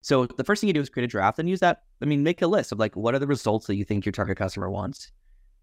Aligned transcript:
So 0.00 0.26
the 0.26 0.44
first 0.44 0.60
thing 0.60 0.68
you 0.68 0.74
do 0.74 0.80
is 0.80 0.88
create 0.88 1.04
a 1.04 1.08
draft 1.08 1.38
and 1.38 1.48
use 1.48 1.60
that. 1.60 1.82
I 2.00 2.06
mean, 2.06 2.22
make 2.22 2.42
a 2.42 2.46
list 2.46 2.72
of 2.72 2.78
like 2.78 2.96
what 2.96 3.14
are 3.14 3.18
the 3.18 3.26
results 3.26 3.66
that 3.66 3.76
you 3.76 3.84
think 3.84 4.06
your 4.06 4.12
target 4.12 4.38
customer 4.38 4.70
wants, 4.70 5.10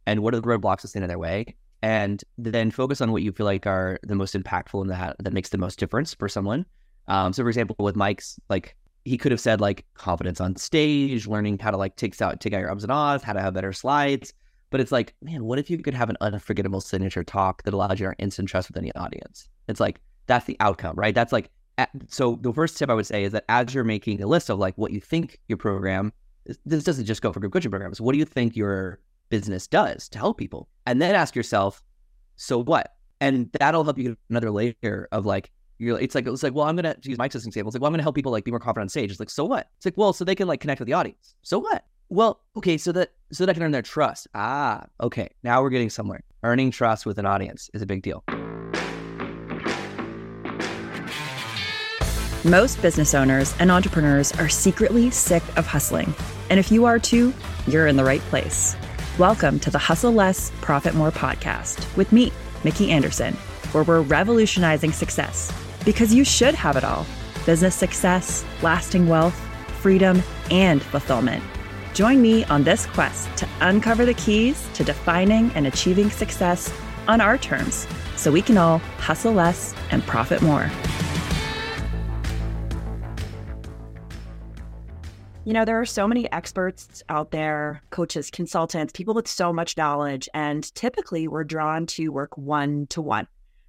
and 0.06 0.22
what 0.22 0.34
are 0.34 0.40
the 0.40 0.48
roadblocks 0.48 0.82
that 0.82 0.90
stand 0.90 1.04
in 1.04 1.10
their 1.10 1.20
way, 1.20 1.56
and 1.82 2.24
then 2.38 2.72
focus 2.72 3.02
on 3.02 3.12
what 3.12 3.24
you 3.24 3.32
feel 3.32 3.46
like 3.46 3.66
are 3.66 4.00
the 4.04 4.16
most 4.16 4.36
impactful 4.36 4.82
in 4.82 4.88
that 4.90 5.16
that 5.20 5.34
makes 5.34 5.50
the 5.50 5.58
most 5.58 5.80
difference 5.80 6.14
for 6.14 6.28
someone. 6.28 6.66
Um, 7.08 7.34
so, 7.34 7.44
for 7.44 7.50
example, 7.50 7.76
with 7.80 7.96
Mike's, 7.96 8.40
like 8.50 8.76
he 9.06 9.18
could 9.18 9.32
have 9.32 9.40
said 9.40 9.62
like 9.62 9.86
confidence 9.94 10.42
on 10.42 10.56
stage, 10.56 11.28
learning 11.28 11.60
how 11.60 11.72
to 11.72 11.78
like 11.78 11.96
take 11.96 12.20
out 12.22 12.40
take 12.40 12.54
out 12.54 12.60
your 12.60 12.70
ums 12.70 12.84
and 12.84 12.92
ahs, 12.92 13.24
how 13.24 13.34
to 13.34 13.42
have 13.42 13.54
better 13.54 13.74
slides. 13.74 14.34
But 14.72 14.82
it's 14.82 14.92
like, 14.92 15.14
man, 15.22 15.46
what 15.46 15.60
if 15.60 15.70
you 15.70 15.78
could 15.78 15.94
have 15.94 16.10
an 16.10 16.18
unforgettable 16.22 16.82
signature 16.82 17.24
talk 17.24 17.64
that 17.64 17.74
allows 17.74 18.00
you 18.00 18.08
to 18.10 18.16
instant 18.18 18.50
trust 18.50 18.68
with 18.68 18.78
any 18.78 18.94
audience? 18.96 19.48
It's 19.68 19.80
like 19.80 20.02
that's 20.26 20.46
the 20.46 20.58
outcome, 20.60 20.96
right? 20.98 21.14
That's 21.16 21.32
like 21.32 21.52
so. 22.08 22.38
The 22.42 22.54
first 22.54 22.78
tip 22.78 22.90
I 22.90 22.94
would 22.94 23.06
say 23.06 23.24
is 23.24 23.32
that 23.34 23.46
as 23.50 23.74
you're 23.74 23.84
making 23.84 24.22
a 24.22 24.28
list 24.28 24.50
of 24.50 24.60
like 24.60 24.78
what 24.78 24.92
you 24.92 25.00
think 25.00 25.40
your 25.48 25.58
program, 25.58 26.14
this 26.66 26.84
doesn't 26.84 27.06
just 27.06 27.22
go 27.22 27.32
for 27.32 27.40
group 27.40 27.54
coaching 27.54 27.72
programs. 27.72 28.00
What 28.00 28.14
do 28.14 28.20
you 28.20 28.26
think 28.26 28.56
your 28.56 29.00
business 29.30 29.68
does 29.68 30.08
to 30.10 30.18
help 30.18 30.38
people? 30.38 30.70
And 30.86 31.02
then 31.02 31.16
ask 31.16 31.36
yourself, 31.36 31.84
so 32.36 32.62
what? 32.64 32.94
And 33.22 33.50
that'll 33.60 33.84
help 33.84 33.98
you 33.98 34.10
get 34.10 34.18
another 34.30 34.52
layer 34.52 35.08
of 35.12 35.26
like, 35.26 35.52
you're 35.78 36.00
it's 36.00 36.16
like 36.16 36.28
it's 36.28 36.44
like 36.44 36.54
well 36.54 36.66
I'm 36.66 36.76
gonna 36.76 36.96
use 37.04 37.18
Mike's 37.18 37.36
example. 37.36 37.68
It's 37.68 37.76
like 37.76 37.82
well 37.82 37.88
I'm 37.88 37.94
gonna 37.94 38.04
help 38.04 38.16
people 38.16 38.32
like 38.32 38.46
be 38.46 38.52
more 38.52 38.60
confident 38.60 38.86
on 38.86 38.90
stage. 38.90 39.12
It's 39.12 39.20
like 39.20 39.30
so 39.30 39.44
what? 39.44 39.70
It's 39.78 39.86
like 39.86 39.98
well 39.98 40.14
so 40.14 40.24
they 40.24 40.36
can 40.36 40.48
like 40.48 40.62
connect 40.62 40.80
with 40.80 40.88
the 40.88 40.94
audience. 40.94 41.36
So 41.42 41.60
what? 41.60 41.86
Well 42.10 42.42
okay 42.56 42.78
so 42.78 42.92
that 42.94 43.12
so 43.32 43.46
that 43.46 43.52
I 43.52 43.54
can 43.54 43.64
earn 43.64 43.72
their 43.72 43.82
trust. 43.82 44.28
Ah 44.34 44.86
okay 45.02 45.30
now 45.44 45.62
we're 45.62 45.70
getting 45.70 45.90
somewhere. 45.90 46.24
Earning 46.44 46.72
trust 46.72 47.06
with 47.06 47.18
an 47.18 47.26
audience 47.26 47.70
is 47.74 47.82
a 47.82 47.86
big 47.86 48.04
deal. 48.04 48.24
Most 52.46 52.80
business 52.80 53.16
owners 53.16 53.56
and 53.58 53.72
entrepreneurs 53.72 54.32
are 54.34 54.50
secretly 54.50 55.10
sick 55.10 55.42
of 55.58 55.66
hustling. 55.66 56.14
And 56.52 56.60
if 56.60 56.72
you 56.72 56.86
are 56.86 57.00
too, 57.00 57.34
you're 57.66 57.88
in 57.88 57.96
the 57.96 58.04
right 58.04 58.22
place. 58.22 58.76
Welcome 59.18 59.60
to 59.62 59.72
the 59.72 59.80
Hustle 59.80 60.12
Less, 60.12 60.52
Profit 60.62 60.94
More 60.94 61.10
podcast 61.10 61.84
with 61.98 62.12
me, 62.12 62.32
Mickey 62.64 62.92
Anderson, 62.92 63.34
where 63.72 63.84
we're 63.84 64.02
revolutionizing 64.02 64.92
success 64.92 65.52
because 65.86 66.14
you 66.14 66.24
should 66.24 66.54
have 66.54 66.78
it 66.78 66.84
all 66.84 67.08
business 67.48 67.74
success, 67.74 68.46
lasting 68.62 69.08
wealth, 69.08 69.34
freedom, 69.82 70.22
and 70.52 70.84
fulfillment. 70.84 71.44
Join 71.96 72.22
me 72.22 72.44
on 72.46 72.64
this 72.64 72.86
quest 72.86 73.28
to 73.38 73.50
uncover 73.62 74.06
the 74.06 74.14
keys 74.14 74.70
to 74.76 74.84
defining 74.84 75.50
and 75.56 75.66
achieving 75.66 76.12
success 76.12 76.72
on 77.08 77.22
our 77.22 77.40
terms 77.40 77.88
so 78.16 78.32
we 78.32 78.44
can 78.44 78.60
all 78.60 78.78
hustle 79.00 79.34
less 79.34 79.74
and 79.90 80.04
profit 80.04 80.44
more. 80.44 80.70
You 85.46 85.54
know, 85.54 85.64
there 85.64 85.80
are 85.80 85.86
so 85.86 86.08
many 86.08 86.30
experts 86.32 87.04
out 87.08 87.30
there, 87.30 87.84
coaches, 87.92 88.32
consultants, 88.32 88.92
people 88.92 89.14
with 89.14 89.28
so 89.28 89.54
much 89.54 89.78
knowledge, 89.78 90.28
and 90.34 90.74
typically 90.74 91.28
we're 91.28 91.44
drawn 91.44 91.86
to 91.86 92.10
work 92.10 92.36
one 92.36 92.88
to 92.88 93.02
one 93.02 93.28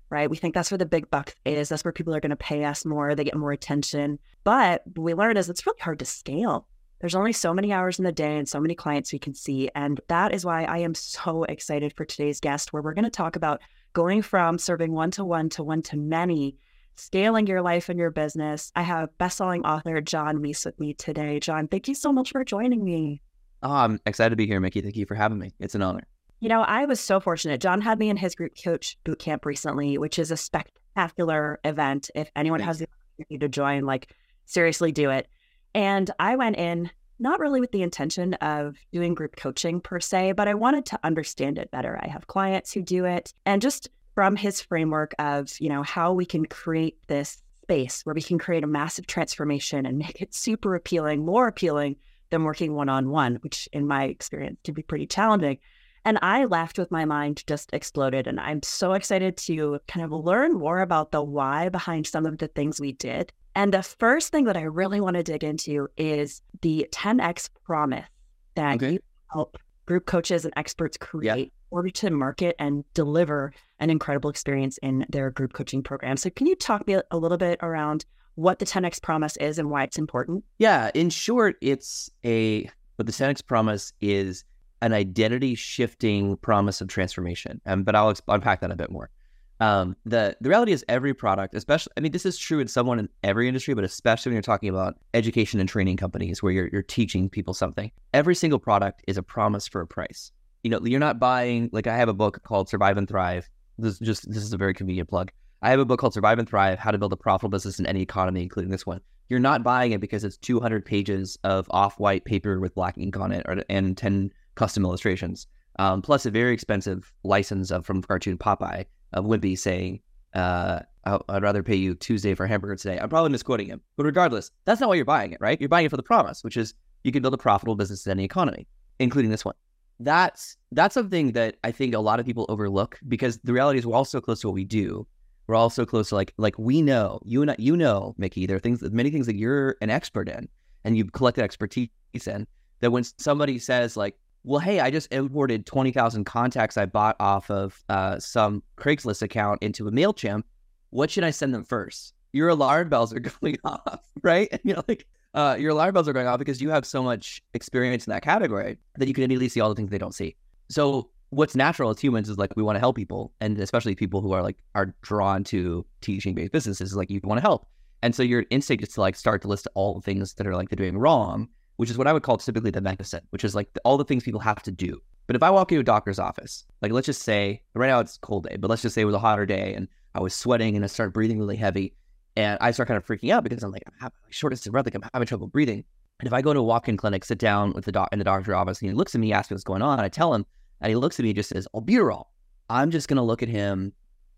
right? 0.08 0.30
We 0.30 0.36
think 0.36 0.54
that's 0.54 0.70
where 0.70 0.78
the 0.78 0.86
big 0.86 1.10
buck 1.10 1.34
is. 1.44 1.68
That's 1.68 1.84
where 1.84 1.90
people 1.90 2.14
are 2.14 2.20
going 2.20 2.30
to 2.30 2.36
pay 2.36 2.64
us 2.64 2.84
more. 2.84 3.14
They 3.16 3.24
get 3.24 3.36
more 3.36 3.50
attention. 3.50 4.20
But 4.44 4.82
we 4.96 5.14
learn 5.14 5.36
is 5.36 5.50
it's 5.50 5.66
really 5.66 5.80
hard 5.80 5.98
to 5.98 6.04
scale. 6.04 6.68
There's 7.00 7.16
only 7.16 7.32
so 7.32 7.52
many 7.52 7.72
hours 7.72 7.98
in 7.98 8.04
the 8.04 8.12
day 8.12 8.38
and 8.38 8.48
so 8.48 8.60
many 8.60 8.76
clients 8.76 9.12
we 9.12 9.18
can 9.18 9.34
see. 9.34 9.68
And 9.74 10.00
that 10.06 10.32
is 10.32 10.44
why 10.44 10.62
I 10.62 10.78
am 10.78 10.94
so 10.94 11.42
excited 11.44 11.92
for 11.96 12.04
today's 12.04 12.38
guest, 12.38 12.72
where 12.72 12.82
we're 12.82 12.94
going 12.94 13.04
to 13.04 13.10
talk 13.10 13.34
about 13.34 13.60
going 13.92 14.22
from 14.22 14.58
serving 14.58 14.92
one 14.92 15.10
to 15.10 15.24
one 15.24 15.48
to 15.50 15.64
one 15.64 15.82
to 15.82 15.96
many, 15.96 16.56
scaling 16.96 17.46
your 17.46 17.62
life 17.62 17.88
and 17.88 17.98
your 17.98 18.10
business. 18.10 18.72
I 18.74 18.82
have 18.82 19.10
bestselling 19.18 19.64
author 19.64 20.00
John 20.00 20.38
Meese 20.38 20.64
with 20.64 20.78
me 20.80 20.94
today. 20.94 21.38
John, 21.40 21.68
thank 21.68 21.88
you 21.88 21.94
so 21.94 22.12
much 22.12 22.32
for 22.32 22.44
joining 22.44 22.84
me. 22.84 23.22
Oh, 23.62 23.72
I'm 23.72 24.00
excited 24.06 24.30
to 24.30 24.36
be 24.36 24.46
here, 24.46 24.60
Mickey. 24.60 24.80
Thank 24.80 24.96
you 24.96 25.06
for 25.06 25.14
having 25.14 25.38
me. 25.38 25.52
It's 25.60 25.74
an 25.74 25.82
honor. 25.82 26.06
You 26.40 26.48
know, 26.48 26.62
I 26.62 26.84
was 26.84 27.00
so 27.00 27.20
fortunate. 27.20 27.60
John 27.60 27.80
had 27.80 27.98
me 27.98 28.10
in 28.10 28.16
his 28.16 28.34
group 28.34 28.52
coach 28.62 28.98
boot 29.04 29.18
camp 29.18 29.46
recently, 29.46 29.96
which 29.96 30.18
is 30.18 30.30
a 30.30 30.36
spectacular 30.36 31.58
event. 31.64 32.10
If 32.14 32.30
anyone 32.36 32.60
has 32.60 32.78
the 32.78 32.86
opportunity 32.86 33.38
to 33.38 33.48
join, 33.48 33.84
like 33.84 34.14
seriously 34.44 34.92
do 34.92 35.10
it. 35.10 35.28
And 35.74 36.10
I 36.18 36.36
went 36.36 36.56
in 36.56 36.90
not 37.18 37.40
really 37.40 37.60
with 37.60 37.72
the 37.72 37.82
intention 37.82 38.34
of 38.34 38.76
doing 38.92 39.14
group 39.14 39.36
coaching 39.36 39.80
per 39.80 40.00
se, 40.00 40.32
but 40.32 40.48
I 40.48 40.54
wanted 40.54 40.84
to 40.86 41.00
understand 41.02 41.58
it 41.58 41.70
better. 41.70 41.98
I 42.02 42.08
have 42.08 42.26
clients 42.26 42.72
who 42.72 42.82
do 42.82 43.06
it 43.06 43.32
and 43.46 43.62
just 43.62 43.88
from 44.16 44.34
his 44.34 44.62
framework 44.62 45.14
of, 45.18 45.52
you 45.60 45.68
know, 45.68 45.82
how 45.82 46.12
we 46.12 46.24
can 46.24 46.46
create 46.46 46.96
this 47.06 47.42
space 47.62 48.00
where 48.04 48.14
we 48.14 48.22
can 48.22 48.38
create 48.38 48.64
a 48.64 48.66
massive 48.66 49.06
transformation 49.06 49.84
and 49.84 49.98
make 49.98 50.22
it 50.22 50.34
super 50.34 50.74
appealing, 50.74 51.24
more 51.24 51.46
appealing 51.46 51.96
than 52.30 52.42
working 52.42 52.74
one 52.74 52.88
on 52.88 53.10
one, 53.10 53.36
which 53.42 53.68
in 53.74 53.86
my 53.86 54.04
experience 54.04 54.58
can 54.64 54.72
be 54.72 54.82
pretty 54.82 55.06
challenging. 55.06 55.58
And 56.06 56.18
I 56.22 56.46
left 56.46 56.78
with 56.78 56.90
my 56.90 57.04
mind 57.04 57.44
just 57.46 57.68
exploded. 57.74 58.26
And 58.26 58.40
I'm 58.40 58.62
so 58.62 58.94
excited 58.94 59.36
to 59.38 59.78
kind 59.86 60.02
of 60.04 60.12
learn 60.12 60.54
more 60.54 60.80
about 60.80 61.10
the 61.10 61.22
why 61.22 61.68
behind 61.68 62.06
some 62.06 62.24
of 62.24 62.38
the 62.38 62.48
things 62.48 62.80
we 62.80 62.92
did. 62.92 63.32
And 63.54 63.74
the 63.74 63.82
first 63.82 64.32
thing 64.32 64.44
that 64.44 64.56
I 64.56 64.62
really 64.62 65.00
want 65.00 65.16
to 65.16 65.22
dig 65.22 65.44
into 65.44 65.88
is 65.98 66.40
the 66.62 66.88
10x 66.90 67.50
promise 67.64 68.06
that 68.54 68.76
okay. 68.76 68.92
you 68.92 68.98
help 69.30 69.58
group 69.84 70.06
coaches 70.06 70.44
and 70.46 70.54
experts 70.56 70.96
create 70.96 71.52
order 71.70 71.90
to 71.90 72.10
market 72.10 72.56
and 72.58 72.84
deliver 72.94 73.52
an 73.78 73.90
incredible 73.90 74.30
experience 74.30 74.78
in 74.78 75.06
their 75.08 75.30
group 75.30 75.52
coaching 75.52 75.82
program. 75.82 76.16
So, 76.16 76.30
can 76.30 76.46
you 76.46 76.56
talk 76.56 76.86
me 76.86 76.98
a 77.10 77.16
little 77.16 77.38
bit 77.38 77.58
around 77.62 78.04
what 78.34 78.58
the 78.58 78.66
10x 78.66 79.02
promise 79.02 79.36
is 79.38 79.58
and 79.58 79.70
why 79.70 79.84
it's 79.84 79.98
important? 79.98 80.44
Yeah, 80.58 80.90
in 80.94 81.10
short, 81.10 81.56
it's 81.60 82.10
a 82.24 82.70
but 82.96 83.06
the 83.06 83.12
10x 83.12 83.44
promise 83.44 83.92
is 84.00 84.44
an 84.82 84.92
identity 84.92 85.54
shifting 85.54 86.36
promise 86.38 86.80
of 86.80 86.88
transformation. 86.88 87.60
Um, 87.66 87.82
but 87.82 87.94
I'll 87.94 88.14
unpack 88.28 88.60
that 88.60 88.70
a 88.70 88.76
bit 88.76 88.90
more. 88.90 89.10
Um, 89.58 89.96
the 90.04 90.36
the 90.42 90.50
reality 90.50 90.72
is 90.72 90.84
every 90.86 91.14
product, 91.14 91.54
especially 91.54 91.92
I 91.96 92.00
mean, 92.00 92.12
this 92.12 92.26
is 92.26 92.36
true 92.36 92.60
in 92.60 92.68
someone 92.68 92.98
in 92.98 93.08
every 93.22 93.48
industry, 93.48 93.72
but 93.72 93.84
especially 93.84 94.30
when 94.30 94.34
you're 94.34 94.42
talking 94.42 94.68
about 94.68 94.96
education 95.14 95.60
and 95.60 95.68
training 95.68 95.96
companies 95.96 96.42
where 96.42 96.52
you're 96.52 96.68
you're 96.70 96.82
teaching 96.82 97.30
people 97.30 97.54
something. 97.54 97.90
Every 98.12 98.34
single 98.34 98.58
product 98.58 99.02
is 99.08 99.16
a 99.16 99.22
promise 99.22 99.66
for 99.66 99.80
a 99.80 99.86
price. 99.86 100.30
You 100.66 100.70
know, 100.70 100.80
you're 100.84 100.98
not 100.98 101.20
buying 101.20 101.70
like 101.70 101.86
I 101.86 101.96
have 101.96 102.08
a 102.08 102.12
book 102.12 102.42
called 102.42 102.68
Survive 102.68 102.96
and 102.96 103.06
Thrive. 103.06 103.48
This 103.78 103.92
is 103.92 103.98
just 104.00 104.28
this 104.28 104.42
is 104.42 104.52
a 104.52 104.56
very 104.56 104.74
convenient 104.74 105.08
plug. 105.08 105.30
I 105.62 105.70
have 105.70 105.78
a 105.78 105.84
book 105.84 106.00
called 106.00 106.12
Survive 106.12 106.40
and 106.40 106.48
Thrive: 106.48 106.80
How 106.80 106.90
to 106.90 106.98
Build 106.98 107.12
a 107.12 107.16
Profitable 107.16 107.50
Business 107.50 107.78
in 107.78 107.86
Any 107.86 108.02
Economy, 108.02 108.42
including 108.42 108.72
this 108.72 108.84
one. 108.84 109.00
You're 109.28 109.38
not 109.38 109.62
buying 109.62 109.92
it 109.92 110.00
because 110.00 110.24
it's 110.24 110.36
200 110.38 110.84
pages 110.84 111.38
of 111.44 111.68
off-white 111.70 112.24
paper 112.24 112.58
with 112.58 112.74
black 112.74 112.98
ink 112.98 113.16
on 113.16 113.30
it, 113.30 113.46
or, 113.46 113.62
and 113.68 113.96
10 113.96 114.32
custom 114.56 114.84
illustrations, 114.84 115.46
um, 115.78 116.02
plus 116.02 116.26
a 116.26 116.32
very 116.32 116.52
expensive 116.52 117.12
license 117.22 117.70
of, 117.70 117.86
from 117.86 118.02
cartoon 118.02 118.36
Popeye 118.36 118.86
of 119.12 119.24
Wimpy 119.24 119.56
saying, 119.56 120.00
uh, 120.34 120.80
I'd 121.04 121.44
rather 121.44 121.62
pay 121.62 121.76
you 121.76 121.94
Tuesday 121.94 122.34
for 122.34 122.44
hamburger 122.44 122.74
today. 122.74 122.98
I'm 122.98 123.08
probably 123.08 123.30
misquoting 123.30 123.68
him, 123.68 123.82
but 123.96 124.04
regardless, 124.04 124.50
that's 124.64 124.80
not 124.80 124.88
why 124.88 124.96
you're 124.96 125.04
buying 125.04 125.30
it, 125.30 125.38
right? 125.40 125.60
You're 125.60 125.68
buying 125.68 125.86
it 125.86 125.90
for 125.90 125.96
the 125.96 126.02
promise, 126.02 126.42
which 126.42 126.56
is 126.56 126.74
you 127.04 127.12
can 127.12 127.22
build 127.22 127.34
a 127.34 127.38
profitable 127.38 127.76
business 127.76 128.04
in 128.04 128.10
any 128.10 128.24
economy, 128.24 128.66
including 128.98 129.30
this 129.30 129.44
one. 129.44 129.54
That's 129.98 130.56
that's 130.72 130.94
something 130.94 131.32
that 131.32 131.56
I 131.64 131.72
think 131.72 131.94
a 131.94 131.98
lot 131.98 132.20
of 132.20 132.26
people 132.26 132.46
overlook 132.48 132.98
because 133.08 133.38
the 133.38 133.52
reality 133.52 133.78
is 133.78 133.86
we're 133.86 133.96
all 133.96 134.04
so 134.04 134.20
close 134.20 134.40
to 134.40 134.48
what 134.48 134.54
we 134.54 134.64
do. 134.64 135.06
We're 135.46 135.54
all 135.54 135.70
so 135.70 135.86
close 135.86 136.10
to 136.10 136.16
like 136.16 136.34
like 136.36 136.58
we 136.58 136.82
know 136.82 137.20
you 137.24 137.40
and 137.42 137.50
I, 137.50 137.56
you 137.58 137.76
know 137.76 138.14
Mickey. 138.18 138.46
There 138.46 138.56
are 138.56 138.60
things 138.60 138.82
many 138.82 139.10
things 139.10 139.26
that 139.26 139.36
you're 139.36 139.76
an 139.80 139.90
expert 139.90 140.28
in 140.28 140.48
and 140.84 140.96
you've 140.96 141.12
collected 141.12 141.42
expertise 141.42 141.88
in. 142.26 142.46
That 142.80 142.90
when 142.90 143.04
somebody 143.04 143.58
says 143.58 143.96
like 143.96 144.16
well, 144.46 144.60
hey, 144.60 144.78
I 144.78 144.92
just 144.92 145.12
imported 145.12 145.66
20,000 145.66 146.24
contacts 146.24 146.76
I 146.76 146.86
bought 146.86 147.16
off 147.18 147.50
of 147.50 147.82
uh, 147.88 148.20
some 148.20 148.62
Craigslist 148.78 149.20
account 149.20 149.60
into 149.60 149.88
a 149.88 149.90
MailChimp. 149.90 150.44
What 150.90 151.10
should 151.10 151.24
I 151.24 151.30
send 151.30 151.52
them 151.52 151.64
first? 151.64 152.14
Your 152.32 152.50
alarm 152.50 152.88
bells 152.88 153.12
are 153.12 153.18
going 153.40 153.58
off, 153.64 154.04
right? 154.22 154.48
And 154.52 154.60
you're 154.62 154.84
like, 154.86 155.04
uh, 155.36 155.54
your 155.58 155.70
alarm 155.70 155.92
bells 155.92 156.08
are 156.08 156.14
going 156.14 156.26
off 156.26 156.38
because 156.38 156.62
you 156.62 156.70
have 156.70 156.86
so 156.86 157.02
much 157.02 157.42
experience 157.52 158.06
in 158.06 158.10
that 158.10 158.22
category 158.22 158.78
that 158.96 159.06
you 159.06 159.12
can 159.12 159.22
immediately 159.22 159.50
see 159.50 159.60
all 159.60 159.68
the 159.68 159.74
things 159.74 159.90
they 159.90 159.98
don't 159.98 160.14
see. 160.14 160.34
So 160.70 161.10
what's 161.28 161.54
natural 161.54 161.90
as 161.90 162.00
humans 162.00 162.30
is 162.30 162.38
like 162.38 162.56
we 162.56 162.62
want 162.62 162.76
to 162.76 162.80
help 162.80 162.96
people, 162.96 163.32
and 163.40 163.58
especially 163.58 163.94
people 163.94 164.22
who 164.22 164.32
are 164.32 164.42
like 164.42 164.56
are 164.74 164.94
drawn 165.02 165.44
to 165.44 165.84
teaching 166.00 166.34
based 166.34 166.52
businesses. 166.52 166.96
Like 166.96 167.10
you 167.10 167.20
want 167.22 167.36
to 167.36 167.42
help, 167.42 167.68
and 168.02 168.14
so 168.14 168.22
your 168.22 168.46
instinct 168.50 168.82
is 168.82 168.94
to 168.94 169.02
like 169.02 169.14
start 169.14 169.42
to 169.42 169.48
list 169.48 169.68
all 169.74 169.94
the 169.94 170.00
things 170.00 170.32
that 170.34 170.46
are 170.46 170.56
like 170.56 170.70
they're 170.70 170.76
doing 170.76 170.96
wrong, 170.96 171.48
which 171.76 171.90
is 171.90 171.98
what 171.98 172.06
I 172.06 172.14
would 172.14 172.22
call 172.22 172.38
typically 172.38 172.70
the 172.70 172.80
medicine, 172.80 173.22
which 173.28 173.44
is 173.44 173.54
like 173.54 173.70
the, 173.74 173.80
all 173.84 173.98
the 173.98 174.04
things 174.04 174.24
people 174.24 174.40
have 174.40 174.62
to 174.62 174.72
do. 174.72 175.00
But 175.26 175.36
if 175.36 175.42
I 175.42 175.50
walk 175.50 175.70
into 175.70 175.80
a 175.80 175.84
doctor's 175.84 176.18
office, 176.18 176.64
like 176.80 176.92
let's 176.92 177.06
just 177.06 177.22
say 177.22 177.62
right 177.74 177.88
now 177.88 178.00
it's 178.00 178.16
cold 178.16 178.48
day, 178.48 178.56
but 178.56 178.70
let's 178.70 178.82
just 178.82 178.94
say 178.94 179.02
it 179.02 179.06
was 179.06 179.14
a 179.14 179.18
hotter 179.18 179.44
day 179.44 179.74
and 179.74 179.86
I 180.14 180.20
was 180.20 180.34
sweating 180.34 180.76
and 180.76 180.84
I 180.84 180.88
start 180.88 181.12
breathing 181.12 181.38
really 181.38 181.56
heavy 181.56 181.94
and 182.36 182.58
I 182.60 182.70
start 182.70 182.88
kind 182.88 182.98
of 182.98 183.06
freaking 183.06 183.32
out 183.32 183.44
because 183.44 183.62
I'm 183.62 183.72
like, 183.72 183.82
I'm 183.86 183.94
having 183.98 184.18
shortness 184.30 184.66
of 184.66 184.72
breath, 184.72 184.84
like 184.84 184.94
I'm 184.94 185.04
having 185.12 185.26
trouble 185.26 185.46
breathing. 185.46 185.84
And 186.20 186.26
if 186.26 186.32
I 186.32 186.42
go 186.42 186.52
to 186.52 186.60
a 186.60 186.62
walk-in 186.62 186.96
clinic, 186.96 187.24
sit 187.24 187.38
down 187.38 187.72
with 187.72 187.84
the 187.84 187.92
doc 187.92 188.08
in 188.12 188.18
the 188.18 188.24
doctor's 188.24 188.54
office, 188.54 188.80
and 188.80 188.90
he 188.90 188.94
looks 188.94 189.14
at 189.14 189.20
me, 189.20 189.32
asks 189.32 189.50
me 189.50 189.54
what's 189.54 189.64
going 189.64 189.82
on, 189.82 190.00
I 190.00 190.08
tell 190.08 190.32
him, 190.34 190.46
and 190.80 190.90
he 190.90 190.96
looks 190.96 191.18
at 191.18 191.24
me 191.24 191.30
and 191.30 191.36
just 191.36 191.50
says, 191.50 191.68
albuterol. 191.74 192.24
I'm 192.68 192.90
just 192.90 193.08
gonna 193.08 193.24
look 193.24 193.42
at 193.42 193.48
him 193.48 193.92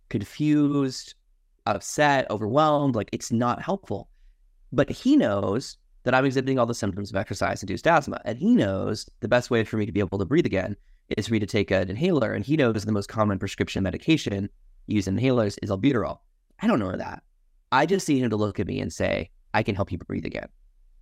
confused, 0.08 1.14
upset, 1.66 2.30
overwhelmed, 2.30 2.94
like 2.94 3.10
it's 3.12 3.32
not 3.32 3.62
helpful. 3.62 4.08
But 4.72 4.90
he 4.90 5.16
knows 5.16 5.76
that 6.04 6.14
I'm 6.14 6.24
exhibiting 6.24 6.58
all 6.58 6.66
the 6.66 6.74
symptoms 6.74 7.10
of 7.10 7.16
exercise 7.16 7.62
induced 7.62 7.86
asthma. 7.86 8.20
And 8.24 8.38
he 8.38 8.54
knows 8.54 9.08
the 9.20 9.28
best 9.28 9.50
way 9.50 9.64
for 9.64 9.76
me 9.76 9.86
to 9.86 9.92
be 9.92 10.00
able 10.00 10.18
to 10.18 10.24
breathe 10.24 10.46
again 10.46 10.76
is 11.16 11.26
for 11.26 11.32
me 11.32 11.38
to 11.38 11.46
take 11.46 11.70
an 11.70 11.90
inhaler. 11.90 12.32
And 12.32 12.44
he 12.44 12.56
knows 12.56 12.84
the 12.84 12.92
most 12.92 13.08
common 13.08 13.38
prescription 13.38 13.82
medication 13.82 14.48
used 14.86 15.08
in 15.08 15.16
inhalers 15.16 15.58
is 15.62 15.70
albuterol. 15.70 16.18
I 16.60 16.66
don't 16.66 16.78
know 16.78 16.96
that. 16.96 17.22
I 17.72 17.86
just 17.86 18.08
need 18.08 18.18
him 18.18 18.30
to 18.30 18.36
look 18.36 18.58
at 18.60 18.66
me 18.66 18.80
and 18.80 18.92
say, 18.92 19.30
I 19.54 19.62
can 19.62 19.74
help 19.74 19.92
you 19.92 19.98
breathe 19.98 20.26
again. 20.26 20.48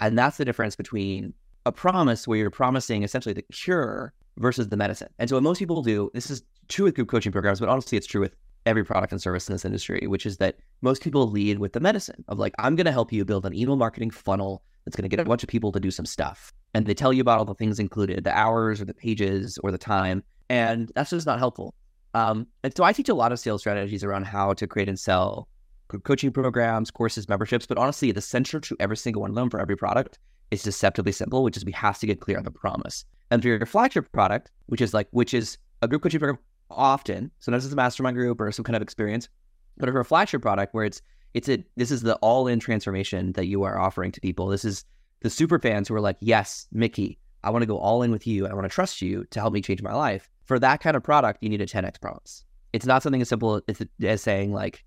And 0.01 0.19
that's 0.19 0.37
the 0.37 0.45
difference 0.45 0.77
between 0.77 1.33
a 1.65 1.73
promise 1.73 2.29
where 2.29 2.39
you're 2.39 2.51
promising 2.51 3.03
essentially 3.03 3.33
the 3.33 3.43
cure 3.43 4.13
versus 4.39 4.69
the 4.69 4.77
medicine. 4.77 5.09
And 5.19 5.29
so 5.29 5.37
what 5.37 5.43
most 5.43 5.59
people 5.59 5.83
do, 5.83 6.11
this 6.15 6.31
is 6.31 6.43
true 6.69 6.85
with 6.85 6.95
group 6.95 7.09
coaching 7.09 7.33
programs, 7.33 7.61
but 7.61 7.69
honestly, 7.69 7.97
it's 7.97 8.07
true 8.07 8.21
with 8.21 8.37
every 8.67 8.85
product 8.85 9.13
and 9.13 9.23
service 9.23 9.49
in 9.49 9.55
this 9.55 9.65
industry, 9.65 10.07
which 10.07 10.27
is 10.27 10.37
that 10.39 10.57
most 10.83 11.03
people 11.03 11.31
lead 11.31 11.59
with 11.59 11.73
the 11.73 11.81
medicine 11.81 12.25
of 12.29 12.39
like, 12.39 12.53
I'm 12.59 12.77
going 12.77 12.87
to 12.87 12.93
help 12.93 13.13
you 13.13 13.25
build 13.25 13.47
an 13.47 13.55
email 13.55 13.77
marketing 13.77 14.11
funnel 14.11 14.63
that's 14.85 14.97
going 14.97 15.09
to 15.09 15.09
get 15.09 15.21
a 15.21 15.25
bunch 15.25 15.43
of 15.43 15.49
people 15.49 15.73
to 15.73 15.81
do 15.81 15.91
some 15.91 16.07
stuff. 16.07 16.53
And 16.75 16.87
they 16.87 16.95
tell 16.95 17.13
you 17.13 17.21
about 17.21 17.39
all 17.39 17.45
the 17.45 17.55
things 17.55 17.79
included, 17.79 18.25
the 18.25 18.37
hours 18.37 18.81
or 18.81 18.85
the 18.85 18.95
pages 18.95 19.59
or 19.63 19.71
the 19.71 19.79
time. 19.79 20.23
And 20.51 20.93
that's 20.95 21.11
just 21.11 21.27
not 21.27 21.39
helpful. 21.39 21.75
Um, 22.15 22.47
and 22.63 22.77
so 22.77 22.85
I 22.85 22.93
teach 22.93 23.09
a 23.09 23.15
lot 23.15 23.33
of 23.33 23.39
sales 23.39 23.63
strategies 23.63 24.05
around 24.05 24.27
how 24.27 24.53
to 24.55 24.67
create 24.67 24.89
and 24.89 24.99
sell 24.99 25.49
group 25.89 26.05
coaching 26.05 26.33
programs, 26.33 26.91
courses, 26.91 27.29
memberships. 27.29 27.67
But 27.67 27.79
honestly, 27.79 28.13
the 28.13 28.21
center 28.21 28.61
to 28.61 28.77
every 28.81 28.97
single 28.97 29.23
one 29.23 29.31
of 29.31 29.37
them 29.37 29.51
for 29.51 29.61
every 29.61 29.77
product 29.77 30.19
is 30.51 30.63
deceptively 30.63 31.13
simple, 31.13 31.43
which 31.43 31.57
is 31.57 31.65
we 31.65 31.73
have 31.73 31.99
to 31.99 32.07
get 32.07 32.21
clear 32.21 32.39
on 32.39 32.45
the 32.45 32.51
promise. 32.51 33.05
And 33.31 33.43
for 33.43 33.49
your 33.49 33.67
flagship 33.67 34.11
product, 34.13 34.51
which 34.67 34.81
is 34.81 34.95
like, 34.95 35.09
which 35.11 35.35
is 35.35 35.59
a 35.83 35.89
group 35.89 36.03
coaching 36.03 36.21
program 36.21 36.39
often, 36.71 37.31
sometimes 37.41 37.65
it's 37.65 37.73
a 37.73 37.77
mastermind 37.77 38.17
group 38.17 38.41
or 38.41 38.51
some 38.53 38.65
kind 38.65 38.77
of 38.77 38.83
experience, 38.83 39.29
but 39.77 39.91
for 39.91 40.01
a 40.01 40.05
flagship 40.05 40.43
product 40.43 40.75
where 40.75 40.85
it's 40.85 41.03
it's 41.35 41.49
a 41.51 41.63
this 41.77 41.91
is 41.91 42.01
the 42.01 42.15
all-in 42.17 42.59
transformation 42.59 43.33
that 43.33 43.47
you 43.47 43.63
are 43.65 43.79
offering 43.79 44.11
to 44.13 44.21
people. 44.21 44.47
This 44.47 44.65
is 44.65 44.85
the 45.21 45.29
super 45.29 45.59
fans 45.59 45.89
who 45.89 45.95
are 45.95 46.01
like, 46.01 46.17
yes, 46.21 46.67
Mickey, 46.73 47.19
I 47.45 47.51
want 47.51 47.63
to 47.63 47.67
go 47.67 47.79
all 47.79 48.03
in 48.03 48.11
with 48.11 48.27
you. 48.27 48.47
I 48.47 48.55
want 48.55 48.65
to 48.65 48.75
trust 48.75 49.03
you 49.03 49.25
to 49.31 49.41
help 49.41 49.53
me 49.53 49.61
change 49.61 49.83
my 49.83 49.93
life. 49.93 50.31
For 50.47 50.59
that 50.59 50.81
kind 50.81 50.97
of 50.97 51.03
product, 51.03 51.43
you 51.43 51.51
need 51.51 51.61
a 51.61 51.67
10x 51.67 52.01
promise. 52.01 52.45
It's 52.73 52.87
not 52.87 53.03
something 53.03 53.21
as 53.21 53.29
simple 53.29 53.61
as, 53.69 53.83
as 54.03 54.23
saying 54.23 54.53
like, 54.53 54.85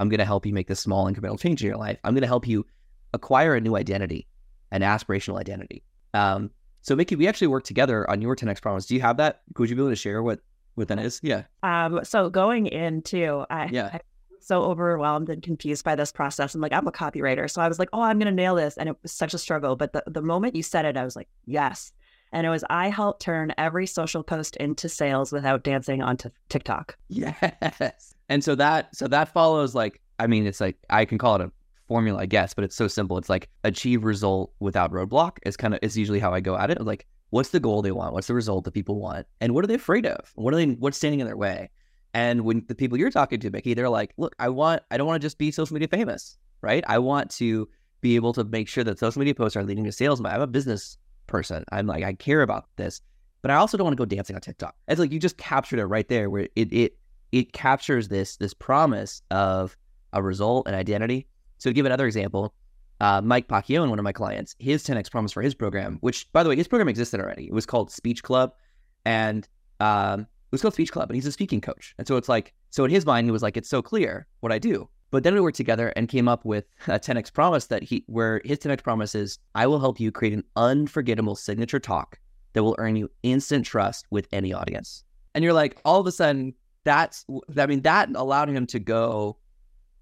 I'm 0.00 0.08
going 0.08 0.18
to 0.18 0.24
help 0.24 0.46
you 0.46 0.52
make 0.52 0.68
this 0.68 0.80
small 0.80 1.10
incremental 1.10 1.38
change 1.38 1.62
in 1.62 1.68
your 1.68 1.76
life. 1.76 1.98
I'm 2.04 2.14
going 2.14 2.22
to 2.22 2.28
help 2.28 2.46
you 2.46 2.66
acquire 3.12 3.54
a 3.54 3.60
new 3.60 3.76
identity, 3.76 4.26
an 4.70 4.82
aspirational 4.82 5.38
identity. 5.38 5.82
Um, 6.14 6.50
so, 6.82 6.94
Mickey, 6.94 7.16
we 7.16 7.26
actually 7.26 7.48
worked 7.48 7.66
together 7.66 8.08
on 8.10 8.22
your 8.22 8.36
10x 8.36 8.62
promise. 8.62 8.86
Do 8.86 8.94
you 8.94 9.00
have 9.00 9.16
that? 9.18 9.42
Would 9.58 9.68
you 9.68 9.76
be 9.76 9.82
able 9.82 9.90
to 9.90 9.96
share 9.96 10.22
what 10.22 10.40
what 10.74 10.88
that 10.88 10.98
is? 11.00 11.20
Yeah. 11.22 11.42
Um. 11.62 12.00
So 12.04 12.30
going 12.30 12.66
into, 12.66 13.44
I, 13.50 13.66
yeah. 13.66 13.90
I 13.92 14.00
so 14.40 14.62
overwhelmed 14.62 15.28
and 15.28 15.42
confused 15.42 15.84
by 15.84 15.94
this 15.94 16.10
process. 16.10 16.54
I'm 16.54 16.60
like, 16.60 16.72
I'm 16.72 16.86
a 16.86 16.92
copywriter. 16.92 17.50
So 17.50 17.60
I 17.60 17.68
was 17.68 17.78
like, 17.78 17.90
oh, 17.92 18.00
I'm 18.00 18.18
going 18.18 18.30
to 18.30 18.34
nail 18.34 18.54
this. 18.54 18.76
And 18.76 18.88
it 18.88 18.96
was 19.02 19.12
such 19.12 19.34
a 19.34 19.38
struggle. 19.38 19.76
But 19.76 19.92
the, 19.92 20.02
the 20.06 20.22
moment 20.22 20.56
you 20.56 20.62
said 20.62 20.84
it, 20.84 20.96
I 20.96 21.04
was 21.04 21.16
like, 21.16 21.28
yes. 21.44 21.92
And 22.32 22.46
it 22.46 22.50
was, 22.50 22.64
I 22.70 22.88
helped 22.88 23.22
turn 23.22 23.54
every 23.58 23.86
social 23.86 24.22
post 24.22 24.56
into 24.56 24.88
sales 24.88 25.32
without 25.32 25.64
dancing 25.64 26.02
onto 26.02 26.30
TikTok. 26.48 26.96
Yes. 27.08 28.14
And 28.28 28.44
so 28.44 28.54
that, 28.54 28.94
so 28.94 29.08
that 29.08 29.32
follows 29.32 29.74
like, 29.74 30.00
I 30.18 30.26
mean, 30.26 30.46
it's 30.46 30.60
like, 30.60 30.76
I 30.90 31.04
can 31.04 31.18
call 31.18 31.36
it 31.36 31.40
a 31.40 31.52
formula, 31.86 32.20
I 32.20 32.26
guess, 32.26 32.54
but 32.54 32.64
it's 32.64 32.76
so 32.76 32.88
simple. 32.88 33.18
It's 33.18 33.28
like 33.28 33.48
achieve 33.64 34.04
result 34.04 34.52
without 34.60 34.92
roadblock 34.92 35.38
is 35.44 35.56
kind 35.56 35.74
of, 35.74 35.80
is 35.82 35.96
usually 35.96 36.18
how 36.18 36.34
I 36.34 36.40
go 36.40 36.56
at 36.56 36.70
it. 36.70 36.80
Like, 36.84 37.06
what's 37.30 37.50
the 37.50 37.60
goal 37.60 37.82
they 37.82 37.92
want? 37.92 38.14
What's 38.14 38.26
the 38.26 38.34
result 38.34 38.64
that 38.64 38.72
people 38.72 39.00
want? 39.00 39.26
And 39.40 39.54
what 39.54 39.64
are 39.64 39.66
they 39.66 39.74
afraid 39.74 40.06
of? 40.06 40.30
What 40.34 40.52
are 40.52 40.56
they, 40.56 40.66
what's 40.66 40.96
standing 40.96 41.20
in 41.20 41.26
their 41.26 41.36
way? 41.36 41.70
And 42.14 42.42
when 42.42 42.64
the 42.68 42.74
people 42.74 42.98
you're 42.98 43.10
talking 43.10 43.38
to, 43.40 43.50
Mickey, 43.50 43.74
they're 43.74 43.88
like, 43.88 44.12
look, 44.16 44.34
I 44.38 44.48
want, 44.48 44.82
I 44.90 44.96
don't 44.96 45.06
want 45.06 45.20
to 45.20 45.24
just 45.24 45.38
be 45.38 45.50
social 45.50 45.74
media 45.74 45.88
famous, 45.88 46.36
right? 46.62 46.82
I 46.86 46.98
want 46.98 47.30
to 47.32 47.68
be 48.00 48.16
able 48.16 48.32
to 48.32 48.44
make 48.44 48.68
sure 48.68 48.84
that 48.84 48.98
social 48.98 49.18
media 49.20 49.34
posts 49.34 49.56
are 49.56 49.64
leading 49.64 49.84
to 49.84 49.92
sales. 49.92 50.20
I'm 50.20 50.40
a 50.40 50.46
business 50.46 50.96
person. 51.26 51.64
I'm 51.70 51.86
like, 51.86 52.04
I 52.04 52.14
care 52.14 52.42
about 52.42 52.66
this, 52.76 53.00
but 53.42 53.50
I 53.50 53.56
also 53.56 53.76
don't 53.76 53.84
want 53.84 53.96
to 53.96 54.00
go 54.00 54.06
dancing 54.06 54.36
on 54.36 54.42
TikTok. 54.42 54.74
It's 54.88 54.98
like 54.98 55.12
you 55.12 55.18
just 55.18 55.36
captured 55.36 55.78
it 55.78 55.86
right 55.86 56.08
there, 56.08 56.30
where 56.30 56.48
it 56.56 56.72
it 56.72 56.96
it 57.32 57.52
captures 57.52 58.08
this 58.08 58.36
this 58.36 58.54
promise 58.54 59.22
of 59.30 59.76
a 60.12 60.22
result 60.22 60.66
and 60.66 60.74
identity. 60.74 61.26
So 61.58 61.70
to 61.70 61.74
give 61.74 61.86
another 61.86 62.06
example, 62.06 62.54
uh, 63.00 63.20
Mike 63.20 63.48
Pacheco, 63.48 63.88
one 63.88 63.98
of 63.98 64.04
my 64.04 64.12
clients, 64.12 64.56
his 64.58 64.84
10x 64.84 65.10
promise 65.10 65.32
for 65.32 65.42
his 65.42 65.54
program, 65.54 65.98
which 66.00 66.30
by 66.32 66.42
the 66.42 66.48
way, 66.48 66.56
his 66.56 66.68
program 66.68 66.88
existed 66.88 67.20
already. 67.20 67.46
It 67.46 67.52
was 67.52 67.66
called 67.66 67.90
Speech 67.90 68.22
Club, 68.22 68.52
and 69.04 69.46
um, 69.80 70.20
it 70.20 70.52
was 70.52 70.62
called 70.62 70.74
Speech 70.74 70.92
Club, 70.92 71.10
and 71.10 71.14
he's 71.14 71.26
a 71.26 71.32
speaking 71.32 71.60
coach. 71.60 71.94
And 71.98 72.06
so 72.06 72.16
it's 72.16 72.28
like, 72.28 72.54
so 72.70 72.84
in 72.84 72.90
his 72.90 73.06
mind, 73.06 73.26
he 73.26 73.30
was 73.30 73.42
like, 73.42 73.56
it's 73.56 73.68
so 73.68 73.82
clear 73.82 74.26
what 74.40 74.52
I 74.52 74.58
do. 74.58 74.88
But 75.10 75.22
then 75.22 75.34
we 75.34 75.40
worked 75.40 75.56
together 75.56 75.92
and 75.96 76.08
came 76.08 76.28
up 76.28 76.44
with 76.44 76.66
a 76.86 76.98
10x 76.98 77.32
promise 77.32 77.66
that 77.66 77.82
he, 77.82 78.04
where 78.08 78.42
his 78.44 78.58
10x 78.58 78.82
promise 78.82 79.14
is, 79.14 79.38
I 79.54 79.66
will 79.66 79.80
help 79.80 79.98
you 79.98 80.12
create 80.12 80.34
an 80.34 80.44
unforgettable 80.56 81.34
signature 81.34 81.80
talk 81.80 82.18
that 82.52 82.62
will 82.62 82.76
earn 82.78 82.96
you 82.96 83.10
instant 83.22 83.64
trust 83.64 84.06
with 84.10 84.28
any 84.32 84.52
audience. 84.52 85.04
And 85.34 85.44
you're 85.44 85.54
like, 85.54 85.80
all 85.84 86.00
of 86.00 86.06
a 86.06 86.12
sudden, 86.12 86.54
that's, 86.88 87.26
I 87.58 87.66
mean, 87.66 87.82
that 87.82 88.08
allowed 88.14 88.48
him 88.48 88.66
to 88.68 88.78
go. 88.78 89.36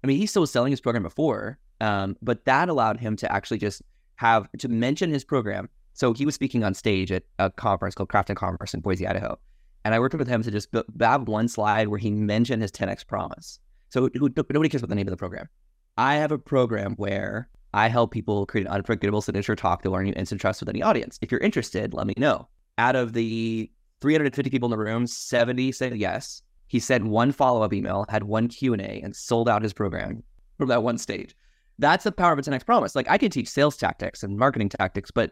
I 0.03 0.07
mean, 0.07 0.17
he 0.17 0.25
still 0.25 0.41
was 0.41 0.51
selling 0.51 0.71
his 0.71 0.79
program 0.79 1.03
before, 1.03 1.59
um, 1.81 2.15
but 2.21 2.45
that 2.45 2.69
allowed 2.69 2.97
him 2.97 3.17
to 3.17 3.31
actually 3.31 3.57
just 3.57 3.81
have 4.15 4.47
to 4.59 4.69
mention 4.69 5.11
his 5.11 5.25
program. 5.25 5.69
So 5.93 6.13
he 6.13 6.25
was 6.25 6.33
speaking 6.33 6.63
on 6.63 6.73
stage 6.73 7.11
at 7.11 7.23
a 7.39 7.51
conference 7.51 7.93
called 7.93 8.09
Craft 8.09 8.29
and 8.29 8.37
Commerce 8.37 8.73
in 8.73 8.79
Boise, 8.79 9.05
Idaho. 9.05 9.37
And 9.83 9.93
I 9.93 9.99
worked 9.99 10.15
with 10.15 10.27
him 10.27 10.43
to 10.43 10.51
just 10.51 10.69
have 10.99 11.27
one 11.27 11.47
slide 11.47 11.89
where 11.89 11.99
he 11.99 12.11
mentioned 12.11 12.61
his 12.61 12.71
10x 12.71 13.05
promise. 13.05 13.59
So 13.89 14.09
nobody 14.13 14.69
cares 14.69 14.81
about 14.81 14.89
the 14.89 14.95
name 14.95 15.07
of 15.07 15.11
the 15.11 15.17
program. 15.17 15.49
I 15.97 16.15
have 16.15 16.31
a 16.31 16.37
program 16.37 16.93
where 16.95 17.49
I 17.73 17.89
help 17.89 18.11
people 18.11 18.45
create 18.45 18.67
an 18.67 18.73
unforgettable 18.73 19.21
signature 19.21 19.55
talk 19.55 19.81
to 19.83 19.89
learn 19.89 20.07
you 20.07 20.13
instant 20.15 20.39
trust 20.39 20.61
with 20.61 20.69
any 20.69 20.81
audience. 20.81 21.19
If 21.21 21.31
you're 21.31 21.41
interested, 21.41 21.93
let 21.93 22.07
me 22.07 22.13
know. 22.17 22.47
Out 22.77 22.95
of 22.95 23.13
the 23.13 23.69
350 24.01 24.49
people 24.49 24.67
in 24.67 24.71
the 24.71 24.77
room, 24.77 25.07
70 25.07 25.71
said 25.71 25.97
yes. 25.97 26.41
He 26.67 26.79
sent 26.79 27.05
one 27.05 27.31
follow-up 27.31 27.73
email, 27.73 28.05
had 28.09 28.23
one 28.23 28.47
Q&A, 28.47 29.01
and 29.03 29.15
sold 29.15 29.47
out 29.47 29.63
his 29.63 29.73
program 29.73 30.23
from 30.57 30.69
that 30.69 30.83
one 30.83 30.97
stage. 30.97 31.35
That's 31.79 32.03
the 32.03 32.11
power 32.11 32.33
of 32.33 32.39
a 32.39 32.41
10x 32.41 32.65
promise. 32.65 32.95
Like 32.95 33.09
I 33.09 33.17
can 33.17 33.29
teach 33.29 33.47
sales 33.47 33.77
tactics 33.77 34.23
and 34.23 34.37
marketing 34.37 34.69
tactics, 34.69 35.11
but 35.11 35.31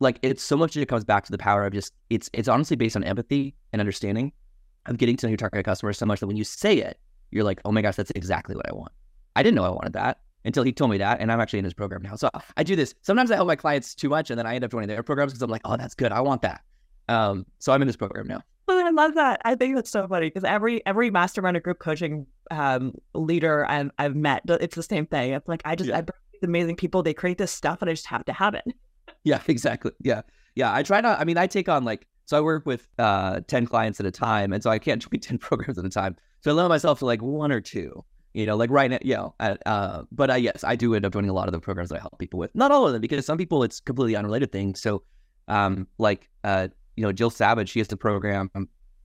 like 0.00 0.18
it's 0.22 0.42
so 0.42 0.56
much 0.56 0.76
it 0.76 0.86
comes 0.86 1.04
back 1.04 1.24
to 1.24 1.32
the 1.32 1.38
power 1.38 1.66
of 1.66 1.72
just 1.72 1.92
it's 2.10 2.30
it's 2.32 2.48
honestly 2.48 2.76
based 2.76 2.94
on 2.94 3.02
empathy 3.02 3.56
and 3.72 3.80
understanding 3.80 4.32
of 4.86 4.98
getting 4.98 5.16
to 5.16 5.26
know 5.26 5.30
your 5.30 5.36
target 5.36 5.64
customer 5.64 5.92
so 5.92 6.06
much 6.06 6.20
that 6.20 6.26
when 6.26 6.36
you 6.36 6.44
say 6.44 6.78
it, 6.78 6.98
you're 7.30 7.44
like, 7.44 7.60
oh 7.64 7.72
my 7.72 7.82
gosh, 7.82 7.96
that's 7.96 8.12
exactly 8.14 8.54
what 8.54 8.68
I 8.68 8.72
want. 8.72 8.92
I 9.36 9.42
didn't 9.42 9.56
know 9.56 9.64
I 9.64 9.70
wanted 9.70 9.92
that 9.92 10.20
until 10.44 10.62
he 10.62 10.72
told 10.72 10.90
me 10.90 10.98
that, 10.98 11.20
and 11.20 11.30
I'm 11.30 11.40
actually 11.40 11.58
in 11.58 11.64
his 11.64 11.74
program 11.74 12.02
now. 12.02 12.14
So 12.16 12.30
I 12.56 12.62
do 12.62 12.74
this. 12.74 12.94
Sometimes 13.02 13.30
I 13.30 13.34
help 13.34 13.48
my 13.48 13.56
clients 13.56 13.94
too 13.94 14.08
much, 14.08 14.30
and 14.30 14.38
then 14.38 14.46
I 14.46 14.54
end 14.54 14.64
up 14.64 14.70
joining 14.70 14.88
their 14.88 15.02
programs 15.02 15.32
because 15.32 15.42
I'm 15.42 15.50
like, 15.50 15.62
oh, 15.64 15.76
that's 15.76 15.94
good. 15.94 16.12
I 16.12 16.20
want 16.20 16.42
that. 16.42 16.62
Um, 17.08 17.44
so 17.58 17.72
I'm 17.72 17.82
in 17.82 17.88
this 17.88 17.96
program 17.96 18.26
now. 18.26 18.42
I 18.70 18.90
love 18.90 19.14
that. 19.14 19.40
I 19.44 19.54
think 19.54 19.76
that's 19.76 19.90
so 19.90 20.06
funny 20.06 20.26
because 20.26 20.44
every 20.44 20.84
every 20.86 21.10
mastermind 21.10 21.56
or 21.56 21.60
group 21.60 21.78
coaching 21.78 22.26
um, 22.50 22.94
leader 23.14 23.66
I've, 23.68 23.90
I've 23.98 24.16
met, 24.16 24.42
it's 24.46 24.76
the 24.76 24.82
same 24.82 25.06
thing. 25.06 25.32
It's 25.32 25.48
like 25.48 25.62
I 25.64 25.74
just 25.74 25.90
yeah. 25.90 25.98
I 25.98 26.00
bring 26.02 26.18
these 26.32 26.46
amazing 26.46 26.76
people. 26.76 27.02
They 27.02 27.14
create 27.14 27.38
this 27.38 27.52
stuff, 27.52 27.80
and 27.80 27.90
I 27.90 27.94
just 27.94 28.06
have 28.06 28.24
to 28.26 28.32
have 28.32 28.54
it. 28.54 28.64
Yeah, 29.24 29.42
exactly. 29.46 29.92
Yeah. 30.00 30.22
Yeah. 30.54 30.74
I 30.74 30.82
try 30.82 31.00
not, 31.00 31.20
I 31.20 31.24
mean, 31.24 31.36
I 31.36 31.46
take 31.46 31.68
on 31.68 31.84
like, 31.84 32.06
so 32.26 32.36
I 32.36 32.40
work 32.40 32.66
with 32.66 32.86
uh, 32.98 33.40
10 33.46 33.66
clients 33.66 34.00
at 34.00 34.06
a 34.06 34.10
time. 34.10 34.52
And 34.52 34.62
so 34.62 34.70
I 34.70 34.78
can't 34.78 35.02
join 35.10 35.20
10 35.20 35.38
programs 35.38 35.78
at 35.78 35.84
a 35.84 35.90
time. 35.90 36.16
So 36.40 36.50
I 36.50 36.54
limit 36.54 36.70
myself 36.70 37.00
to 37.00 37.06
like 37.06 37.22
one 37.22 37.52
or 37.52 37.60
two, 37.60 38.04
you 38.32 38.46
know, 38.46 38.56
like 38.56 38.70
right 38.70 38.90
now, 38.90 38.98
you 39.02 39.14
know, 39.14 39.34
uh, 39.40 40.02
but 40.12 40.30
uh, 40.30 40.34
yes, 40.34 40.64
I 40.64 40.76
do 40.76 40.94
end 40.94 41.04
up 41.04 41.12
joining 41.12 41.30
a 41.30 41.32
lot 41.32 41.48
of 41.48 41.52
the 41.52 41.60
programs 41.60 41.90
that 41.90 41.96
I 41.96 42.00
help 42.00 42.18
people 42.18 42.38
with. 42.38 42.54
Not 42.54 42.70
all 42.70 42.86
of 42.86 42.92
them, 42.92 43.00
because 43.00 43.26
some 43.26 43.38
people 43.38 43.62
it's 43.62 43.80
completely 43.80 44.14
unrelated 44.14 44.52
things. 44.52 44.80
So, 44.80 45.02
um, 45.48 45.88
like, 45.98 46.28
uh, 46.44 46.68
you 46.98 47.04
know, 47.04 47.12
Jill 47.12 47.30
Savage, 47.30 47.70
she 47.70 47.78
has 47.78 47.88
the 47.88 47.96
program. 47.96 48.50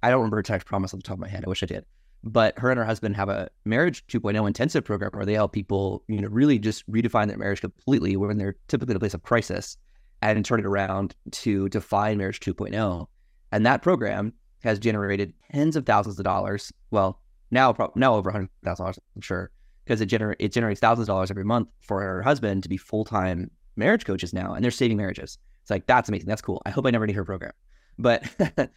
I 0.02 0.10
don't 0.10 0.20
remember 0.20 0.38
her 0.38 0.44
10x 0.44 0.66
promise 0.66 0.94
off 0.94 1.00
the 1.00 1.04
top 1.04 1.16
of 1.16 1.20
my 1.20 1.30
head. 1.30 1.46
I 1.46 1.50
wish 1.50 1.64
I 1.64 1.68
did. 1.68 1.86
But 2.24 2.58
her 2.58 2.72
and 2.72 2.78
her 2.78 2.86
husband 2.86 3.16
have 3.16 3.30
a 3.30 3.50
marriage 3.66 4.06
2.0 4.08 4.48
intensive 4.48 4.84
program 4.86 5.12
where 5.14 5.26
they 5.26 5.34
help 5.34 5.52
people, 5.52 6.04
you 6.08 6.22
know, 6.22 6.30
really 6.30 6.58
just 6.58 6.90
redefine 6.90 7.28
their 7.28 7.38
marriage 7.38 7.62
completely 7.62 8.16
when 8.16 8.38
they're 8.38 8.56
typically 8.68 8.94
in 8.94 8.98
a 8.98 9.00
place 9.00 9.14
of 9.14 9.24
crisis 9.24 9.78
and 10.22 10.44
turn 10.46 10.60
it 10.60 10.66
around 10.66 11.16
to 11.32 11.68
define 11.70 12.18
Marriage 12.18 12.40
2.0. 12.40 13.08
And 13.52 13.66
that 13.66 13.82
program 13.82 14.34
has 14.64 14.80
generated 14.80 15.34
tens 15.52 15.76
of 15.76 15.86
thousands 15.86 16.18
of 16.18 16.24
dollars. 16.24 16.72
Well, 16.92 17.20
now 17.52 17.76
now 17.96 18.16
over 18.16 18.32
hundred 18.32 18.50
thousand 18.64 18.86
dollars, 18.86 19.00
I'm 19.16 19.22
sure, 19.22 19.52
because 19.84 20.02
it 20.02 20.10
gener- 20.10 20.36
it 20.40 20.52
generates 20.52 20.80
thousands 20.80 21.04
of 21.04 21.14
dollars 21.14 21.30
every 21.30 21.44
month 21.44 21.68
for 21.82 22.02
her 22.02 22.22
husband 22.22 22.64
to 22.64 22.70
be 22.70 22.78
full 22.78 23.06
time 23.06 23.52
marriage 23.76 24.06
coaches 24.06 24.34
now, 24.34 24.54
and 24.54 24.64
they're 24.64 24.72
saving 24.72 24.98
marriages. 24.98 25.38
It's 25.62 25.70
like 25.70 25.86
that's 25.86 26.10
amazing. 26.10 26.28
That's 26.28 26.42
cool. 26.42 26.62
I 26.66 26.72
hope 26.72 26.86
I 26.86 26.92
never 26.92 27.06
need 27.06 27.16
her 27.16 27.26
program, 27.26 27.52
but 27.98 28.24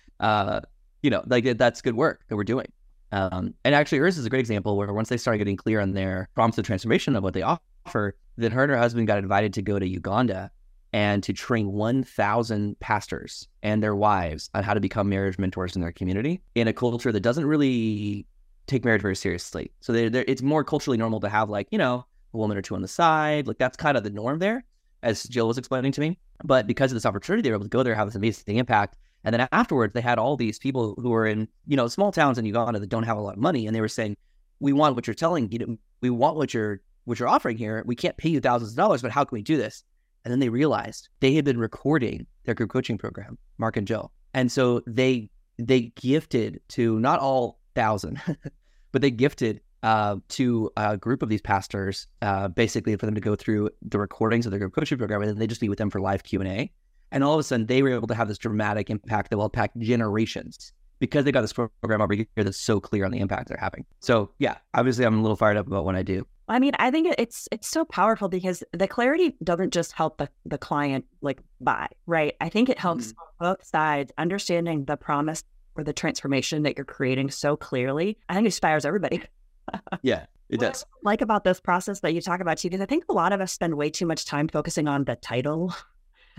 uh, 0.21 0.61
you 1.03 1.11
know, 1.11 1.23
like 1.27 1.45
that's 1.59 1.83
good 1.83 1.97
work 1.97 2.25
that 2.29 2.37
we're 2.37 2.45
doing. 2.45 2.67
Um, 3.13 3.55
and 3.65 3.75
actually, 3.75 3.99
hers 3.99 4.19
is 4.19 4.27
a 4.27 4.31
great 4.31 4.41
example 4.41 4.77
where 4.77 4.93
once 4.93 5.09
they 5.09 5.17
started 5.17 5.39
getting 5.39 5.57
clear 5.57 5.81
on 5.81 5.93
their 5.93 6.29
prompts 6.35 6.59
of 6.59 6.65
transformation 6.65 7.15
of 7.17 7.23
what 7.23 7.35
they 7.35 7.43
offer, 7.43 8.17
then 8.37 8.51
her 8.51 8.65
and 8.65 8.73
her 8.73 8.79
husband 8.79 9.07
got 9.07 9.19
invited 9.19 9.55
to 9.55 9.63
go 9.63 9.79
to 9.79 9.87
Uganda 9.87 10.51
and 10.93 11.23
to 11.23 11.33
train 11.33 11.73
1,000 11.73 12.79
pastors 12.81 13.49
and 13.63 13.83
their 13.83 13.95
wives 13.95 14.51
on 14.55 14.63
how 14.63 14.75
to 14.75 14.81
become 14.81 15.09
marriage 15.09 15.39
mentors 15.39 15.75
in 15.77 15.83
their 15.83 15.93
community 15.93 16.41
in 16.55 16.69
a 16.69 16.73
culture 16.73 17.13
that 17.13 17.21
doesn't 17.21 17.47
really 17.47 18.27
take 18.67 18.85
marriage 18.85 19.03
very 19.03 19.17
seriously. 19.17 19.71
So 19.81 19.93
they're, 19.93 20.11
they're, 20.11 20.25
it's 20.27 20.43
more 20.43 20.65
culturally 20.65 20.97
normal 20.97 21.21
to 21.21 21.29
have 21.29 21.49
like, 21.51 21.69
you 21.71 21.79
know, 21.79 22.05
a 22.35 22.37
woman 22.37 22.57
or 22.57 22.63
two 22.63 22.75
on 22.75 22.83
the 22.83 22.89
side. 22.89 23.47
Like 23.47 23.59
that's 23.59 23.77
kind 23.77 23.97
of 23.97 24.05
the 24.05 24.11
norm 24.11 24.39
there. 24.39 24.65
as 25.03 25.25
Jill 25.25 25.49
was 25.49 25.59
explaining 25.59 25.93
to 25.93 26.01
me. 26.01 26.19
But 26.45 26.67
because 26.67 26.93
of 26.93 26.97
this 26.97 27.07
opportunity, 27.07 27.43
they 27.43 27.51
were 27.51 27.57
able 27.57 27.65
to 27.67 27.71
go 27.71 27.83
there, 27.83 27.95
have 27.95 28.09
this 28.09 28.15
amazing 28.15 28.57
impact. 28.57 28.97
And 29.27 29.35
then 29.35 29.49
afterwards, 29.51 29.93
they 29.93 30.01
had 30.01 30.21
all 30.21 30.37
these 30.37 30.57
people 30.57 30.95
who 30.99 31.11
were 31.11 31.27
in, 31.27 31.49
you 31.67 31.77
know, 31.77 31.89
small 31.89 32.13
towns 32.13 32.39
in 32.39 32.47
Uganda 32.47 32.79
that 32.79 32.89
don't 32.89 33.03
have 33.03 33.17
a 33.17 33.21
lot 33.21 33.35
of 33.35 33.41
money, 33.41 33.67
and 33.67 33.75
they 33.75 33.81
were 33.81 33.89
saying, 33.89 34.17
"We 34.61 34.73
want 34.73 34.95
what 34.95 35.09
you're 35.09 35.15
telling 35.15 35.51
you. 35.51 35.59
Know, 35.59 35.77
we 36.01 36.11
want 36.11 36.37
what 36.37 36.55
you're 36.55 36.81
what 37.07 37.19
you're 37.19 37.29
offering 37.29 37.59
here. 37.59 37.83
We 37.87 37.97
can't 37.97 38.17
pay 38.17 38.29
you 38.29 38.41
thousands 38.41 38.71
of 38.71 38.77
dollars, 38.77 39.03
but 39.03 39.11
how 39.11 39.25
can 39.25 39.35
we 39.35 39.43
do 39.43 39.57
this?" 39.57 39.83
And 40.25 40.31
then 40.31 40.39
they 40.39 40.49
realized 40.49 41.09
they 41.19 41.35
had 41.35 41.45
been 41.45 41.59
recording 41.59 42.25
their 42.45 42.55
group 42.55 42.71
coaching 42.71 42.99
program, 42.99 43.37
Mark 43.59 43.77
and 43.77 43.87
Joe, 43.87 44.13
and 44.33 44.51
so 44.51 44.81
they 44.87 45.29
they 45.59 45.93
gifted 45.97 46.61
to 46.69 47.01
not 47.01 47.19
all 47.19 47.59
thousand, 47.75 48.23
but 48.93 49.03
they 49.03 49.11
gifted 49.11 49.61
uh, 49.83 50.17
to 50.29 50.71
a 50.77 50.97
group 50.97 51.25
of 51.25 51.29
these 51.29 51.43
pastors, 51.43 52.07
uh, 52.23 52.47
basically 52.47 52.95
for 52.95 53.07
them 53.07 53.17
to 53.17 53.21
go 53.21 53.35
through 53.35 53.71
the 53.83 53.99
recordings 53.99 54.47
of 54.47 54.53
their 54.53 54.61
group 54.61 54.73
coaching 54.73 54.99
program, 54.99 55.21
and 55.21 55.31
then 55.31 55.39
they 55.39 55.49
just 55.49 55.63
meet 55.63 55.69
with 55.69 55.79
them 55.79 55.91
for 55.91 56.01
live 56.01 56.23
Q 56.23 56.41
and 56.41 56.49
A. 56.49 56.73
And 57.13 57.23
all 57.23 57.35
of 57.35 57.41
a 57.41 57.43
sudden, 57.43 57.67
they 57.67 57.83
were 57.83 57.91
able 57.91 58.09
to 58.09 58.15
have 58.15 58.29
this 58.29 58.39
dramatic 58.39 58.91
impact 58.91 59.31
that 59.31 59.37
will 59.37 59.47
impact 59.47 59.79
generations 59.79 60.73
because 60.99 61.25
they 61.25 61.33
got 61.33 61.43
this 61.43 61.53
program 61.53 62.01
over 62.01 62.15
here 62.15 62.27
that's 62.37 62.59
so 62.59 62.81
clear 62.81 63.05
on 63.05 63.11
the 63.11 63.19
impact 63.19 63.49
they're 63.49 63.59
having. 63.59 63.85
So 64.01 64.31
yeah, 64.39 64.57
obviously, 64.75 65.05
I'm 65.05 65.19
a 65.19 65.23
little 65.23 65.37
fired 65.37 65.57
up 65.57 65.67
about 65.67 65.85
what 65.85 65.95
I 65.95 66.03
do. 66.03 66.27
I 66.49 66.59
mean, 66.59 66.73
I 66.79 66.91
think 66.91 67.15
it's 67.19 67.49
it's 67.51 67.69
so 67.69 67.85
powerful 67.85 68.29
because 68.29 68.63
the 68.73 68.87
clarity 68.87 69.35
doesn't 69.43 69.73
just 69.73 69.93
help 69.93 70.19
the, 70.19 70.29
the 70.45 70.59
client 70.59 71.05
like 71.21 71.41
buy, 71.61 71.89
right? 72.07 72.35
I 72.41 72.49
think 72.49 72.69
it 72.69 72.79
helps 72.79 73.09
mm-hmm. 73.09 73.45
both 73.45 73.65
sides 73.65 74.13
understanding 74.17 74.85
the 74.85 74.97
promise 74.97 75.43
or 75.75 75.83
the 75.83 75.93
transformation 75.93 76.63
that 76.63 76.77
you're 76.77 76.85
creating 76.85 77.31
so 77.31 77.57
clearly. 77.57 78.17
I 78.29 78.35
think 78.35 78.45
it 78.45 78.49
inspires 78.49 78.85
everybody. 78.85 79.23
yeah, 80.03 80.27
it 80.49 80.61
what 80.61 80.73
does. 80.73 80.85
I 80.85 80.87
like 81.03 81.21
about 81.21 81.43
this 81.43 81.61
process 81.61 82.01
that 82.01 82.15
you 82.15 82.21
talk 82.21 82.41
about 82.41 82.59
too, 82.59 82.69
because 82.69 82.81
I 82.81 82.87
think 82.87 83.05
a 83.09 83.13
lot 83.13 83.33
of 83.33 83.41
us 83.41 83.53
spend 83.53 83.75
way 83.75 83.91
too 83.91 84.07
much 84.07 84.25
time 84.25 84.47
focusing 84.47 84.87
on 84.87 85.05
the 85.05 85.17
title, 85.17 85.75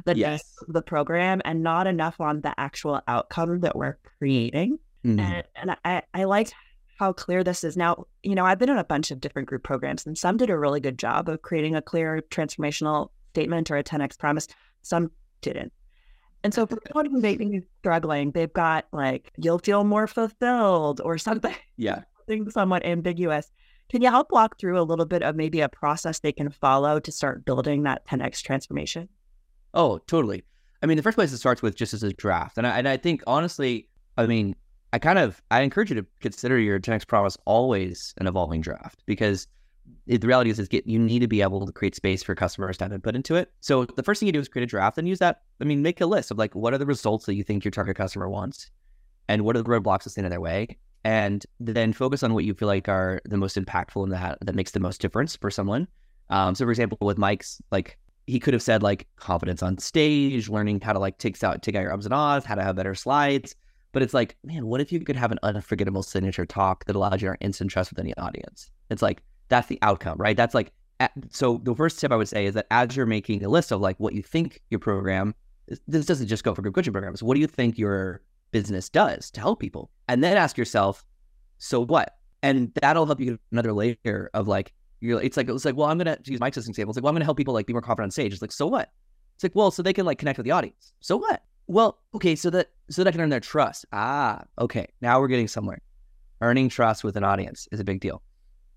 the 0.06 0.18
yes. 0.18 0.44
the 0.68 0.82
program, 0.82 1.42
and 1.46 1.64
not 1.64 1.88
enough 1.88 2.20
on 2.20 2.42
the 2.42 2.54
actual 2.60 3.02
outcome 3.08 3.62
that 3.62 3.76
we're 3.76 3.98
creating. 4.20 4.80
Mm-hmm. 5.06 5.20
And, 5.20 5.44
and 5.56 5.78
I, 5.86 6.02
I 6.14 6.24
like 6.26 6.52
how 7.00 7.14
clear 7.14 7.44
this 7.44 7.64
is 7.64 7.78
now. 7.78 8.06
You 8.24 8.36
know, 8.36 8.46
I've 8.46 8.60
been 8.60 8.70
in 8.70 8.78
a 8.78 8.84
bunch 8.84 9.12
of 9.12 9.20
different 9.20 9.48
group 9.48 9.64
programs, 9.64 10.06
and 10.06 10.18
some 10.18 10.38
did 10.38 10.50
a 10.50 10.58
really 10.58 10.80
good 10.80 10.98
job 10.98 11.30
of 11.30 11.42
creating 11.42 11.76
a 11.76 11.82
clear 11.82 12.22
transformational 12.30 13.10
statement 13.32 13.72
or 13.72 13.78
a 13.78 13.84
10x 13.84 14.18
promise. 14.18 14.48
Some 14.82 15.12
didn't. 15.42 15.74
And 16.44 16.54
so 16.54 16.66
for 16.66 16.78
someone 16.88 17.12
who 17.12 17.20
may 17.20 17.36
be 17.36 17.62
struggling, 17.80 18.32
they've 18.32 18.54
got 18.54 18.86
like, 18.94 19.32
you'll 19.38 19.60
feel 19.60 19.84
more 19.84 20.08
fulfilled 20.08 21.02
or 21.04 21.18
something. 21.18 21.56
Yeah 21.78 22.04
something 22.28 22.50
somewhat 22.52 22.86
ambiguous. 22.86 23.52
Can 23.90 24.02
you 24.02 24.10
help 24.10 24.32
walk 24.32 24.60
through 24.60 24.80
a 24.80 24.84
little 24.84 25.06
bit 25.06 25.24
of 25.24 25.36
maybe 25.36 25.62
a 25.62 25.70
process 25.70 26.20
they 26.20 26.34
can 26.34 26.50
follow 26.50 27.00
to 27.00 27.12
start 27.12 27.46
building 27.46 27.84
that 27.84 28.06
10x 28.06 28.42
transformation? 28.42 29.08
Oh, 29.74 30.00
totally. 30.00 30.44
I 30.82 30.86
mean, 30.86 30.98
the 30.98 31.04
first 31.04 31.16
place 31.16 31.32
it 31.32 31.38
starts 31.38 31.62
with 31.62 31.76
just 31.76 31.94
as 31.94 32.04
a 32.04 32.14
draft, 32.14 32.58
and 32.58 32.68
I, 32.68 32.78
and 32.78 32.88
I 32.88 32.98
think 32.98 33.24
honestly, 33.28 33.90
I 34.18 34.26
mean, 34.28 34.56
I 34.94 35.00
kind 35.00 35.20
of 35.20 35.42
I 35.52 35.62
encourage 35.62 35.90
you 35.90 35.96
to 35.96 36.06
consider 36.22 36.60
your 36.60 36.80
10x 36.80 37.08
promise 37.08 37.38
always 37.46 38.14
an 38.18 38.28
evolving 38.28 38.62
draft 38.62 39.04
because 39.06 39.48
the 40.06 40.18
reality 40.20 40.50
is, 40.50 40.60
is 40.60 40.68
get 40.68 40.86
you 40.88 41.00
need 41.00 41.20
to 41.20 41.28
be 41.28 41.42
able 41.42 41.66
to 41.66 41.72
create 41.72 41.96
space 41.96 42.24
for 42.24 42.36
customers 42.36 42.78
to 42.78 42.86
have 42.86 42.94
input 42.94 43.16
into 43.16 43.36
it. 43.36 43.52
So 43.62 43.86
the 43.86 44.04
first 44.04 44.20
thing 44.20 44.28
you 44.28 44.34
do 44.34 44.40
is 44.40 44.48
create 44.48 44.64
a 44.64 44.68
draft 44.68 44.98
and 44.98 45.08
use 45.08 45.20
that. 45.20 45.42
I 45.62 45.66
mean, 45.66 45.82
make 45.82 46.02
a 46.02 46.06
list 46.06 46.32
of 46.32 46.38
like 46.38 46.56
what 46.56 46.74
are 46.74 46.78
the 46.78 46.86
results 46.86 47.26
that 47.26 47.36
you 47.36 47.44
think 47.44 47.66
your 47.66 47.72
target 47.72 47.98
customer 47.98 48.30
wants, 48.30 48.70
and 49.28 49.44
what 49.44 49.56
are 49.56 49.62
the 49.62 49.70
roadblocks 49.70 50.04
that 50.04 50.12
stand 50.12 50.26
in 50.26 50.32
their 50.32 50.42
way, 50.42 50.78
and 51.04 51.46
then 51.60 51.94
focus 51.94 52.24
on 52.24 52.34
what 52.34 52.46
you 52.46 52.54
feel 52.54 52.68
like 52.68 52.88
are 52.88 53.22
the 53.26 53.38
most 53.38 53.58
impactful 53.58 54.04
and 54.04 54.12
that 54.12 54.38
that 54.42 54.56
makes 54.56 54.72
the 54.72 54.80
most 54.80 55.02
difference 55.02 55.36
for 55.36 55.52
someone. 55.52 55.88
Um, 56.30 56.56
so, 56.56 56.66
for 56.66 56.72
example, 56.72 56.98
with 57.02 57.18
Mike's, 57.18 57.62
like 57.72 57.98
he 58.28 58.40
could 58.40 58.54
have 58.54 58.62
said 58.62 58.84
like 58.84 59.08
confidence 59.16 59.64
on 59.64 59.78
stage, 59.78 60.50
learning 60.50 60.82
how 60.82 60.94
to 60.94 61.00
like 61.00 61.18
take 61.18 61.42
out 61.44 61.62
take 61.62 61.76
out 61.76 61.82
your 61.82 61.92
ums 61.92 62.06
and 62.06 62.14
ahs, 62.14 62.46
how 62.46 62.56
to 62.56 62.64
have 62.64 62.76
better 62.76 62.96
slides. 62.96 63.56
But 63.94 64.04
it's 64.04 64.14
like, 64.14 64.36
man, 64.44 64.68
what 64.68 64.82
if 64.82 64.92
you 64.92 65.00
could 65.00 65.16
have 65.16 65.32
an 65.32 65.40
unforgettable 65.44 66.04
signature 66.04 66.46
talk 66.46 66.86
that 66.86 66.96
allows 66.96 67.22
you 67.22 67.30
to 67.30 67.38
instant 67.40 67.72
trust 67.72 67.90
with 67.90 68.00
any 68.00 68.16
audience? 68.18 68.70
It's 68.90 69.02
like 69.02 69.24
that's 69.48 69.68
the 69.68 69.80
outcome, 69.82 70.18
right? 70.20 70.38
That's 70.38 70.54
like 70.54 70.72
so. 71.32 71.60
The 71.64 71.74
first 71.74 72.00
tip 72.00 72.12
I 72.12 72.16
would 72.16 72.28
say 72.28 72.46
is 72.46 72.54
that 72.54 72.68
as 72.70 72.96
you're 72.96 73.06
making 73.06 73.44
a 73.44 73.50
list 73.50 73.72
of 73.72 73.82
like 73.82 74.00
what 74.00 74.14
you 74.14 74.22
think 74.22 74.62
your 74.70 74.80
program, 74.80 75.34
this 75.88 76.06
doesn't 76.06 76.28
just 76.28 76.44
go 76.44 76.54
for 76.54 76.62
group 76.62 76.76
coaching 76.76 76.94
programs. 76.94 77.24
What 77.24 77.34
do 77.34 77.40
you 77.40 77.48
think 77.48 77.78
your 77.78 78.22
business 78.52 78.90
does 78.90 79.32
to 79.32 79.40
help 79.40 79.60
people. 79.60 79.92
And 80.08 80.24
then 80.24 80.38
ask 80.38 80.58
yourself, 80.58 81.06
so 81.58 81.84
what? 81.86 82.16
And 82.44 82.72
that'll 82.82 83.06
help 83.06 83.20
you 83.20 83.32
get 83.32 83.40
another 83.52 83.74
layer 83.74 84.30
of 84.34 84.48
like, 84.48 84.74
you're 85.00 85.22
it's 85.22 85.38
like, 85.38 85.50
it's 85.50 85.66
like, 85.66 85.76
well, 85.76 85.88
I'm 85.88 85.98
going 85.98 86.16
to 86.16 86.32
use 86.32 86.40
Mike's 86.40 86.58
example. 86.58 86.92
It's 86.92 86.98
like, 86.98 87.04
well, 87.04 87.10
I'm 87.10 87.20
to 87.20 87.26
help 87.26 87.38
people 87.38 87.54
like 87.54 87.66
be 87.66 87.74
more 87.74 87.82
confident 87.82 88.08
on 88.08 88.12
stage. 88.12 88.34
It's 88.34 88.42
like, 88.42 88.52
so 88.52 88.68
what? 88.68 88.92
It's 89.36 89.44
like, 89.44 89.56
well, 89.56 89.72
so 89.72 89.84
they 89.84 89.94
can 89.94 90.06
like 90.06 90.18
connect 90.18 90.38
with 90.38 90.46
the 90.46 90.52
audience. 90.52 90.94
So 91.00 91.18
what? 91.18 91.44
Well, 91.68 92.00
okay, 92.16 92.36
so 92.36 92.50
that 92.52 92.72
so 92.90 93.04
that 93.04 93.10
I 93.10 93.12
can 93.12 93.22
earn 93.22 93.30
their 93.30 93.40
trust. 93.40 93.86
Ah, 93.92 94.44
okay. 94.60 94.88
Now 95.02 95.20
we're 95.20 95.28
getting 95.28 95.48
somewhere. 95.48 95.82
Earning 96.42 96.70
trust 96.70 97.04
with 97.04 97.18
an 97.18 97.24
audience 97.24 97.68
is 97.72 97.80
a 97.80 97.84
big 97.84 98.00
deal. 98.00 98.22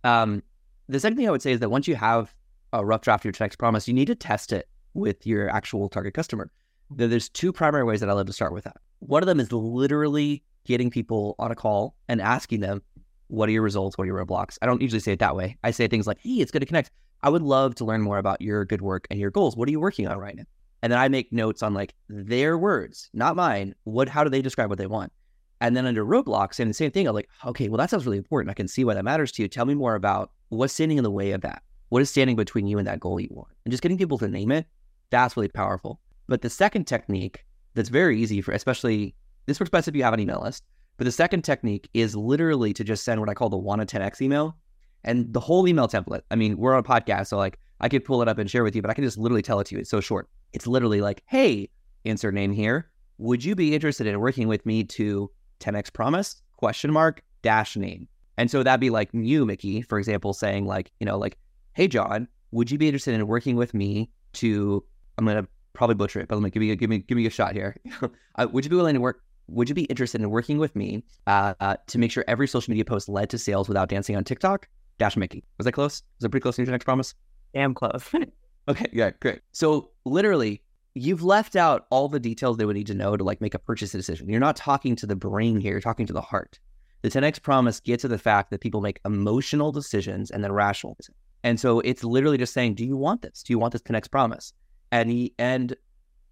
Um, 0.05 0.43
the 0.89 0.99
second 0.99 1.17
thing 1.17 1.29
I 1.29 1.31
would 1.31 1.43
say 1.43 1.53
is 1.53 1.61
that 1.61 1.71
once 1.71 1.87
you 1.87 1.95
have 1.95 2.35
a 2.73 2.85
rough 2.85 3.03
draft 3.03 3.23
of 3.23 3.27
your 3.27 3.33
10x 3.33 3.59
promise, 3.59 3.87
you 3.87 3.95
need 3.95 4.07
to 4.07 4.15
test 4.15 4.53
it 4.53 4.69
with 4.95 5.27
your 5.27 5.49
actual 5.51 5.89
target 5.89 6.15
customer. 6.15 6.51
There's 6.91 7.29
two 7.29 7.53
primary 7.53 7.85
ways 7.85 8.01
that 8.01 8.09
I 8.09 8.13
love 8.13 8.27
to 8.27 8.33
start 8.33 8.53
with 8.53 8.65
that. 8.65 8.77
One 8.99 9.23
of 9.23 9.29
them 9.29 9.39
is 9.39 9.53
literally 9.53 10.43
getting 10.65 10.91
people 10.91 11.37
on 11.39 11.53
a 11.53 11.55
call 11.55 11.95
and 12.09 12.21
asking 12.21 12.61
them, 12.61 12.83
what 13.31 13.49
are 13.49 13.53
your 13.53 13.63
results? 13.63 13.97
What 13.97 14.05
are 14.05 14.07
your 14.07 14.25
roadblocks? 14.25 14.59
I 14.61 14.67
don't 14.67 14.83
usually 14.83 15.01
say 15.01 15.13
it 15.13 15.21
that 15.21 15.37
way. 15.37 15.57
I 15.63 15.71
say 15.71 15.87
things 15.87 16.07
like, 16.07 16.19
hey, 16.21 16.41
it's 16.41 16.51
good 16.51 16.61
to 16.61 16.67
connect. 16.67 16.91
I 17.23 17.31
would 17.31 17.43
love 17.43 17.75
to 17.77 17.85
learn 17.85 18.03
more 18.03 18.19
about 18.19 18.41
your 18.41 18.65
good 18.65 18.83
work 18.83 19.07
and 19.11 19.21
your 19.21 19.31
goals. 19.31 19.57
What 19.57 19.69
are 19.69 19.71
you 19.71 19.81
working 19.81 20.09
on 20.09 20.19
right 20.19 20.37
now? 20.37 20.45
And 20.83 20.91
then 20.91 20.99
I 20.99 21.09
make 21.09 21.33
notes 21.33 21.63
on 21.63 21.75
like 21.75 21.95
their 22.09 22.59
words, 22.59 23.09
not 23.13 23.37
mine. 23.37 23.75
What, 23.85 24.09
how 24.09 24.25
do 24.25 24.31
they 24.31 24.43
describe 24.43 24.69
what 24.69 24.79
they 24.79 24.87
want? 24.87 25.13
And 25.61 25.77
then 25.77 25.87
under 25.87 26.05
roadblocks, 26.05 26.59
and 26.59 26.71
the 26.71 26.75
same 26.75 26.91
thing, 26.91 27.07
I'm 27.07 27.15
like, 27.15 27.29
okay, 27.45 27.69
well, 27.69 27.77
that 27.77 27.91
sounds 27.91 28.07
really 28.07 28.17
important. 28.17 28.51
I 28.51 28.55
can 28.55 28.67
see 28.67 28.85
why 28.85 28.95
that 28.95 29.05
matters 29.05 29.31
to 29.33 29.43
you. 29.43 29.49
Tell 29.49 29.67
me 29.67 29.75
more 29.75 29.95
about 29.95 30.33
what's 30.49 30.73
standing 30.73 30.97
in 30.97 31.05
the 31.05 31.11
way 31.11 31.33
of 31.33 31.43
that. 31.43 31.63
What 31.91 32.01
is 32.01 32.09
standing 32.09 32.37
between 32.37 32.67
you 32.67 32.79
and 32.79 32.87
that 32.87 33.01
goal 33.01 33.21
you 33.21 33.29
want? 33.31 33.49
And 33.65 33.71
just 33.71 33.83
getting 33.83 33.99
people 33.99 34.17
to 34.19 34.29
name 34.29 34.51
it, 34.51 34.67
that's 35.11 35.37
really 35.37 35.49
powerful. 35.49 36.01
But 36.29 36.41
the 36.41 36.49
second 36.49 36.87
technique 36.87 37.45
that's 37.75 37.91
very 37.91 38.19
easy 38.21 38.41
for, 38.41 38.53
especially 38.53 39.15
this 39.47 39.61
works 39.61 39.71
best 39.71 39.89
if 39.89 39.95
you 39.95 40.03
have 40.03 40.15
an 40.15 40.21
email 40.21 40.41
list. 40.43 40.65
But 41.01 41.07
the 41.07 41.13
second 41.13 41.45
technique 41.45 41.89
is 41.95 42.15
literally 42.15 42.75
to 42.75 42.85
just 42.85 43.05
send 43.05 43.21
what 43.21 43.31
I 43.31 43.33
call 43.33 43.49
the 43.49 43.57
to 43.57 43.63
10x 43.65 44.21
email 44.21 44.59
and 45.03 45.33
the 45.33 45.41
whole 45.41 45.67
email 45.67 45.89
template. 45.89 46.21
I 46.31 46.37
mean, 46.37 46.59
we're 46.59 46.75
on 46.75 46.81
a 46.81 46.83
podcast, 46.83 47.29
so 47.29 47.39
like 47.39 47.59
I 47.81 47.89
could 47.89 48.05
pull 48.05 48.21
it 48.21 48.29
up 48.29 48.37
and 48.37 48.51
share 48.51 48.63
with 48.63 48.77
you, 48.77 48.83
but 48.83 48.91
I 48.91 48.93
can 48.93 49.03
just 49.03 49.17
literally 49.17 49.41
tell 49.41 49.59
it 49.61 49.69
to 49.69 49.77
you. 49.77 49.81
It's 49.81 49.89
so 49.89 50.03
short. 50.03 50.29
It's 50.53 50.67
literally 50.67 51.01
like, 51.01 51.23
hey, 51.25 51.71
insert 52.05 52.35
name 52.35 52.53
here. 52.53 52.91
Would 53.17 53.43
you 53.43 53.55
be 53.55 53.75
interested 53.75 54.07
in 54.07 54.21
working 54.21 54.47
with 54.47 54.67
me 54.67 54.85
to 54.85 55.31
10x 55.61 55.91
promise? 55.91 56.43
Question 56.59 56.93
mark 56.93 57.23
dash 57.41 57.79
name. 57.79 58.07
And 58.37 58.51
so 58.51 58.63
that'd 58.63 58.79
be 58.79 58.91
like 58.91 59.09
you, 59.15 59.47
Mickey, 59.47 59.81
for 59.81 59.99
example, 59.99 60.35
saying 60.35 60.67
like, 60.67 60.93
you 61.01 61.07
know, 61.07 61.17
like, 61.17 61.39
hey 61.73 61.89
John, 61.89 62.29
would 62.51 62.71
you 62.71 62.77
be 62.77 62.89
interested 62.89 63.15
in 63.15 63.27
working 63.27 63.57
with 63.57 63.73
me 63.73 64.11
to 64.35 64.85
I'm 65.17 65.25
gonna 65.25 65.49
probably 65.73 65.95
butcher 65.95 66.21
it, 66.21 66.29
but 66.29 66.35
let 66.35 66.43
me 66.43 66.51
give 66.51 66.61
me 66.61 66.73
a, 66.73 66.77
give 66.77 66.91
me 66.91 66.99
give 66.99 67.17
me 67.17 67.25
a 67.25 67.31
shot 67.31 67.55
here. 67.55 67.75
uh, 68.35 68.49
would 68.53 68.67
you 68.67 68.71
be 68.71 68.77
willing 68.77 68.97
to 68.97 69.01
work? 69.01 69.23
Would 69.51 69.69
you 69.69 69.75
be 69.75 69.85
interested 69.85 70.21
in 70.21 70.31
working 70.31 70.59
with 70.59 70.75
me 70.77 71.03
uh, 71.27 71.55
uh, 71.61 71.77
to 71.89 71.99
make 71.99 72.11
sure 72.11 72.25
every 72.29 72.47
social 72.47 72.71
media 72.71 72.85
post 72.85 73.09
led 73.09 73.31
to 73.31 73.39
sales 73.39 73.69
without 73.69 73.89
dancing 73.89 74.17
on 74.17 74.25
TikTok? 74.25 74.69
Dash 74.99 75.17
Mickey. 75.17 75.43
Was 75.59 75.65
that 75.65 75.73
close? 75.73 76.03
Was 76.19 76.21
that 76.21 76.29
pretty 76.29 76.43
close 76.43 76.57
to 76.57 76.65
your 76.65 76.73
10x 76.73 76.85
promise? 76.85 77.15
Damn 77.55 77.75
close. 77.75 78.09
okay, 78.69 78.87
yeah, 78.93 79.11
great. 79.21 79.41
So 79.53 79.91
literally, 80.05 80.63
you've 80.95 81.23
left 81.23 81.57
out 81.57 81.87
all 81.91 82.09
the 82.09 82.21
details 82.21 82.57
they 82.57 82.65
would 82.65 82.77
need 82.77 82.87
to 82.89 82.95
know 82.95 83.17
to 83.17 83.25
like 83.25 83.41
make 83.41 83.55
a 83.55 83.59
purchase 83.59 83.93
decision. 83.93 84.29
You're 84.29 84.41
not 84.41 84.57
talking 84.57 84.95
to 84.97 85.07
the 85.07 85.17
brain 85.17 85.61
here. 85.61 85.73
You're 85.73 85.81
talking 85.81 86.07
to 86.07 86.13
the 86.13 86.21
heart. 86.21 86.59
The 87.03 87.09
10x 87.09 87.43
promise 87.43 87.81
gets 87.81 88.03
to 88.03 88.09
the 88.09 88.19
fact 88.19 88.51
that 88.51 88.61
people 88.61 88.81
make 88.83 89.01
emotional 89.05 89.73
decisions 89.73 90.31
and 90.31 90.45
then 90.45 90.53
rational. 90.53 90.97
And 91.43 91.59
so 91.59 91.81
it's 91.81 92.05
literally 92.05 92.37
just 92.37 92.53
saying, 92.53 92.75
do 92.75 92.85
you 92.85 92.97
want 92.97 93.23
this? 93.23 93.43
Do 93.43 93.53
you 93.53 93.59
want 93.59 93.73
this 93.73 93.83
10x 93.83 94.11
promise? 94.11 94.53
And 94.93 95.09
he 95.09 95.33
and 95.39 95.75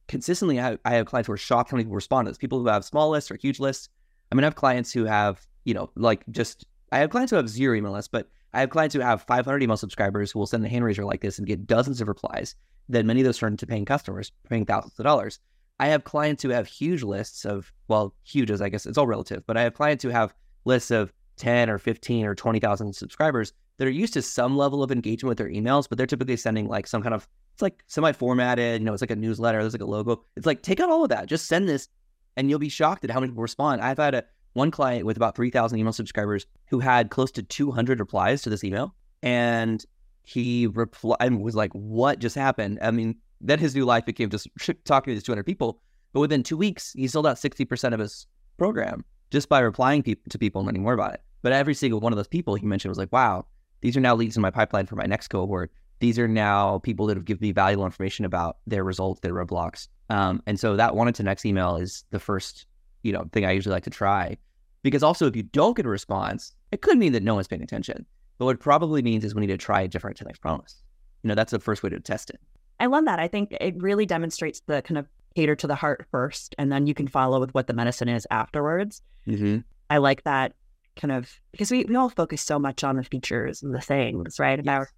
consistently, 0.08 0.60
I, 0.60 0.78
I 0.84 0.94
have 0.94 1.06
clients 1.06 1.26
who 1.26 1.32
are 1.32 1.38
shocked 1.38 1.70
how 1.70 1.76
many 1.76 1.84
people 1.84 1.94
respond 1.94 2.26
to 2.26 2.30
this. 2.30 2.38
People 2.38 2.58
who 2.58 2.66
have 2.66 2.84
small 2.84 3.10
lists 3.10 3.30
or 3.30 3.36
huge 3.36 3.60
lists. 3.60 3.88
I 4.32 4.34
mean, 4.34 4.44
I 4.44 4.46
have 4.46 4.56
clients 4.56 4.92
who 4.92 5.04
have, 5.04 5.46
you 5.64 5.74
know, 5.74 5.90
like 5.94 6.24
just 6.30 6.66
I 6.90 6.98
have 6.98 7.10
clients 7.10 7.30
who 7.30 7.36
have 7.36 7.48
zero 7.48 7.76
email 7.76 7.92
lists, 7.92 8.08
but 8.10 8.28
I 8.52 8.60
have 8.60 8.70
clients 8.70 8.94
who 8.94 9.00
have 9.00 9.22
500 9.22 9.62
email 9.62 9.76
subscribers 9.76 10.32
who 10.32 10.38
will 10.38 10.46
send 10.46 10.64
a 10.64 10.68
hand 10.68 10.84
raiser 10.84 11.04
like 11.04 11.20
this 11.20 11.38
and 11.38 11.46
get 11.46 11.66
dozens 11.66 12.00
of 12.00 12.08
replies. 12.08 12.54
Then 12.88 13.06
many 13.06 13.20
of 13.20 13.26
those 13.26 13.38
turn 13.38 13.52
into 13.52 13.66
paying 13.66 13.84
customers, 13.84 14.32
paying 14.48 14.64
thousands 14.64 14.98
of 14.98 15.04
dollars. 15.04 15.38
I 15.80 15.88
have 15.88 16.04
clients 16.04 16.42
who 16.42 16.48
have 16.48 16.66
huge 16.66 17.02
lists 17.02 17.44
of, 17.44 17.72
well, 17.86 18.14
huge 18.24 18.50
as 18.50 18.60
I 18.60 18.68
guess 18.68 18.86
it's 18.86 18.98
all 18.98 19.06
relative, 19.06 19.44
but 19.46 19.56
I 19.56 19.62
have 19.62 19.74
clients 19.74 20.02
who 20.02 20.10
have 20.10 20.34
lists 20.64 20.90
of 20.90 21.12
10 21.36 21.70
or 21.70 21.78
15 21.78 22.26
or 22.26 22.34
20,000 22.34 22.94
subscribers 22.94 23.52
that 23.76 23.86
are 23.86 23.90
used 23.90 24.14
to 24.14 24.22
some 24.22 24.56
level 24.56 24.82
of 24.82 24.90
engagement 24.90 25.28
with 25.28 25.38
their 25.38 25.48
emails, 25.48 25.88
but 25.88 25.96
they're 25.96 26.06
typically 26.06 26.36
sending 26.36 26.66
like 26.66 26.86
some 26.86 27.02
kind 27.02 27.14
of 27.14 27.28
it's 27.58 27.62
like 27.62 27.82
semi-formatted, 27.88 28.80
you 28.80 28.84
know, 28.84 28.92
it's 28.92 29.02
like 29.02 29.10
a 29.10 29.16
newsletter, 29.16 29.60
there's 29.60 29.74
like 29.74 29.82
a 29.82 29.84
logo. 29.84 30.22
It's 30.36 30.46
like 30.46 30.62
take 30.62 30.78
out 30.78 30.90
all 30.90 31.02
of 31.02 31.08
that, 31.08 31.26
just 31.26 31.46
send 31.46 31.68
this, 31.68 31.88
and 32.36 32.48
you'll 32.48 32.60
be 32.60 32.68
shocked 32.68 33.02
at 33.02 33.10
how 33.10 33.18
many 33.18 33.32
people 33.32 33.42
respond. 33.42 33.82
I've 33.82 33.98
had 33.98 34.14
a 34.14 34.24
one 34.52 34.70
client 34.70 35.04
with 35.04 35.16
about 35.16 35.34
3,000 35.34 35.76
email 35.76 35.92
subscribers 35.92 36.46
who 36.70 36.78
had 36.78 37.10
close 37.10 37.32
to 37.32 37.42
200 37.42 37.98
replies 37.98 38.42
to 38.42 38.50
this 38.50 38.62
email, 38.62 38.94
and 39.24 39.84
he 40.22 40.68
replied 40.68 41.16
and 41.18 41.42
was 41.42 41.56
like, 41.56 41.72
"What 41.72 42.20
just 42.20 42.36
happened?" 42.36 42.78
I 42.80 42.92
mean, 42.92 43.16
then 43.40 43.58
his 43.58 43.74
new 43.74 43.84
life 43.84 44.06
became 44.06 44.30
just 44.30 44.46
talking 44.84 45.10
to 45.10 45.16
these 45.16 45.24
200 45.24 45.42
people. 45.42 45.82
But 46.12 46.20
within 46.20 46.44
two 46.44 46.56
weeks, 46.56 46.92
he 46.92 47.08
sold 47.08 47.26
out 47.26 47.38
60% 47.38 47.92
of 47.92 47.98
his 47.98 48.28
program 48.56 49.04
just 49.32 49.48
by 49.48 49.58
replying 49.58 50.04
pe- 50.04 50.14
to 50.30 50.38
people 50.38 50.60
and 50.60 50.66
learning 50.66 50.82
more 50.82 50.94
about 50.94 51.14
it. 51.14 51.22
But 51.42 51.52
every 51.52 51.74
single 51.74 51.98
one 51.98 52.12
of 52.12 52.16
those 52.18 52.28
people 52.28 52.54
he 52.54 52.66
mentioned 52.66 52.90
was 52.90 52.98
like, 52.98 53.12
wow, 53.12 53.46
these 53.80 53.96
are 53.96 54.00
now 54.00 54.14
leads 54.14 54.36
in 54.36 54.42
my 54.42 54.50
pipeline 54.50 54.86
for 54.86 54.94
my 54.94 55.06
next 55.06 55.26
cohort. 55.26 55.72
These 56.00 56.18
are 56.18 56.28
now 56.28 56.78
people 56.78 57.06
that 57.06 57.16
have 57.16 57.24
given 57.24 57.46
me 57.46 57.52
valuable 57.52 57.84
information 57.84 58.24
about 58.24 58.58
their 58.66 58.84
results, 58.84 59.20
their 59.20 59.34
roadblocks. 59.34 59.88
Um, 60.10 60.42
and 60.46 60.58
so 60.58 60.76
that 60.76 60.94
one 60.94 61.12
to 61.12 61.22
next 61.22 61.44
email 61.44 61.76
is 61.76 62.04
the 62.10 62.20
first, 62.20 62.66
you 63.02 63.12
know, 63.12 63.28
thing 63.32 63.44
I 63.44 63.52
usually 63.52 63.72
like 63.72 63.84
to 63.84 63.90
try. 63.90 64.36
Because 64.82 65.02
also 65.02 65.26
if 65.26 65.34
you 65.34 65.42
don't 65.42 65.76
get 65.76 65.86
a 65.86 65.88
response, 65.88 66.54
it 66.70 66.82
could 66.82 66.98
mean 66.98 67.12
that 67.12 67.22
no 67.22 67.34
one's 67.34 67.48
paying 67.48 67.62
attention. 67.62 68.06
But 68.38 68.44
what 68.44 68.56
it 68.56 68.60
probably 68.60 69.02
means 69.02 69.24
is 69.24 69.34
we 69.34 69.40
need 69.40 69.48
to 69.48 69.56
try 69.56 69.82
a 69.82 69.88
different 69.88 70.18
10x 70.18 70.40
promise. 70.40 70.82
You 71.22 71.28
know, 71.28 71.34
that's 71.34 71.50
the 71.50 71.58
first 71.58 71.82
way 71.82 71.90
to 71.90 71.98
test 71.98 72.30
it. 72.30 72.40
I 72.78 72.86
love 72.86 73.04
that. 73.06 73.18
I 73.18 73.26
think 73.26 73.56
it 73.60 73.74
really 73.82 74.06
demonstrates 74.06 74.62
the 74.66 74.82
kind 74.82 74.98
of 74.98 75.08
cater 75.34 75.56
to 75.56 75.66
the 75.66 75.74
heart 75.74 76.06
first, 76.12 76.54
and 76.58 76.70
then 76.70 76.86
you 76.86 76.94
can 76.94 77.08
follow 77.08 77.40
with 77.40 77.52
what 77.54 77.66
the 77.66 77.72
medicine 77.72 78.08
is 78.08 78.26
afterwards. 78.30 79.02
Mm-hmm. 79.26 79.58
I 79.90 79.98
like 79.98 80.22
that 80.22 80.54
kind 80.96 81.10
of 81.10 81.40
because 81.50 81.70
we, 81.72 81.84
we 81.84 81.96
all 81.96 82.08
focus 82.08 82.42
so 82.42 82.58
much 82.58 82.84
on 82.84 82.96
the 82.96 83.04
features 83.04 83.62
and 83.62 83.74
the 83.74 83.80
things, 83.80 84.38
right? 84.38 84.60
About 84.60 84.82
Yes. 84.82 84.92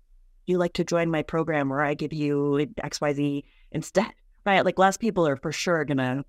You 0.51 0.59
like 0.59 0.75
to 0.75 0.85
join 0.85 1.11
my 1.11 1.23
program 1.23 1.69
where 1.69 1.83
I 1.83 1.95
give 1.95 2.13
you 2.13 2.67
XYZ 2.83 3.45
instead, 3.73 4.11
right? 4.47 4.65
Like 4.65 4.79
less 4.79 4.97
people 4.97 5.27
are 5.27 5.37
for 5.37 5.53
sure 5.53 5.85
gonna 5.85 6.25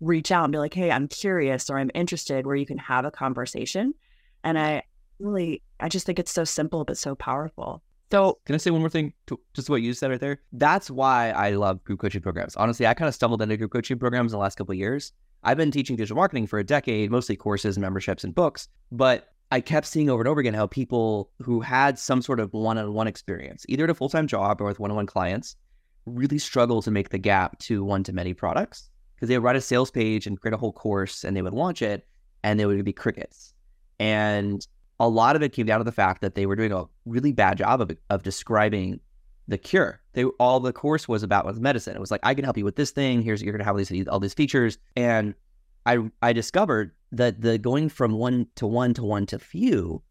reach 0.00 0.30
out 0.30 0.44
and 0.44 0.52
be 0.52 0.58
like, 0.58 0.74
hey, 0.74 0.90
I'm 0.90 1.08
curious 1.08 1.70
or 1.70 1.78
I'm 1.78 1.90
interested 1.94 2.46
where 2.46 2.56
you 2.56 2.66
can 2.66 2.78
have 2.78 3.04
a 3.04 3.10
conversation. 3.10 3.94
And 4.44 4.58
I 4.58 4.82
really 5.18 5.62
I 5.80 5.88
just 5.88 6.06
think 6.06 6.18
it's 6.18 6.32
so 6.32 6.44
simple 6.44 6.84
but 6.84 6.98
so 6.98 7.14
powerful. 7.14 7.82
So 8.10 8.38
Can 8.44 8.54
I 8.54 8.58
say 8.58 8.70
one 8.70 8.80
more 8.80 8.90
thing 8.90 9.14
to 9.28 9.40
just 9.54 9.70
what 9.70 9.80
you 9.80 9.94
said 9.94 10.10
right 10.10 10.20
there? 10.20 10.38
That's 10.52 10.90
why 10.90 11.30
I 11.30 11.52
love 11.52 11.82
group 11.82 12.00
coaching 12.00 12.20
programs. 12.20 12.54
Honestly, 12.56 12.86
I 12.86 12.92
kind 12.92 13.08
of 13.08 13.14
stumbled 13.14 13.40
into 13.40 13.56
group 13.56 13.72
coaching 13.72 13.98
programs 13.98 14.32
in 14.32 14.36
the 14.36 14.42
last 14.42 14.56
couple 14.58 14.72
of 14.72 14.78
years. 14.78 15.14
I've 15.44 15.56
been 15.56 15.70
teaching 15.70 15.96
digital 15.96 16.16
marketing 16.16 16.46
for 16.46 16.58
a 16.58 16.64
decade, 16.64 17.10
mostly 17.10 17.36
courses, 17.36 17.78
memberships, 17.78 18.22
and 18.22 18.34
books. 18.34 18.68
But 18.90 19.31
I 19.52 19.60
kept 19.60 19.86
seeing 19.86 20.08
over 20.08 20.22
and 20.22 20.28
over 20.28 20.40
again 20.40 20.54
how 20.54 20.66
people 20.66 21.30
who 21.42 21.60
had 21.60 21.98
some 21.98 22.22
sort 22.22 22.40
of 22.40 22.54
one-on-one 22.54 23.06
experience, 23.06 23.66
either 23.68 23.84
at 23.84 23.90
a 23.90 23.94
full-time 23.94 24.26
job 24.26 24.62
or 24.62 24.64
with 24.64 24.80
one-on-one 24.80 25.04
clients, 25.04 25.56
really 26.06 26.38
struggle 26.38 26.80
to 26.80 26.90
make 26.90 27.10
the 27.10 27.18
gap 27.18 27.58
to 27.58 27.84
one-to-many 27.84 28.32
products 28.32 28.88
because 29.14 29.28
they 29.28 29.36
would 29.36 29.44
write 29.44 29.56
a 29.56 29.60
sales 29.60 29.90
page 29.90 30.26
and 30.26 30.40
create 30.40 30.54
a 30.54 30.56
whole 30.56 30.72
course 30.72 31.22
and 31.22 31.36
they 31.36 31.42
would 31.42 31.52
launch 31.52 31.82
it 31.82 32.06
and 32.42 32.58
they 32.58 32.64
would 32.64 32.82
be 32.82 32.94
crickets. 32.94 33.52
And 34.00 34.66
a 34.98 35.06
lot 35.06 35.36
of 35.36 35.42
it 35.42 35.52
came 35.52 35.66
down 35.66 35.80
to 35.80 35.84
the 35.84 35.92
fact 35.92 36.22
that 36.22 36.34
they 36.34 36.46
were 36.46 36.56
doing 36.56 36.72
a 36.72 36.84
really 37.04 37.32
bad 37.32 37.58
job 37.58 37.82
of, 37.82 37.90
of 38.08 38.22
describing 38.22 39.00
the 39.48 39.58
cure. 39.58 40.00
They 40.14 40.24
all 40.24 40.60
the 40.60 40.72
course 40.72 41.06
was 41.06 41.22
about 41.22 41.44
was 41.44 41.60
medicine. 41.60 41.94
It 41.94 42.00
was 42.00 42.10
like 42.10 42.20
I 42.22 42.32
can 42.32 42.44
help 42.44 42.56
you 42.56 42.64
with 42.64 42.76
this 42.76 42.90
thing. 42.90 43.20
Here's 43.20 43.42
you're 43.42 43.52
gonna 43.52 43.64
have 43.64 43.74
all 43.74 43.84
these 43.84 44.08
all 44.08 44.18
these 44.18 44.32
features. 44.32 44.78
And 44.96 45.34
I 45.86 46.10
I 46.22 46.32
discovered 46.32 46.92
that 47.12 47.40
the 47.40 47.58
going 47.58 47.88
from 47.88 48.12
one 48.12 48.46
to 48.56 48.66
one 48.66 48.94
to 48.94 49.04
one 49.04 49.26
to 49.26 49.38
few 49.38 50.02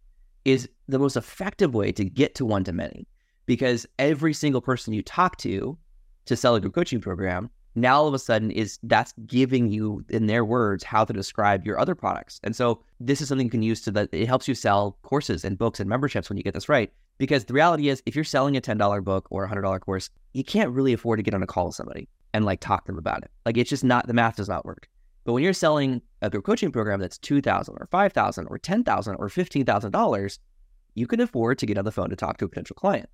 is 0.45 0.69
the 0.87 0.99
most 0.99 1.15
effective 1.15 1.73
way 1.73 1.91
to 1.91 2.03
get 2.05 2.35
to 2.35 2.45
one 2.45 2.63
to 2.65 2.73
many. 2.73 3.07
Because 3.45 3.85
every 3.99 4.33
single 4.33 4.61
person 4.61 4.93
you 4.93 5.01
talk 5.01 5.37
to 5.37 5.77
to 6.25 6.35
sell 6.35 6.55
a 6.55 6.61
group 6.61 6.75
coaching 6.75 7.01
program 7.01 7.49
now 7.75 7.97
all 7.97 8.07
of 8.07 8.13
a 8.13 8.19
sudden 8.19 8.51
is 8.51 8.79
that's 8.83 9.13
giving 9.25 9.69
you 9.69 10.03
in 10.09 10.27
their 10.27 10.43
words 10.43 10.83
how 10.83 11.05
to 11.05 11.13
describe 11.13 11.65
your 11.65 11.79
other 11.79 11.95
products. 11.95 12.39
And 12.43 12.55
so 12.55 12.83
this 12.99 13.21
is 13.21 13.29
something 13.29 13.47
you 13.47 13.51
can 13.51 13.61
use 13.61 13.81
to 13.81 13.91
that 13.91 14.09
it 14.11 14.27
helps 14.27 14.47
you 14.47 14.55
sell 14.55 14.97
courses 15.03 15.45
and 15.45 15.57
books 15.57 15.79
and 15.79 15.89
memberships 15.89 16.29
when 16.29 16.37
you 16.37 16.43
get 16.43 16.53
this 16.53 16.69
right. 16.69 16.91
Because 17.17 17.45
the 17.45 17.53
reality 17.53 17.87
is 17.87 18.01
if 18.05 18.15
you're 18.15 18.23
selling 18.23 18.57
a 18.57 18.61
$10 18.61 19.03
book 19.03 19.27
or 19.29 19.45
a 19.45 19.49
$100 19.49 19.79
course 19.79 20.09
you 20.33 20.43
can't 20.43 20.71
really 20.71 20.93
afford 20.93 21.19
to 21.19 21.23
get 21.23 21.33
on 21.33 21.43
a 21.43 21.47
call 21.47 21.67
with 21.67 21.75
somebody 21.75 22.09
and 22.33 22.45
like 22.45 22.59
talk 22.59 22.85
to 22.85 22.91
them 22.91 22.99
about 22.99 23.23
it. 23.23 23.31
Like 23.45 23.57
it's 23.57 23.69
just 23.69 23.83
not 23.83 24.07
the 24.07 24.13
math 24.13 24.35
does 24.35 24.49
not 24.49 24.65
work 24.65 24.89
but 25.23 25.33
when 25.33 25.43
you're 25.43 25.53
selling 25.53 26.01
a 26.21 26.29
group 26.29 26.45
coaching 26.45 26.71
program 26.71 26.99
that's 26.99 27.17
2000 27.17 27.75
or 27.79 27.87
5000 27.91 28.47
or 28.47 28.57
10000 28.57 29.15
or 29.15 29.29
$15000 29.29 30.39
you 30.93 31.07
can 31.07 31.19
afford 31.19 31.57
to 31.57 31.65
get 31.65 31.77
on 31.77 31.85
the 31.85 31.91
phone 31.91 32.09
to 32.09 32.15
talk 32.15 32.37
to 32.37 32.45
a 32.45 32.49
potential 32.49 32.75
client 32.75 33.09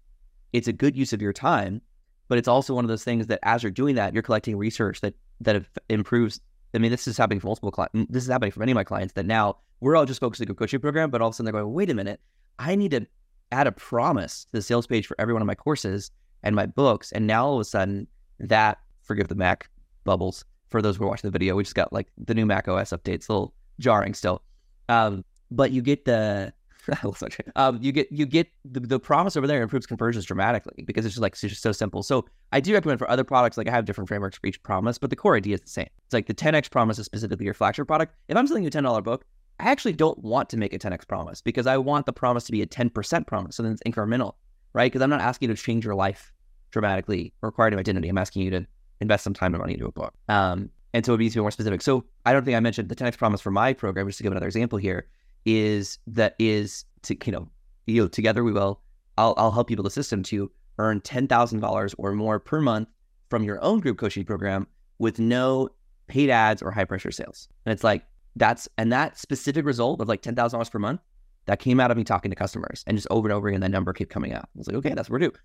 it's 0.53 0.67
a 0.67 0.73
good 0.73 0.95
use 0.95 1.13
of 1.13 1.21
your 1.21 1.33
time 1.33 1.81
but 2.27 2.37
it's 2.37 2.47
also 2.47 2.73
one 2.73 2.83
of 2.83 2.89
those 2.89 3.03
things 3.03 3.27
that 3.27 3.39
as 3.43 3.63
you're 3.63 3.71
doing 3.71 3.95
that, 3.95 4.13
you're 4.13 4.23
collecting 4.23 4.57
research 4.57 5.01
that 5.01 5.13
that 5.41 5.63
improves. 5.89 6.39
I 6.73 6.79
mean, 6.79 6.91
this 6.91 7.07
is 7.07 7.17
happening 7.17 7.39
for 7.39 7.47
multiple 7.47 7.71
clients. 7.71 8.11
This 8.11 8.23
is 8.23 8.29
happening 8.29 8.51
for 8.51 8.59
many 8.59 8.71
of 8.71 8.75
my 8.75 8.83
clients 8.83 9.13
that 9.13 9.25
now 9.25 9.57
we're 9.79 9.95
all 9.95 10.05
just 10.05 10.19
focused 10.19 10.41
on 10.41 10.43
the 10.43 10.47
group 10.47 10.59
coaching 10.59 10.79
program, 10.79 11.09
but 11.09 11.21
all 11.21 11.29
of 11.29 11.33
a 11.33 11.35
sudden 11.35 11.45
they're 11.45 11.61
going, 11.61 11.73
wait 11.73 11.89
a 11.89 11.93
minute, 11.93 12.19
I 12.59 12.75
need 12.75 12.91
to 12.91 13.07
add 13.51 13.67
a 13.67 13.71
promise 13.71 14.45
to 14.45 14.51
the 14.53 14.61
sales 14.61 14.85
page 14.85 15.07
for 15.07 15.15
every 15.19 15.33
one 15.33 15.41
of 15.41 15.45
my 15.45 15.55
courses 15.55 16.11
and 16.43 16.55
my 16.55 16.65
books. 16.65 17.11
And 17.13 17.25
now 17.25 17.45
all 17.45 17.55
of 17.55 17.61
a 17.61 17.65
sudden 17.65 18.07
that, 18.39 18.79
forgive 19.03 19.29
the 19.29 19.35
Mac 19.35 19.69
bubbles 20.03 20.43
for 20.69 20.81
those 20.81 20.97
who 20.97 21.05
are 21.05 21.07
watching 21.07 21.27
the 21.27 21.31
video, 21.31 21.55
we 21.55 21.63
just 21.63 21.75
got 21.75 21.93
like 21.93 22.07
the 22.17 22.33
new 22.33 22.45
Mac 22.45 22.67
OS 22.67 22.91
updates, 22.91 23.29
a 23.29 23.33
little 23.33 23.53
jarring 23.79 24.13
still. 24.13 24.41
Um, 24.89 25.23
but 25.51 25.71
you 25.71 25.81
get 25.81 26.05
the 26.05 26.53
um, 27.55 27.79
you 27.81 27.91
get 27.91 28.11
you 28.11 28.25
get 28.25 28.47
the, 28.65 28.79
the 28.79 28.99
promise 28.99 29.35
over 29.35 29.47
there 29.47 29.61
improves 29.61 29.85
conversions 29.85 30.25
dramatically 30.25 30.83
because 30.85 31.05
it's 31.05 31.15
just 31.15 31.21
like 31.21 31.33
it's 31.33 31.41
just 31.41 31.61
so 31.61 31.71
simple. 31.71 32.03
So 32.03 32.25
I 32.51 32.59
do 32.59 32.73
recommend 32.73 32.99
for 32.99 33.09
other 33.09 33.23
products, 33.23 33.57
like 33.57 33.67
I 33.67 33.71
have 33.71 33.85
different 33.85 34.07
frameworks 34.07 34.37
for 34.37 34.47
each 34.47 34.61
promise, 34.63 34.97
but 34.97 35.09
the 35.09 35.15
core 35.15 35.35
idea 35.35 35.55
is 35.55 35.61
the 35.61 35.69
same. 35.69 35.89
It's 36.05 36.13
like 36.13 36.27
the 36.27 36.33
10x 36.33 36.69
promise 36.71 36.99
is 36.99 37.05
specifically 37.05 37.45
your 37.45 37.53
flagship 37.53 37.87
product. 37.87 38.15
If 38.27 38.37
I'm 38.37 38.47
selling 38.47 38.63
you 38.63 38.69
a 38.69 38.71
$10 38.71 39.03
book, 39.03 39.25
I 39.59 39.69
actually 39.69 39.93
don't 39.93 40.17
want 40.19 40.49
to 40.49 40.57
make 40.57 40.73
a 40.73 40.79
10x 40.79 41.07
promise 41.07 41.41
because 41.41 41.67
I 41.67 41.77
want 41.77 42.05
the 42.05 42.13
promise 42.13 42.45
to 42.45 42.51
be 42.51 42.61
a 42.61 42.67
10% 42.67 43.27
promise. 43.27 43.55
So 43.55 43.63
then 43.63 43.73
it's 43.73 43.83
incremental, 43.83 44.35
right? 44.73 44.91
Because 44.91 45.01
I'm 45.01 45.09
not 45.09 45.21
asking 45.21 45.49
you 45.49 45.55
to 45.55 45.61
change 45.61 45.83
your 45.83 45.95
life 45.95 46.31
dramatically 46.71 47.33
or 47.41 47.49
acquire 47.49 47.69
new 47.71 47.77
identity. 47.77 48.07
I'm 48.07 48.17
asking 48.17 48.43
you 48.43 48.51
to 48.51 48.67
invest 49.01 49.23
some 49.23 49.33
time 49.33 49.53
and 49.53 49.61
money 49.61 49.73
into 49.73 49.85
a 49.85 49.91
book. 49.91 50.13
Um, 50.29 50.69
and 50.93 51.05
so 51.05 51.13
it 51.13 51.19
needs 51.19 51.33
to 51.33 51.39
be 51.39 51.41
more 51.41 51.51
specific. 51.51 51.81
So 51.81 52.05
I 52.25 52.33
don't 52.33 52.43
think 52.43 52.57
I 52.57 52.59
mentioned 52.59 52.89
the 52.89 52.95
10x 52.95 53.17
promise 53.17 53.41
for 53.41 53.51
my 53.51 53.73
program, 53.73 54.07
just 54.07 54.17
to 54.17 54.23
give 54.23 54.31
another 54.31 54.47
example 54.47 54.77
here, 54.77 55.07
is 55.45 55.99
that 56.07 56.35
is 56.39 56.85
to, 57.03 57.15
you 57.25 57.31
know, 57.31 57.49
you 57.85 58.01
know, 58.01 58.07
together 58.07 58.43
we 58.43 58.51
will, 58.51 58.81
I'll, 59.17 59.33
I'll 59.37 59.51
help 59.51 59.69
you 59.69 59.75
build 59.75 59.87
a 59.87 59.91
system 59.91 60.23
to 60.23 60.51
earn 60.77 61.01
$10,000 61.01 61.95
or 61.97 62.13
more 62.13 62.39
per 62.39 62.61
month 62.61 62.89
from 63.29 63.43
your 63.43 63.61
own 63.63 63.79
group 63.79 63.97
coaching 63.97 64.25
program 64.25 64.67
with 64.99 65.19
no 65.19 65.69
paid 66.07 66.29
ads 66.29 66.61
or 66.61 66.71
high 66.71 66.85
pressure 66.85 67.11
sales. 67.11 67.47
And 67.65 67.73
it's 67.73 67.83
like, 67.83 68.03
that's, 68.35 68.67
and 68.77 68.91
that 68.91 69.17
specific 69.17 69.65
result 69.65 70.01
of 70.01 70.07
like 70.07 70.21
$10,000 70.21 70.71
per 70.71 70.79
month, 70.79 71.01
that 71.47 71.59
came 71.59 71.79
out 71.79 71.91
of 71.91 71.97
me 71.97 72.03
talking 72.03 72.29
to 72.29 72.35
customers 72.35 72.83
and 72.87 72.97
just 72.97 73.07
over 73.09 73.27
and 73.27 73.33
over 73.33 73.47
again, 73.47 73.61
that 73.61 73.71
number 73.71 73.93
kept 73.93 74.09
coming 74.09 74.33
up. 74.33 74.49
I 74.53 74.57
was 74.57 74.67
like, 74.67 74.75
okay, 74.77 74.93
that's 74.93 75.09
what 75.09 75.13
we're 75.13 75.19
doing. 75.19 75.37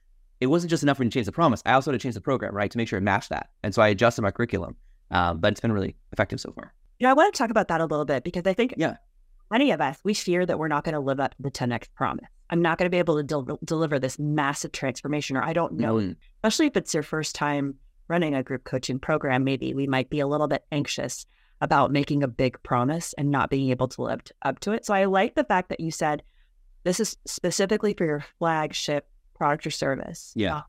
It 0.42 0.46
wasn't 0.46 0.70
just 0.70 0.82
enough 0.82 0.96
for 0.96 1.04
me 1.04 1.08
to 1.08 1.14
change 1.14 1.26
the 1.26 1.32
promise. 1.32 1.62
I 1.64 1.74
also 1.74 1.92
had 1.92 2.00
to 2.00 2.02
change 2.02 2.16
the 2.16 2.20
program, 2.20 2.52
right, 2.52 2.68
to 2.68 2.76
make 2.76 2.88
sure 2.88 2.98
it 2.98 3.02
matched 3.02 3.28
that. 3.30 3.50
And 3.62 3.72
so 3.72 3.80
I 3.80 3.88
adjusted 3.88 4.22
my 4.22 4.32
curriculum, 4.32 4.74
um, 5.12 5.38
but 5.38 5.52
it's 5.52 5.60
been 5.60 5.70
really 5.70 5.94
effective 6.12 6.40
so 6.40 6.50
far. 6.50 6.74
Yeah, 6.98 7.10
I 7.10 7.14
want 7.14 7.32
to 7.32 7.38
talk 7.38 7.50
about 7.50 7.68
that 7.68 7.80
a 7.80 7.84
little 7.86 8.04
bit 8.04 8.24
because 8.24 8.42
I 8.44 8.52
think 8.52 8.74
Yeah. 8.76 8.96
many 9.52 9.70
of 9.70 9.80
us 9.80 9.98
we 10.02 10.14
fear 10.14 10.44
that 10.44 10.58
we're 10.58 10.66
not 10.66 10.82
going 10.82 10.94
to 10.94 11.00
live 11.00 11.20
up 11.20 11.36
to 11.36 11.42
the 11.42 11.50
10x 11.50 11.86
promise. 11.94 12.26
I'm 12.50 12.60
not 12.60 12.76
going 12.76 12.86
to 12.86 12.90
be 12.90 12.98
able 12.98 13.16
to 13.18 13.22
del- 13.22 13.58
deliver 13.64 14.00
this 14.00 14.18
massive 14.18 14.72
transformation, 14.72 15.36
or 15.36 15.44
I 15.44 15.52
don't 15.52 15.74
know. 15.74 15.94
Mm. 15.98 16.16
Especially 16.42 16.66
if 16.66 16.76
it's 16.76 16.92
your 16.92 17.04
first 17.04 17.36
time 17.36 17.76
running 18.08 18.34
a 18.34 18.42
group 18.42 18.64
coaching 18.64 18.98
program, 18.98 19.44
maybe 19.44 19.72
we 19.74 19.86
might 19.86 20.10
be 20.10 20.18
a 20.18 20.26
little 20.26 20.48
bit 20.48 20.64
anxious 20.72 21.24
about 21.60 21.92
making 21.92 22.24
a 22.24 22.28
big 22.28 22.60
promise 22.64 23.12
and 23.16 23.30
not 23.30 23.48
being 23.48 23.70
able 23.70 23.86
to 23.86 24.02
live 24.02 24.20
up 24.42 24.58
to 24.58 24.72
it. 24.72 24.84
So 24.84 24.92
I 24.92 25.04
like 25.04 25.36
the 25.36 25.44
fact 25.44 25.68
that 25.68 25.78
you 25.78 25.92
said 25.92 26.24
this 26.82 26.98
is 26.98 27.16
specifically 27.26 27.94
for 27.94 28.04
your 28.04 28.24
flagship 28.40 29.06
product 29.42 29.66
or 29.66 29.70
service. 29.70 30.32
Yeah. 30.36 30.62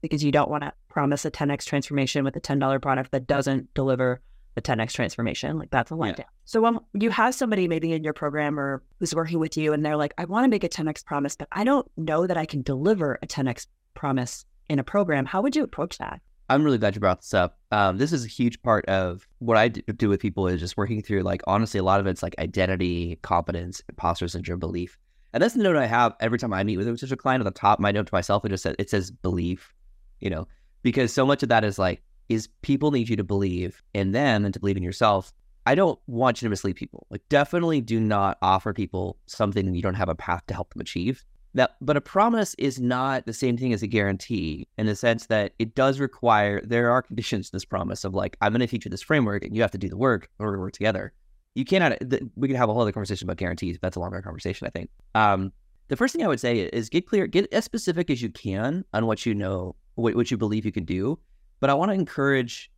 Because 0.00 0.24
you 0.24 0.32
don't 0.32 0.48
want 0.50 0.62
to 0.64 0.72
promise 0.88 1.26
a 1.26 1.30
10x 1.30 1.66
transformation 1.66 2.24
with 2.24 2.34
a 2.36 2.40
$10 2.40 2.80
product 2.80 3.10
that 3.10 3.26
doesn't 3.26 3.74
deliver 3.74 4.22
the 4.54 4.62
10x 4.62 4.92
transformation. 4.92 5.58
Like 5.58 5.70
that's 5.70 5.90
a 5.90 5.94
Yeah. 5.94 6.00
letdown. 6.12 6.24
So 6.46 6.62
when 6.62 6.78
you 6.94 7.10
have 7.10 7.34
somebody 7.34 7.68
maybe 7.68 7.92
in 7.92 8.02
your 8.02 8.14
program 8.14 8.58
or 8.58 8.82
who's 8.98 9.14
working 9.14 9.38
with 9.38 9.56
you 9.58 9.74
and 9.74 9.84
they're 9.84 9.96
like, 9.98 10.14
I 10.16 10.24
want 10.24 10.44
to 10.44 10.48
make 10.48 10.64
a 10.64 10.68
10x 10.68 11.04
promise, 11.04 11.36
but 11.36 11.48
I 11.52 11.64
don't 11.64 11.86
know 11.98 12.26
that 12.26 12.38
I 12.38 12.46
can 12.46 12.62
deliver 12.62 13.18
a 13.22 13.26
10x 13.26 13.66
promise 13.92 14.46
in 14.70 14.78
a 14.78 14.84
program. 14.84 15.26
How 15.26 15.42
would 15.42 15.54
you 15.54 15.62
approach 15.64 15.98
that? 15.98 16.22
I'm 16.48 16.62
really 16.64 16.78
glad 16.78 16.94
you 16.94 17.00
brought 17.00 17.20
this 17.20 17.34
up. 17.34 17.58
Um, 17.70 17.98
this 17.98 18.12
is 18.12 18.24
a 18.24 18.28
huge 18.28 18.62
part 18.62 18.86
of 18.86 19.26
what 19.40 19.56
I 19.58 19.68
do 19.68 20.08
with 20.08 20.20
people 20.20 20.46
is 20.46 20.60
just 20.60 20.76
working 20.76 21.02
through, 21.02 21.22
like, 21.22 21.42
honestly, 21.46 21.80
a 21.80 21.82
lot 21.82 22.00
of 22.00 22.06
it's 22.06 22.22
like 22.22 22.34
identity, 22.38 23.18
competence, 23.22 23.82
imposter 23.88 24.28
syndrome, 24.28 24.60
belief. 24.60 24.96
And 25.34 25.42
that's 25.42 25.54
the 25.54 25.62
note 25.64 25.74
I 25.74 25.86
have 25.86 26.14
every 26.20 26.38
time 26.38 26.52
I 26.52 26.62
meet 26.62 26.76
with 26.76 26.86
a 26.86 26.92
potential 26.92 27.16
client. 27.16 27.44
At 27.44 27.52
the 27.52 27.58
top, 27.58 27.80
my 27.80 27.90
note 27.90 28.06
to 28.06 28.14
myself, 28.14 28.44
it 28.44 28.50
just 28.50 28.62
says, 28.62 28.76
it 28.78 28.88
says 28.88 29.10
belief, 29.10 29.74
you 30.20 30.30
know, 30.30 30.46
because 30.82 31.12
so 31.12 31.26
much 31.26 31.42
of 31.42 31.48
that 31.48 31.64
is 31.64 31.76
like, 31.76 32.02
is 32.28 32.48
people 32.62 32.92
need 32.92 33.08
you 33.08 33.16
to 33.16 33.24
believe 33.24 33.82
in 33.94 34.12
them 34.12 34.44
and 34.44 34.54
to 34.54 34.60
believe 34.60 34.76
in 34.76 34.82
yourself. 34.84 35.32
I 35.66 35.74
don't 35.74 35.98
want 36.06 36.40
you 36.40 36.46
to 36.46 36.50
mislead 36.50 36.76
people. 36.76 37.08
Like, 37.10 37.22
definitely 37.30 37.80
do 37.80 37.98
not 37.98 38.38
offer 38.42 38.72
people 38.72 39.16
something 39.26 39.74
you 39.74 39.82
don't 39.82 39.94
have 39.94 40.08
a 40.08 40.14
path 40.14 40.46
to 40.46 40.54
help 40.54 40.72
them 40.72 40.80
achieve. 40.80 41.24
That, 41.54 41.76
but 41.80 41.96
a 41.96 42.00
promise 42.00 42.54
is 42.54 42.80
not 42.80 43.26
the 43.26 43.32
same 43.32 43.56
thing 43.56 43.72
as 43.72 43.82
a 43.82 43.88
guarantee 43.88 44.68
in 44.78 44.86
the 44.86 44.94
sense 44.94 45.26
that 45.26 45.52
it 45.58 45.74
does 45.74 45.98
require 45.98 46.60
there 46.64 46.90
are 46.92 47.02
conditions 47.02 47.46
to 47.46 47.52
this 47.52 47.64
promise 47.64 48.04
of 48.04 48.14
like 48.14 48.36
I'm 48.40 48.52
going 48.52 48.60
to 48.60 48.66
teach 48.68 48.84
you 48.84 48.90
this 48.90 49.02
framework 49.02 49.44
and 49.44 49.54
you 49.54 49.62
have 49.62 49.70
to 49.72 49.78
do 49.78 49.88
the 49.88 49.96
work 49.96 50.28
in 50.38 50.44
order 50.44 50.58
to 50.58 50.60
work 50.60 50.72
together. 50.72 51.12
You 51.54 51.64
cannot. 51.64 51.98
th- 52.08 52.22
We 52.36 52.48
can 52.48 52.56
have 52.56 52.68
a 52.68 52.72
whole 52.72 52.82
other 52.82 52.92
conversation 52.92 53.26
about 53.26 53.36
guarantees. 53.36 53.78
But 53.78 53.86
that's 53.88 53.96
a 53.96 54.00
longer 54.00 54.20
conversation, 54.22 54.66
I 54.66 54.70
think. 54.70 54.90
Um, 55.14 55.52
the 55.88 55.96
first 55.96 56.14
thing 56.14 56.24
I 56.24 56.28
would 56.28 56.40
say 56.40 56.60
is 56.60 56.88
get 56.88 57.06
clear, 57.06 57.26
get 57.26 57.52
as 57.52 57.64
specific 57.64 58.10
as 58.10 58.22
you 58.22 58.30
can 58.30 58.84
on 58.92 59.06
what 59.06 59.26
you 59.26 59.34
know 59.34 59.76
what, 59.94 60.14
what 60.16 60.30
you 60.30 60.36
believe 60.36 60.64
you 60.64 60.72
can 60.72 60.84
do. 60.84 61.18
But 61.60 61.70
I 61.70 61.74
want 61.74 61.90
to 61.90 61.94
encourage 61.94 62.70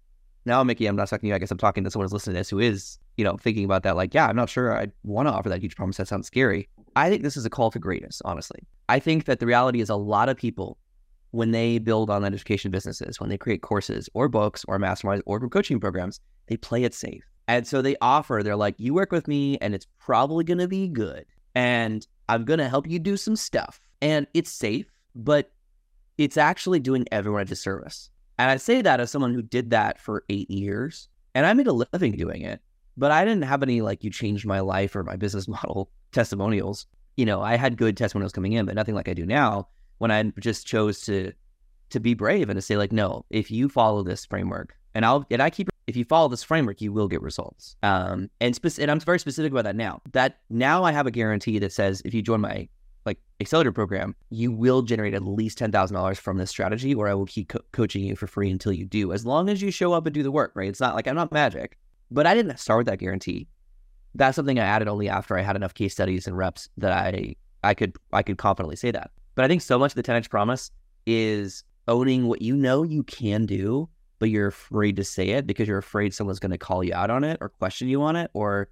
now, 0.47 0.63
Mickey, 0.63 0.87
I'm 0.87 0.95
not 0.95 1.09
talking 1.09 1.27
to 1.27 1.29
you. 1.29 1.35
I 1.35 1.39
guess 1.39 1.51
I'm 1.51 1.59
talking 1.59 1.83
to 1.83 1.91
someone 1.91 2.05
who's 2.05 2.13
listening 2.13 2.35
to 2.35 2.41
this 2.41 2.49
who 2.49 2.61
is, 2.61 2.99
you 3.17 3.25
know, 3.25 3.37
thinking 3.37 3.65
about 3.65 3.83
that. 3.83 3.97
Like, 3.97 4.15
yeah, 4.15 4.29
I'm 4.29 4.37
not 4.37 4.49
sure 4.49 4.79
I 4.79 4.87
want 5.03 5.27
to 5.27 5.33
offer 5.33 5.49
that 5.49 5.61
huge 5.61 5.75
promise. 5.75 5.97
That 5.97 6.07
sounds 6.07 6.29
scary. 6.29 6.69
I 6.95 7.11
think 7.11 7.25
this 7.25 7.37
is 7.37 7.45
a 7.45 7.51
call 7.51 7.73
to 7.73 7.81
greatness, 7.81 8.23
honestly. 8.25 8.61
I 8.89 9.01
think 9.01 9.25
that 9.25 9.41
the 9.41 9.47
reality 9.47 9.81
is 9.81 9.91
a 9.91 9.97
lot 9.97 10.29
of 10.29 10.37
people, 10.37 10.79
when 11.33 11.51
they 11.51 11.79
build 11.79 12.11
online 12.11 12.33
education 12.33 12.71
businesses, 12.71 13.19
when 13.19 13.29
they 13.29 13.37
create 13.37 13.63
courses 13.63 14.09
or 14.15 14.29
books 14.29 14.65
or 14.69 14.79
masterminds 14.79 15.23
or 15.27 15.41
group 15.41 15.53
coaching 15.53 15.81
programs, 15.81 16.21
they 16.47 16.57
play 16.57 16.85
it 16.85 16.95
safe. 16.95 17.25
And 17.49 17.67
so 17.67 17.81
they 17.81 17.97
offer, 18.01 18.43
they're 18.43 18.57
like, 18.57 18.75
you 18.79 18.95
work 18.95 19.13
with 19.13 19.29
me 19.29 19.57
and 19.59 19.75
it's 19.75 19.87
probably 19.99 20.45
going 20.45 20.59
to 20.59 20.69
be 20.69 20.89
good. 20.89 21.25
And 21.55 22.07
I'm 22.29 22.45
going 22.45 22.59
to 22.59 22.69
help 22.69 22.89
you 22.89 22.99
do 22.99 23.17
some 23.17 23.37
stuff. 23.37 23.81
And 24.03 24.27
it's 24.35 24.51
safe, 24.51 24.87
but 25.15 25.53
it's 26.19 26.37
actually 26.37 26.81
doing 26.81 27.07
everyone 27.13 27.43
a 27.43 27.45
disservice. 27.45 28.11
And 28.39 28.51
I 28.51 28.57
say 28.57 28.83
that 28.83 29.01
as 29.01 29.11
someone 29.11 29.33
who 29.33 29.43
did 29.43 29.71
that 29.71 30.01
for 30.01 30.25
eight 30.29 30.51
years 30.51 31.09
and 31.35 31.47
I 31.47 31.53
made 31.55 31.67
a 31.67 31.73
living 31.73 32.17
doing 32.17 32.43
it, 32.43 32.61
but 32.97 33.11
I 33.11 33.25
didn't 33.25 33.45
have 33.45 33.63
any 33.63 33.81
like 33.81 34.05
you 34.05 34.11
changed 34.11 34.47
my 34.47 34.61
life 34.61 34.97
or 34.97 35.03
my 35.03 35.17
business 35.17 35.49
model 35.49 35.91
testimonials. 36.13 36.87
You 37.17 37.27
know, 37.27 37.41
I 37.41 37.57
had 37.57 37.77
good 37.77 37.97
testimonials 37.97 38.33
coming 38.33 38.53
in, 38.53 38.67
but 38.67 38.75
nothing 38.75 38.95
like 38.95 39.09
I 39.09 39.15
do 39.15 39.25
now 39.25 39.69
when 39.99 40.11
I 40.11 40.23
just 40.41 40.67
chose 40.67 41.01
to 41.03 41.33
to 41.89 42.01
be 42.01 42.15
brave 42.15 42.49
and 42.49 42.57
to 42.57 42.63
say 42.63 42.77
like, 42.77 42.91
no, 42.91 43.25
if 43.31 43.51
you 43.51 43.69
follow 43.69 44.03
this 44.03 44.27
framework 44.27 44.77
and 44.95 45.05
I'll 45.05 45.25
and 45.31 45.41
I 45.41 45.51
keep 45.51 45.69
if 45.87 45.97
you 45.97 46.05
follow 46.05 46.29
this 46.29 46.43
framework, 46.43 46.81
you 46.81 46.93
will 46.93 47.09
get 47.09 47.23
results. 47.23 47.77
Um, 47.83 48.29
and 48.41 48.55
spe- 48.55 48.79
and 48.79 48.91
I'm 48.91 49.01
very 49.01 49.19
specific 49.19 49.53
about 49.53 49.65
that 49.65 49.77
now. 49.77 50.03
That 50.13 50.39
now 50.51 50.85
I 50.85 50.93
have 50.93 51.07
a 51.07 51.11
guarantee 51.11 51.59
that 51.61 51.73
says 51.73 52.03
if 52.05 52.13
you 52.13 52.23
join 52.23 52.41
my 52.41 52.69
like 53.05 53.19
accelerator 53.41 53.71
program, 53.73 54.17
you 54.31 54.51
will 54.51 54.83
generate 54.83 55.15
at 55.15 55.23
least 55.23 55.59
ten 55.59 55.71
thousand 55.71 55.95
dollars 55.95 56.19
from 56.19 56.39
this 56.39 56.51
strategy, 56.51 56.95
or 56.95 57.09
I 57.09 57.15
will 57.15 57.27
keep 57.27 57.49
co- 57.49 57.61
coaching 57.73 58.05
you 58.05 58.17
for 58.17 58.27
free 58.27 58.51
until 58.51 58.73
you 58.73 58.85
do, 58.85 59.13
as 59.13 59.25
long 59.25 59.49
as 59.49 59.63
you 59.63 59.71
show 59.71 59.93
up 59.93 60.07
and 60.07 60.15
do 60.15 60.25
the 60.25 60.33
work. 60.33 60.53
Right? 60.55 60.69
It's 60.69 60.81
not 60.81 60.97
like 60.97 61.07
I'm 61.07 61.15
not 61.15 61.33
magic, 61.33 61.79
but 62.11 62.27
I 62.27 62.35
didn't 62.35 62.59
start 62.59 62.79
with 62.79 62.87
that 62.89 62.99
guarantee. 62.99 63.47
That's 64.15 64.35
something 64.35 64.59
I 64.59 64.65
added 64.65 64.89
only 64.89 65.09
after 65.09 65.39
I 65.39 65.43
had 65.43 65.57
enough 65.57 65.75
case 65.75 65.93
studies 65.93 66.27
and 66.27 66.37
reps 66.37 66.69
that 66.79 66.93
I 66.93 67.37
I 67.63 67.75
could 67.75 67.95
I 68.13 68.23
could 68.23 68.39
confidently 68.39 68.77
say 68.77 68.91
that. 68.91 69.11
But 69.37 69.45
I 69.45 69.49
think 69.49 69.63
so 69.63 69.79
much 69.79 69.93
of 69.93 69.97
the 69.97 70.03
10x 70.03 70.29
promise 70.31 70.71
is 71.07 71.63
owning 71.87 72.27
what 72.27 72.43
you 72.43 72.57
know 72.57 72.83
you 72.83 73.05
can 73.05 73.47
do, 73.47 73.89
but 74.19 74.31
you're 74.31 74.49
afraid 74.49 74.97
to 74.97 75.05
say 75.05 75.31
it 75.31 75.47
because 75.47 75.69
you're 75.69 75.79
afraid 75.79 76.15
someone's 76.15 76.39
going 76.39 76.51
to 76.51 76.59
call 76.59 76.83
you 76.83 76.95
out 76.95 77.11
on 77.11 77.25
it 77.25 77.39
or 77.41 77.49
question 77.49 77.89
you 77.89 78.03
on 78.03 78.17
it 78.17 78.31
or 78.35 78.69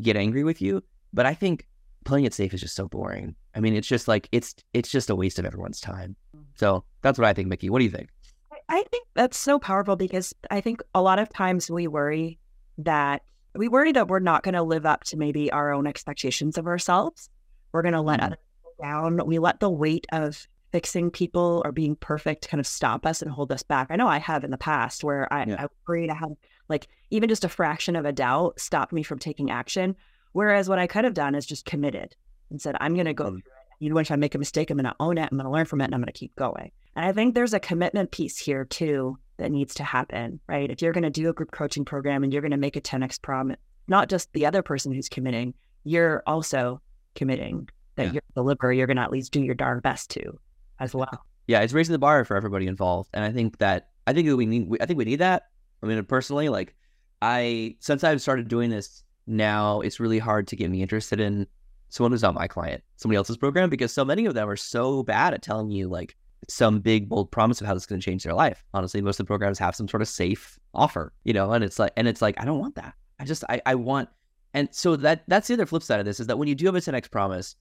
get 0.00 0.16
angry 0.16 0.44
with 0.44 0.60
you. 0.60 0.82
But 1.12 1.26
I 1.26 1.34
think 1.34 1.66
playing 2.04 2.24
it 2.24 2.34
safe 2.34 2.52
is 2.52 2.60
just 2.60 2.74
so 2.74 2.88
boring. 2.88 3.34
I 3.54 3.60
mean, 3.60 3.74
it's 3.74 3.88
just 3.88 4.08
like 4.08 4.28
it's 4.32 4.54
it's 4.72 4.90
just 4.90 5.10
a 5.10 5.16
waste 5.16 5.38
of 5.38 5.44
everyone's 5.44 5.80
time. 5.80 6.16
So 6.56 6.84
that's 7.02 7.18
what 7.18 7.26
I 7.26 7.32
think, 7.32 7.48
Mickey. 7.48 7.70
What 7.70 7.78
do 7.78 7.84
you 7.84 7.90
think? 7.90 8.10
I 8.68 8.82
think 8.90 9.06
that's 9.14 9.36
so 9.36 9.58
powerful 9.58 9.96
because 9.96 10.34
I 10.50 10.60
think 10.60 10.82
a 10.94 11.02
lot 11.02 11.18
of 11.18 11.28
times 11.28 11.70
we 11.70 11.86
worry 11.86 12.38
that 12.78 13.22
we 13.54 13.68
worry 13.68 13.92
that 13.92 14.08
we're 14.08 14.20
not 14.20 14.42
going 14.42 14.54
to 14.54 14.62
live 14.62 14.86
up 14.86 15.04
to 15.04 15.16
maybe 15.16 15.50
our 15.52 15.72
own 15.72 15.86
expectations 15.86 16.58
of 16.58 16.66
ourselves. 16.66 17.28
We're 17.72 17.82
going 17.82 17.94
to 17.94 18.00
let 18.00 18.20
mm-hmm. 18.20 18.26
others 18.26 18.38
down. 18.80 19.26
We 19.26 19.38
let 19.38 19.60
the 19.60 19.70
weight 19.70 20.06
of 20.12 20.46
fixing 20.74 21.08
people 21.08 21.62
or 21.64 21.70
being 21.70 21.94
perfect 21.94 22.48
kind 22.48 22.58
of 22.58 22.66
stop 22.66 23.06
us 23.06 23.22
and 23.22 23.30
hold 23.30 23.52
us 23.52 23.62
back. 23.62 23.86
I 23.90 23.96
know 23.96 24.08
I 24.08 24.18
have 24.18 24.42
in 24.42 24.50
the 24.50 24.58
past 24.58 25.04
where 25.04 25.32
I, 25.32 25.44
yeah. 25.44 25.54
I 25.62 25.66
worried 25.86 26.10
I 26.10 26.16
had 26.16 26.36
like 26.68 26.88
even 27.10 27.28
just 27.28 27.44
a 27.44 27.48
fraction 27.48 27.94
of 27.94 28.04
a 28.04 28.10
doubt 28.10 28.58
stopped 28.58 28.92
me 28.92 29.04
from 29.04 29.20
taking 29.20 29.52
action. 29.52 29.94
Whereas 30.32 30.68
what 30.68 30.80
I 30.80 30.88
could 30.88 31.04
have 31.04 31.14
done 31.14 31.36
is 31.36 31.46
just 31.46 31.64
committed 31.64 32.16
and 32.50 32.60
said, 32.60 32.74
I'm 32.80 32.94
going 32.94 33.06
to 33.06 33.14
go. 33.14 33.26
Um, 33.26 33.42
you 33.78 33.88
know, 33.88 33.94
when 33.94 34.04
I 34.10 34.16
make 34.16 34.34
a 34.34 34.38
mistake, 34.38 34.68
I'm 34.68 34.76
going 34.76 34.84
to 34.84 34.96
own 34.98 35.16
it. 35.16 35.28
I'm 35.30 35.38
going 35.38 35.44
to 35.44 35.52
learn 35.52 35.66
from 35.66 35.80
it 35.80 35.84
and 35.84 35.94
I'm 35.94 36.00
going 36.00 36.12
to 36.12 36.12
keep 36.12 36.34
going. 36.34 36.72
And 36.96 37.04
I 37.04 37.12
think 37.12 37.36
there's 37.36 37.54
a 37.54 37.60
commitment 37.60 38.10
piece 38.10 38.36
here 38.36 38.64
too 38.64 39.16
that 39.36 39.52
needs 39.52 39.74
to 39.74 39.84
happen, 39.84 40.40
right? 40.48 40.68
If 40.68 40.82
you're 40.82 40.92
going 40.92 41.04
to 41.04 41.10
do 41.10 41.28
a 41.28 41.32
group 41.32 41.52
coaching 41.52 41.84
program 41.84 42.24
and 42.24 42.32
you're 42.32 42.42
going 42.42 42.50
to 42.50 42.56
make 42.56 42.74
a 42.74 42.80
10x 42.80 43.22
promise, 43.22 43.58
not 43.86 44.08
just 44.08 44.32
the 44.32 44.46
other 44.46 44.62
person 44.62 44.90
who's 44.90 45.08
committing, 45.08 45.54
you're 45.84 46.24
also 46.26 46.80
committing 47.14 47.68
that 47.94 48.06
yeah. 48.06 48.12
you're 48.14 48.22
deliver. 48.34 48.72
You're 48.72 48.88
going 48.88 48.96
to 48.96 49.04
at 49.04 49.12
least 49.12 49.30
do 49.30 49.40
your 49.40 49.54
darn 49.54 49.78
best 49.78 50.10
to 50.10 50.40
as 50.80 50.94
well. 50.94 51.24
Yeah, 51.46 51.60
it's 51.60 51.72
raising 51.72 51.92
the 51.92 51.98
bar 51.98 52.24
for 52.24 52.36
everybody 52.36 52.66
involved, 52.66 53.10
and 53.12 53.24
I 53.24 53.30
think 53.30 53.58
that 53.58 53.90
I 54.06 54.12
think 54.12 54.34
we 54.36 54.46
need. 54.46 54.68
I 54.80 54.86
think 54.86 54.98
we 54.98 55.04
need 55.04 55.20
that. 55.20 55.48
I 55.82 55.86
mean, 55.86 56.02
personally, 56.04 56.48
like 56.48 56.74
I 57.20 57.76
since 57.80 58.02
I've 58.04 58.22
started 58.22 58.48
doing 58.48 58.70
this 58.70 59.04
now, 59.26 59.80
it's 59.80 60.00
really 60.00 60.18
hard 60.18 60.46
to 60.48 60.56
get 60.56 60.70
me 60.70 60.82
interested 60.82 61.20
in 61.20 61.46
someone 61.88 62.12
who's 62.12 62.22
not 62.22 62.34
my 62.34 62.48
client, 62.48 62.82
somebody 62.96 63.16
else's 63.16 63.36
program, 63.36 63.70
because 63.70 63.92
so 63.92 64.04
many 64.04 64.26
of 64.26 64.34
them 64.34 64.48
are 64.48 64.56
so 64.56 65.02
bad 65.02 65.32
at 65.32 65.42
telling 65.42 65.70
you 65.70 65.88
like 65.88 66.16
some 66.48 66.80
big 66.80 67.08
bold 67.08 67.30
promise 67.30 67.60
of 67.60 67.66
how 67.66 67.74
this 67.74 67.84
is 67.84 67.86
going 67.86 68.00
to 68.00 68.04
change 68.04 68.24
their 68.24 68.34
life. 68.34 68.64
Honestly, 68.74 69.00
most 69.00 69.20
of 69.20 69.26
the 69.26 69.28
programs 69.28 69.58
have 69.58 69.76
some 69.76 69.88
sort 69.88 70.02
of 70.02 70.08
safe 70.08 70.58
offer, 70.74 71.12
you 71.24 71.32
know, 71.32 71.52
and 71.52 71.64
it's 71.64 71.78
like, 71.78 71.92
and 71.96 72.08
it's 72.08 72.20
like, 72.20 72.38
I 72.40 72.44
don't 72.44 72.58
want 72.58 72.74
that. 72.74 72.94
I 73.18 73.24
just, 73.24 73.44
I, 73.48 73.62
I 73.64 73.74
want, 73.76 74.08
and 74.52 74.68
so 74.72 74.96
that 74.96 75.24
that's 75.28 75.48
the 75.48 75.54
other 75.54 75.66
flip 75.66 75.82
side 75.82 76.00
of 76.00 76.06
this 76.06 76.20
is 76.20 76.26
that 76.26 76.38
when 76.38 76.48
you 76.48 76.54
do 76.54 76.66
have 76.66 76.74
a 76.74 76.80
10x 76.80 77.10
promise, 77.10 77.56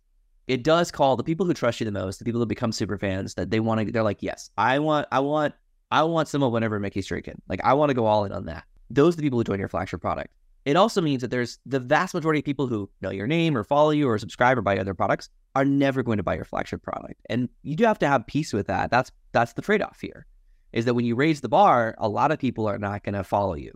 it 0.47 0.63
does 0.63 0.91
call 0.91 1.15
the 1.15 1.23
people 1.23 1.45
who 1.45 1.53
trust 1.53 1.79
you 1.79 1.86
the 1.86 1.91
most, 1.91 2.19
the 2.19 2.25
people 2.25 2.39
who 2.39 2.45
become 2.45 2.71
super 2.71 2.97
fans, 2.97 3.34
that 3.36 3.49
they 3.49 3.60
want 3.60 3.86
to. 3.86 3.91
They're 3.91 4.03
like, 4.03 4.21
yes, 4.21 4.49
I 4.58 4.79
want, 4.79 5.08
I 5.12 5.19
want, 5.19 5.53
I 5.91 6.03
want 6.03 6.27
some 6.27 6.43
of 6.43 6.51
whenever 6.51 6.79
Mickey's 6.79 7.08
drinking. 7.08 7.41
Like, 7.47 7.62
I 7.63 7.73
want 7.73 7.89
to 7.89 7.93
go 7.93 8.06
all 8.06 8.25
in 8.25 8.32
on 8.32 8.45
that. 8.45 8.65
Those 8.89 9.13
are 9.13 9.17
the 9.17 9.23
people 9.23 9.39
who 9.39 9.43
join 9.43 9.60
your 9.60 9.69
flagship 9.69 10.01
product. 10.01 10.34
It 10.65 10.75
also 10.75 11.01
means 11.01 11.21
that 11.21 11.32
there's 11.32 11.60
the 11.65 11.79
vast 11.79 12.13
majority 12.13 12.39
of 12.39 12.45
people 12.45 12.67
who 12.67 12.89
know 13.01 13.10
your 13.10 13.27
name 13.27 13.58
or 13.58 13.63
follow 13.63 13.89
you 13.89 14.08
or 14.08 14.17
subscribe 14.17 14.58
or 14.58 14.62
buy 14.62 14.77
other 14.77 14.93
products 14.93 15.29
are 15.56 15.65
never 15.65 16.03
going 16.03 16.17
to 16.17 16.23
buy 16.23 16.36
your 16.36 16.45
flagship 16.45 16.82
product, 16.82 17.21
and 17.29 17.47
you 17.62 17.75
do 17.75 17.84
have 17.84 17.99
to 17.99 18.08
have 18.08 18.25
peace 18.25 18.53
with 18.53 18.67
that. 18.67 18.89
That's 18.89 19.12
that's 19.34 19.53
the 19.53 19.62
trade 19.62 19.82
off 19.82 19.99
here, 19.99 20.25
is 20.71 20.86
that 20.86 20.93
when 20.93 21.06
you 21.06 21.15
raise 21.15 21.41
the 21.41 21.49
bar, 21.49 21.95
a 21.97 22.10
lot 22.10 22.32
of 22.32 22.39
people 22.39 22.67
are 22.67 22.79
not 22.79 23.03
going 23.03 23.13
to 23.13 23.23
follow 23.23 23.53
you, 23.53 23.71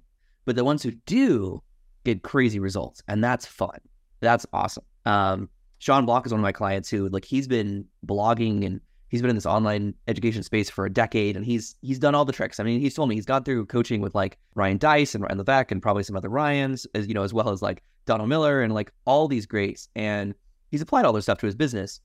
but 0.45 0.55
the 0.55 0.63
ones 0.63 0.81
who 0.81 0.91
do 1.05 1.61
get 2.03 2.23
crazy 2.23 2.59
results, 2.59 3.03
and 3.07 3.23
that's 3.23 3.45
fun. 3.45 3.77
That's 4.21 4.45
awesome. 4.53 4.85
Um, 5.05 5.49
Shawn 5.79 6.05
Blanc 6.05 6.25
is 6.25 6.31
one 6.31 6.39
of 6.39 6.43
my 6.43 6.51
clients 6.51 6.89
who 6.89 7.09
like 7.09 7.25
he's 7.25 7.47
been 7.47 7.85
blogging 8.05 8.65
and 8.65 8.81
he's 9.09 9.21
been 9.21 9.29
in 9.29 9.35
this 9.35 9.45
online 9.45 9.93
education 10.07 10.43
space 10.43 10.69
for 10.69 10.85
a 10.85 10.89
decade 10.89 11.35
and 11.35 11.45
he's 11.45 11.75
he's 11.81 11.99
done 11.99 12.15
all 12.15 12.25
the 12.25 12.33
tricks. 12.33 12.59
I 12.59 12.63
mean, 12.63 12.79
he's 12.79 12.93
told 12.93 13.09
me 13.09 13.15
he's 13.15 13.25
gone 13.25 13.43
through 13.43 13.65
coaching 13.67 14.01
with 14.01 14.15
like 14.15 14.37
Ryan 14.55 14.77
Deiss 14.77 15.15
and 15.15 15.23
Ryan 15.23 15.37
Levesque 15.37 15.71
and 15.71 15.81
probably 15.81 16.03
some 16.03 16.15
other 16.15 16.29
Ryans, 16.29 16.87
as 16.95 17.07
you 17.07 17.13
know, 17.13 17.23
as 17.23 17.33
well 17.33 17.49
as 17.49 17.61
like 17.61 17.83
Donald 18.05 18.29
Miller 18.29 18.61
and 18.61 18.73
like 18.73 18.91
all 19.05 19.27
these 19.27 19.45
greats. 19.45 19.89
And 19.95 20.33
he's 20.71 20.81
applied 20.81 21.05
all 21.05 21.13
this 21.13 21.25
stuff 21.25 21.39
to 21.39 21.45
his 21.45 21.55
business. 21.55 21.99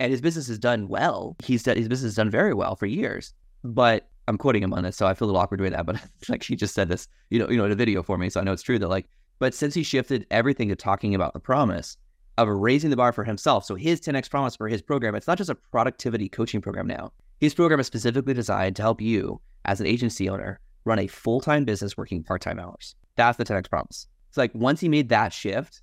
And 0.00 0.12
his 0.12 0.20
business 0.20 0.46
has 0.46 0.58
done 0.58 0.88
well. 0.88 1.36
He's 1.42 1.64
done 1.64 1.76
his 1.76 1.88
business 1.88 2.10
has 2.10 2.16
done 2.16 2.30
very 2.30 2.54
well 2.54 2.76
for 2.76 2.86
years. 2.86 3.34
But 3.64 4.08
I'm 4.28 4.38
quoting 4.38 4.62
him 4.62 4.74
on 4.74 4.84
this, 4.84 4.96
so 4.96 5.06
I 5.06 5.14
feel 5.14 5.26
a 5.26 5.28
little 5.28 5.40
awkward 5.40 5.58
doing 5.58 5.72
that. 5.72 5.86
But 5.86 5.96
like 6.28 6.42
he 6.42 6.56
just 6.56 6.74
said 6.74 6.88
this, 6.88 7.08
you 7.30 7.38
know, 7.38 7.48
you 7.50 7.56
know, 7.56 7.64
in 7.64 7.72
a 7.72 7.76
video 7.76 8.02
for 8.02 8.16
me, 8.16 8.30
so 8.30 8.40
I 8.40 8.44
know 8.44 8.52
it's 8.52 8.62
true 8.62 8.78
that 8.78 8.88
like. 8.88 9.06
But 9.40 9.54
since 9.54 9.72
he 9.72 9.84
shifted 9.84 10.26
everything 10.32 10.68
to 10.68 10.74
talking 10.74 11.14
about 11.14 11.32
the 11.32 11.38
promise, 11.38 11.96
of 12.38 12.48
raising 12.48 12.90
the 12.90 12.96
bar 12.96 13.12
for 13.12 13.24
himself. 13.24 13.64
So 13.64 13.74
his 13.74 14.00
10x 14.00 14.30
promise 14.30 14.56
for 14.56 14.68
his 14.68 14.80
program, 14.80 15.14
it's 15.14 15.26
not 15.26 15.38
just 15.38 15.50
a 15.50 15.54
productivity 15.54 16.28
coaching 16.28 16.60
program 16.60 16.86
now. 16.86 17.12
His 17.40 17.52
program 17.52 17.80
is 17.80 17.86
specifically 17.86 18.32
designed 18.32 18.76
to 18.76 18.82
help 18.82 19.00
you 19.00 19.40
as 19.64 19.80
an 19.80 19.86
agency 19.86 20.28
owner 20.28 20.60
run 20.84 20.98
a 21.00 21.06
full-time 21.08 21.64
business 21.64 21.96
working 21.96 22.22
part-time 22.22 22.58
hours. 22.58 22.94
That's 23.16 23.36
the 23.36 23.44
10x 23.44 23.68
promise. 23.68 24.06
It's 24.28 24.36
like 24.36 24.54
once 24.54 24.80
he 24.80 24.88
made 24.88 25.08
that 25.08 25.32
shift, 25.32 25.82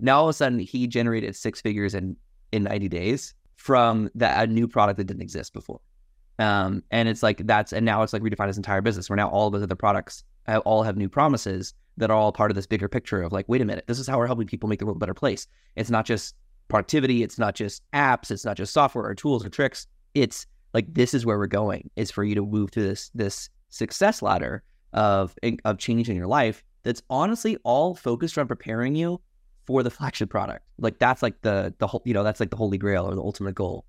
now 0.00 0.20
all 0.20 0.24
of 0.24 0.30
a 0.30 0.32
sudden 0.32 0.58
he 0.58 0.86
generated 0.86 1.36
six 1.36 1.60
figures 1.60 1.94
in 1.94 2.16
in 2.52 2.64
90 2.64 2.88
days 2.88 3.34
from 3.56 4.10
that 4.16 4.48
a 4.48 4.52
new 4.52 4.66
product 4.66 4.96
that 4.96 5.04
didn't 5.04 5.22
exist 5.22 5.52
before. 5.52 5.80
Um, 6.38 6.82
and 6.90 7.08
it's 7.08 7.22
like 7.22 7.46
that's 7.46 7.72
and 7.72 7.84
now 7.84 8.02
it's 8.02 8.12
like 8.12 8.22
redefined 8.22 8.48
his 8.48 8.56
entire 8.56 8.80
business 8.80 9.10
where 9.10 9.16
now 9.16 9.28
all 9.28 9.48
of 9.48 9.54
his 9.54 9.62
other 9.62 9.76
products 9.76 10.24
have, 10.46 10.62
all 10.62 10.82
have 10.82 10.96
new 10.96 11.08
promises 11.08 11.74
that 12.00 12.10
are 12.10 12.16
all 12.16 12.32
part 12.32 12.50
of 12.50 12.54
this 12.54 12.66
bigger 12.66 12.88
picture 12.88 13.22
of 13.22 13.32
like, 13.32 13.48
wait 13.48 13.60
a 13.60 13.64
minute, 13.64 13.84
this 13.86 13.98
is 13.98 14.06
how 14.06 14.18
we're 14.18 14.26
helping 14.26 14.46
people 14.46 14.68
make 14.68 14.80
the 14.80 14.86
world 14.86 14.96
a 14.96 15.00
better 15.00 15.14
place. 15.14 15.46
It's 15.76 15.90
not 15.90 16.04
just 16.04 16.34
productivity, 16.68 17.22
it's 17.22 17.38
not 17.38 17.54
just 17.54 17.82
apps, 17.92 18.30
it's 18.30 18.44
not 18.44 18.56
just 18.56 18.72
software 18.72 19.04
or 19.04 19.14
tools 19.14 19.44
or 19.44 19.48
tricks. 19.48 19.86
It's 20.14 20.46
like 20.74 20.92
this 20.92 21.14
is 21.14 21.24
where 21.24 21.38
we're 21.38 21.46
going. 21.46 21.90
Is 21.96 22.10
for 22.10 22.24
you 22.24 22.34
to 22.34 22.42
move 22.42 22.70
to 22.72 22.80
this 22.80 23.10
this 23.14 23.48
success 23.68 24.22
ladder 24.22 24.62
of 24.92 25.34
of 25.64 25.78
changing 25.78 26.16
your 26.16 26.26
life. 26.26 26.62
That's 26.82 27.02
honestly 27.10 27.56
all 27.62 27.94
focused 27.94 28.38
on 28.38 28.48
preparing 28.48 28.94
you 28.94 29.20
for 29.66 29.82
the 29.82 29.90
flagship 29.96 30.30
product. 30.30 30.64
Like 30.78 30.98
that's 30.98 31.22
like 31.22 31.40
the 31.42 31.74
the 31.78 31.86
whole 31.86 32.02
you 32.04 32.14
know 32.14 32.24
that's 32.24 32.40
like 32.40 32.50
the 32.50 32.56
holy 32.56 32.78
grail 32.78 33.06
or 33.06 33.14
the 33.14 33.22
ultimate 33.22 33.54
goal. 33.54 33.84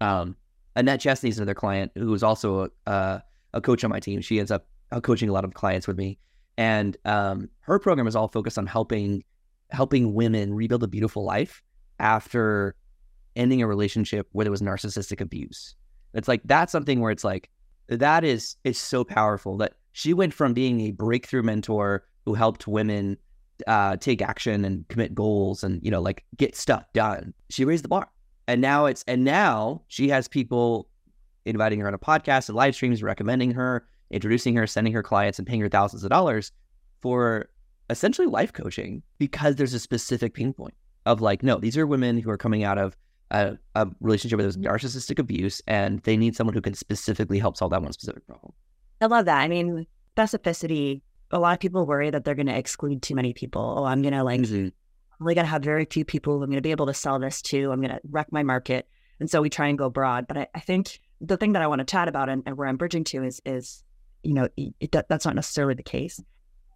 Um, 0.00 0.36
Annette 0.76 1.00
Chesney 1.00 1.30
is 1.30 1.38
another 1.38 1.54
client 1.54 1.90
who 1.96 2.14
is 2.14 2.22
also 2.22 2.70
a, 2.86 3.22
a 3.52 3.60
coach 3.60 3.82
on 3.82 3.90
my 3.90 3.98
team. 3.98 4.20
She 4.20 4.38
ends 4.38 4.52
up 4.52 4.66
uh, 4.92 5.00
coaching 5.00 5.28
a 5.28 5.32
lot 5.32 5.44
of 5.44 5.54
clients 5.54 5.88
with 5.88 5.96
me, 5.96 6.18
and 6.58 6.96
um, 7.04 7.48
her 7.60 7.78
program 7.78 8.08
is 8.08 8.16
all 8.16 8.28
focused 8.28 8.58
on 8.58 8.66
helping 8.66 9.24
helping 9.70 10.12
women 10.12 10.52
rebuild 10.52 10.82
a 10.82 10.88
beautiful 10.88 11.24
life 11.24 11.62
after 12.00 12.74
ending 13.36 13.62
a 13.62 13.66
relationship 13.66 14.26
where 14.32 14.44
there 14.44 14.50
was 14.50 14.60
narcissistic 14.60 15.20
abuse. 15.20 15.76
It's 16.14 16.26
like 16.26 16.42
that's 16.44 16.72
something 16.72 17.00
where 17.00 17.12
it's 17.12 17.24
like 17.24 17.48
that 17.86 18.24
is 18.24 18.56
is 18.64 18.76
so 18.76 19.04
powerful 19.04 19.56
that 19.58 19.74
she 19.92 20.12
went 20.12 20.34
from 20.34 20.52
being 20.52 20.80
a 20.80 20.90
breakthrough 20.90 21.42
mentor 21.42 22.04
who 22.24 22.34
helped 22.34 22.66
women 22.66 23.16
uh, 23.66 23.96
take 23.96 24.20
action 24.20 24.64
and 24.64 24.86
commit 24.88 25.14
goals 25.14 25.62
and 25.62 25.80
you 25.84 25.92
know 25.92 26.00
like 26.00 26.24
get 26.36 26.56
stuff 26.56 26.84
done. 26.92 27.32
She 27.50 27.64
raised 27.64 27.84
the 27.84 27.88
bar, 27.88 28.10
and 28.48 28.60
now 28.60 28.86
it's 28.86 29.04
and 29.06 29.22
now 29.22 29.82
she 29.86 30.08
has 30.08 30.26
people 30.26 30.88
inviting 31.44 31.78
her 31.78 31.86
on 31.86 31.94
a 31.94 31.98
podcast 31.98 32.48
and 32.48 32.56
live 32.56 32.74
streams, 32.74 33.00
recommending 33.00 33.52
her, 33.52 33.86
introducing 34.10 34.54
her, 34.56 34.66
sending 34.66 34.92
her 34.92 35.02
clients, 35.02 35.38
and 35.38 35.46
paying 35.46 35.60
her 35.60 35.68
thousands 35.68 36.04
of 36.04 36.10
dollars 36.10 36.52
for 37.00 37.48
essentially 37.90 38.26
life 38.26 38.52
coaching 38.52 39.02
because 39.18 39.56
there's 39.56 39.74
a 39.74 39.78
specific 39.78 40.34
pain 40.34 40.52
point 40.52 40.74
of 41.06 41.20
like, 41.20 41.42
no, 41.42 41.58
these 41.58 41.76
are 41.76 41.86
women 41.86 42.18
who 42.18 42.30
are 42.30 42.36
coming 42.36 42.64
out 42.64 42.78
of 42.78 42.96
a, 43.30 43.56
a 43.74 43.88
relationship 44.00 44.38
with 44.38 44.60
narcissistic 44.60 45.18
abuse 45.18 45.62
and 45.66 46.00
they 46.00 46.16
need 46.16 46.36
someone 46.36 46.54
who 46.54 46.60
can 46.60 46.74
specifically 46.74 47.38
help 47.38 47.56
solve 47.56 47.70
that 47.70 47.82
one 47.82 47.92
specific 47.92 48.26
problem. 48.26 48.52
I 49.00 49.06
love 49.06 49.26
that. 49.26 49.40
I 49.40 49.48
mean, 49.48 49.86
specificity, 50.16 51.02
a 51.30 51.38
lot 51.38 51.54
of 51.54 51.60
people 51.60 51.86
worry 51.86 52.10
that 52.10 52.24
they're 52.24 52.34
going 52.34 52.46
to 52.46 52.56
exclude 52.56 53.02
too 53.02 53.14
many 53.14 53.32
people. 53.32 53.76
Oh, 53.78 53.84
I'm 53.84 54.02
going 54.02 54.14
to 54.14 54.24
like, 54.24 54.40
mm-hmm. 54.40 54.66
I'm 54.66 54.72
only 55.22 55.34
going 55.34 55.44
to 55.44 55.50
have 55.50 55.62
very 55.62 55.84
few 55.84 56.04
people 56.04 56.42
I'm 56.42 56.50
going 56.50 56.56
to 56.56 56.62
be 56.62 56.70
able 56.70 56.86
to 56.86 56.94
sell 56.94 57.18
this 57.18 57.42
to. 57.42 57.70
I'm 57.70 57.80
going 57.80 57.94
to 57.94 58.00
wreck 58.10 58.28
my 58.30 58.42
market. 58.42 58.88
And 59.20 59.30
so 59.30 59.42
we 59.42 59.50
try 59.50 59.66
and 59.68 59.78
go 59.78 59.90
broad. 59.90 60.26
But 60.28 60.36
I, 60.36 60.46
I 60.54 60.60
think 60.60 61.00
the 61.20 61.36
thing 61.36 61.52
that 61.52 61.62
I 61.62 61.66
want 61.66 61.80
to 61.80 61.84
chat 61.84 62.08
about 62.08 62.28
and, 62.28 62.42
and 62.46 62.56
where 62.56 62.68
I'm 62.68 62.76
bridging 62.76 63.04
to 63.04 63.24
is, 63.24 63.40
is 63.44 63.82
you 64.22 64.34
know, 64.34 64.48
it, 64.56 64.92
that's 65.08 65.24
not 65.24 65.34
necessarily 65.34 65.74
the 65.74 65.82
case. 65.82 66.18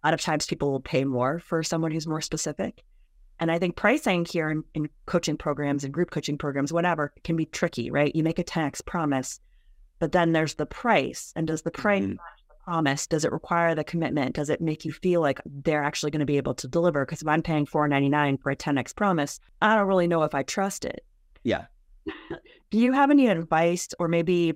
A 0.03 0.07
lot 0.07 0.13
of 0.13 0.21
times 0.21 0.45
people 0.45 0.71
will 0.71 0.81
pay 0.81 1.03
more 1.03 1.39
for 1.39 1.63
someone 1.63 1.91
who's 1.91 2.07
more 2.07 2.21
specific. 2.21 2.83
And 3.39 3.51
I 3.51 3.59
think 3.59 3.75
pricing 3.75 4.25
here 4.25 4.49
in, 4.49 4.63
in 4.73 4.89
coaching 5.05 5.37
programs 5.37 5.83
and 5.83 5.93
group 5.93 6.11
coaching 6.11 6.37
programs, 6.37 6.71
whatever, 6.71 7.13
can 7.23 7.35
be 7.35 7.45
tricky, 7.45 7.89
right? 7.89 8.15
You 8.15 8.23
make 8.23 8.39
a 8.39 8.43
10x 8.43 8.85
promise, 8.85 9.39
but 9.99 10.11
then 10.11 10.31
there's 10.31 10.55
the 10.55 10.65
price. 10.65 11.33
And 11.35 11.47
does 11.47 11.63
the 11.63 11.71
price 11.71 12.03
mm-hmm. 12.03 12.11
the 12.11 12.63
promise? 12.63 13.07
Does 13.07 13.25
it 13.25 13.31
require 13.31 13.75
the 13.75 13.83
commitment? 13.83 14.35
Does 14.35 14.49
it 14.49 14.61
make 14.61 14.85
you 14.85 14.91
feel 14.91 15.21
like 15.21 15.41
they're 15.45 15.83
actually 15.83 16.11
going 16.11 16.19
to 16.19 16.25
be 16.25 16.37
able 16.37 16.53
to 16.55 16.67
deliver? 16.67 17.05
Because 17.05 17.21
if 17.21 17.27
I'm 17.27 17.41
paying 17.41 17.65
$4.99 17.65 18.41
for 18.41 18.51
a 18.51 18.55
10x 18.55 18.95
promise, 18.95 19.39
I 19.61 19.75
don't 19.75 19.87
really 19.87 20.07
know 20.07 20.23
if 20.23 20.35
I 20.35 20.43
trust 20.43 20.85
it. 20.85 21.03
Yeah. 21.43 21.65
Do 22.71 22.77
you 22.77 22.91
have 22.91 23.11
any 23.11 23.27
advice 23.27 23.89
or 23.99 24.07
maybe 24.07 24.53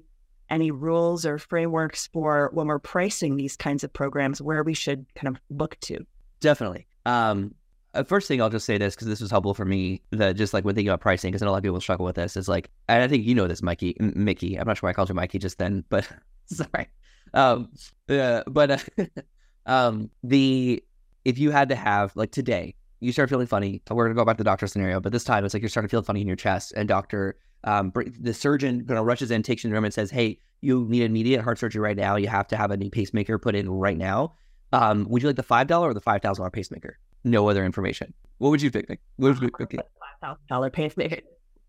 any 0.50 0.72
rules 0.72 1.26
or 1.26 1.38
frameworks 1.38 2.08
for 2.08 2.50
when 2.54 2.68
we're 2.68 2.80
pricing 2.80 3.36
these 3.38 3.56
kinds 3.56 3.84
of 3.84 3.92
programs 3.92 4.42
where 4.42 4.64
we 4.64 4.74
should 4.74 5.06
kind 5.16 5.36
of 5.36 5.42
look 5.50 5.80
to? 5.82 6.06
Definitely. 6.40 6.88
Um, 7.06 7.54
uh, 7.94 8.04
first 8.04 8.28
thing 8.28 8.42
I'll 8.42 8.50
just 8.50 8.66
say 8.66 8.78
this 8.78 8.96
because 8.96 9.08
this 9.08 9.22
was 9.22 9.32
helpful 9.32 9.54
for 9.54 9.66
me. 9.66 10.02
That 10.12 10.36
just 10.36 10.54
like 10.54 10.64
when 10.64 10.76
thinking 10.76 10.90
about 10.90 11.02
pricing, 11.02 11.32
because 11.32 11.42
a 11.42 11.50
lot 11.50 11.58
of 11.58 11.64
people 11.64 11.82
struggle 11.82 12.06
with 12.06 12.16
this. 12.16 12.38
Is 12.38 12.48
like, 12.48 12.70
and 12.88 13.04
I 13.04 13.08
think 13.08 13.26
you 13.26 13.34
know 13.36 13.48
this, 13.48 13.62
Mikey, 13.62 13.96
M- 14.00 14.14
Mickey. 14.16 14.58
I'm 14.58 14.68
not 14.68 14.78
sure 14.78 14.88
why 14.88 14.92
I 14.92 14.94
called 14.94 15.10
you 15.10 15.16
Mikey 15.16 15.40
just 15.40 15.58
then, 15.58 15.84
but 15.90 16.08
sorry. 16.46 16.90
Um, 17.34 17.70
uh, 18.10 18.44
but 18.48 18.72
uh, 18.72 19.06
um, 19.66 20.10
the 20.24 20.84
if 21.26 21.38
you 21.38 21.52
had 21.52 21.70
to 21.70 21.76
have 21.76 22.16
like 22.16 22.32
today, 22.32 22.76
you 23.00 23.12
start 23.12 23.30
feeling 23.30 23.48
funny. 23.48 23.82
We're 23.90 24.06
gonna 24.06 24.16
go 24.16 24.26
back 24.26 24.38
to 24.38 24.44
the 24.44 24.50
doctor 24.50 24.68
scenario, 24.68 25.00
but 25.00 25.12
this 25.12 25.24
time 25.24 25.44
it's 25.44 25.54
like 25.54 25.62
you're 25.62 25.70
starting 25.70 25.88
to 25.88 25.92
feel 25.92 26.04
funny 26.04 26.22
in 26.22 26.28
your 26.28 26.36
chest, 26.36 26.74
and 26.76 26.88
doctor, 26.88 27.38
um, 27.64 27.92
the 28.20 28.34
surgeon, 28.34 28.86
kind 28.86 29.00
of 29.00 29.06
rushes 29.06 29.32
in, 29.32 29.44
takes 29.44 29.64
you 29.64 29.68
in 29.68 29.72
the 29.72 29.76
room, 29.76 29.86
and 29.86 29.94
says, 29.94 30.12
"Hey, 30.12 30.40
you 30.62 30.86
need 30.90 31.04
immediate 31.04 31.42
heart 31.42 31.60
surgery 31.60 31.82
right 31.82 31.98
now. 31.98 32.16
You 32.16 32.28
have 32.28 32.48
to 32.50 32.58
have 32.58 32.72
a 32.72 32.78
new 32.78 32.90
pacemaker 32.90 33.38
put 33.38 33.56
in 33.56 33.70
right 33.70 33.98
now. 33.98 34.36
Um, 34.74 35.08
would 35.10 35.22
you 35.22 35.30
like 35.30 35.36
the 35.36 35.44
five 35.44 35.68
dollar 35.68 35.90
or 35.90 35.94
the 35.94 36.02
five 36.02 36.22
thousand 36.22 36.42
dollar 36.42 36.52
pacemaker?" 36.52 36.98
no 37.24 37.50
other 37.50 37.66
information. 37.66 38.14
What 38.38 38.50
would 38.50 38.62
you 38.62 38.72
pick? 38.72 38.88
What 39.18 39.40
would 39.40 39.42
you 39.42 39.50
pick? 39.68 39.78
Five 39.78 39.86
thousand 40.22 40.48
dollar 40.48 40.70
pacemaker. 40.70 41.22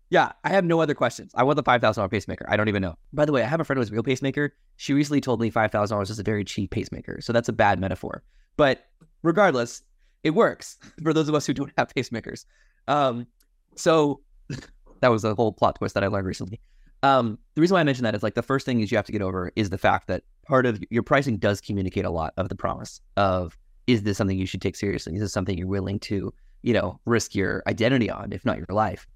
Yeah, 0.09 0.31
I 0.43 0.49
have 0.49 0.65
no 0.65 0.81
other 0.81 0.95
questions. 0.95 1.31
I 1.35 1.43
want 1.43 1.57
the 1.57 1.63
five 1.63 1.81
thousand 1.81 2.01
dollar 2.01 2.09
pacemaker. 2.09 2.45
I 2.49 2.57
don't 2.57 2.67
even 2.67 2.81
know. 2.81 2.95
By 3.13 3.25
the 3.25 3.31
way, 3.31 3.43
I 3.43 3.45
have 3.45 3.59
a 3.59 3.63
friend 3.63 3.77
who 3.77 3.81
has 3.81 3.89
a 3.89 3.93
real 3.93 4.03
pacemaker. 4.03 4.53
She 4.77 4.93
recently 4.93 5.21
told 5.21 5.39
me 5.39 5.49
five 5.49 5.71
thousand 5.71 5.95
dollars 5.95 6.09
is 6.09 6.19
a 6.19 6.23
very 6.23 6.43
cheap 6.43 6.71
pacemaker, 6.71 7.21
so 7.21 7.33
that's 7.33 7.49
a 7.49 7.53
bad 7.53 7.79
metaphor. 7.79 8.23
But 8.57 8.85
regardless, 9.21 9.83
it 10.23 10.31
works 10.31 10.77
for 11.03 11.13
those 11.13 11.29
of 11.29 11.35
us 11.35 11.45
who 11.45 11.53
don't 11.53 11.71
have 11.77 11.93
pacemakers. 11.93 12.45
Um, 12.87 13.27
so 13.75 14.21
that 15.01 15.09
was 15.09 15.23
a 15.23 15.35
whole 15.35 15.51
plot 15.51 15.75
twist 15.75 15.93
that 15.93 16.03
I 16.03 16.07
learned 16.07 16.27
recently. 16.27 16.59
Um, 17.01 17.39
the 17.55 17.61
reason 17.61 17.75
why 17.75 17.81
I 17.81 17.83
mentioned 17.83 18.05
that 18.05 18.15
is 18.15 18.23
like 18.23 18.35
the 18.35 18.43
first 18.43 18.65
thing 18.65 18.81
is 18.81 18.91
you 18.91 18.97
have 18.97 19.05
to 19.05 19.11
get 19.11 19.21
over 19.21 19.51
is 19.55 19.69
the 19.69 19.77
fact 19.77 20.07
that 20.07 20.23
part 20.45 20.65
of 20.65 20.81
your 20.89 21.03
pricing 21.03 21.37
does 21.37 21.61
communicate 21.61 22.05
a 22.05 22.09
lot 22.09 22.33
of 22.37 22.49
the 22.49 22.55
promise 22.55 22.99
of 23.15 23.57
is 23.87 24.03
this 24.03 24.17
something 24.17 24.37
you 24.37 24.45
should 24.45 24.61
take 24.61 24.75
seriously? 24.75 25.15
Is 25.15 25.21
this 25.21 25.31
something 25.31 25.57
you're 25.57 25.67
willing 25.67 25.99
to, 26.01 26.33
you 26.61 26.73
know, 26.73 26.99
risk 27.05 27.35
your 27.35 27.63
identity 27.67 28.09
on, 28.09 28.33
if 28.33 28.43
not 28.43 28.57
your 28.57 28.67
life? 28.69 29.07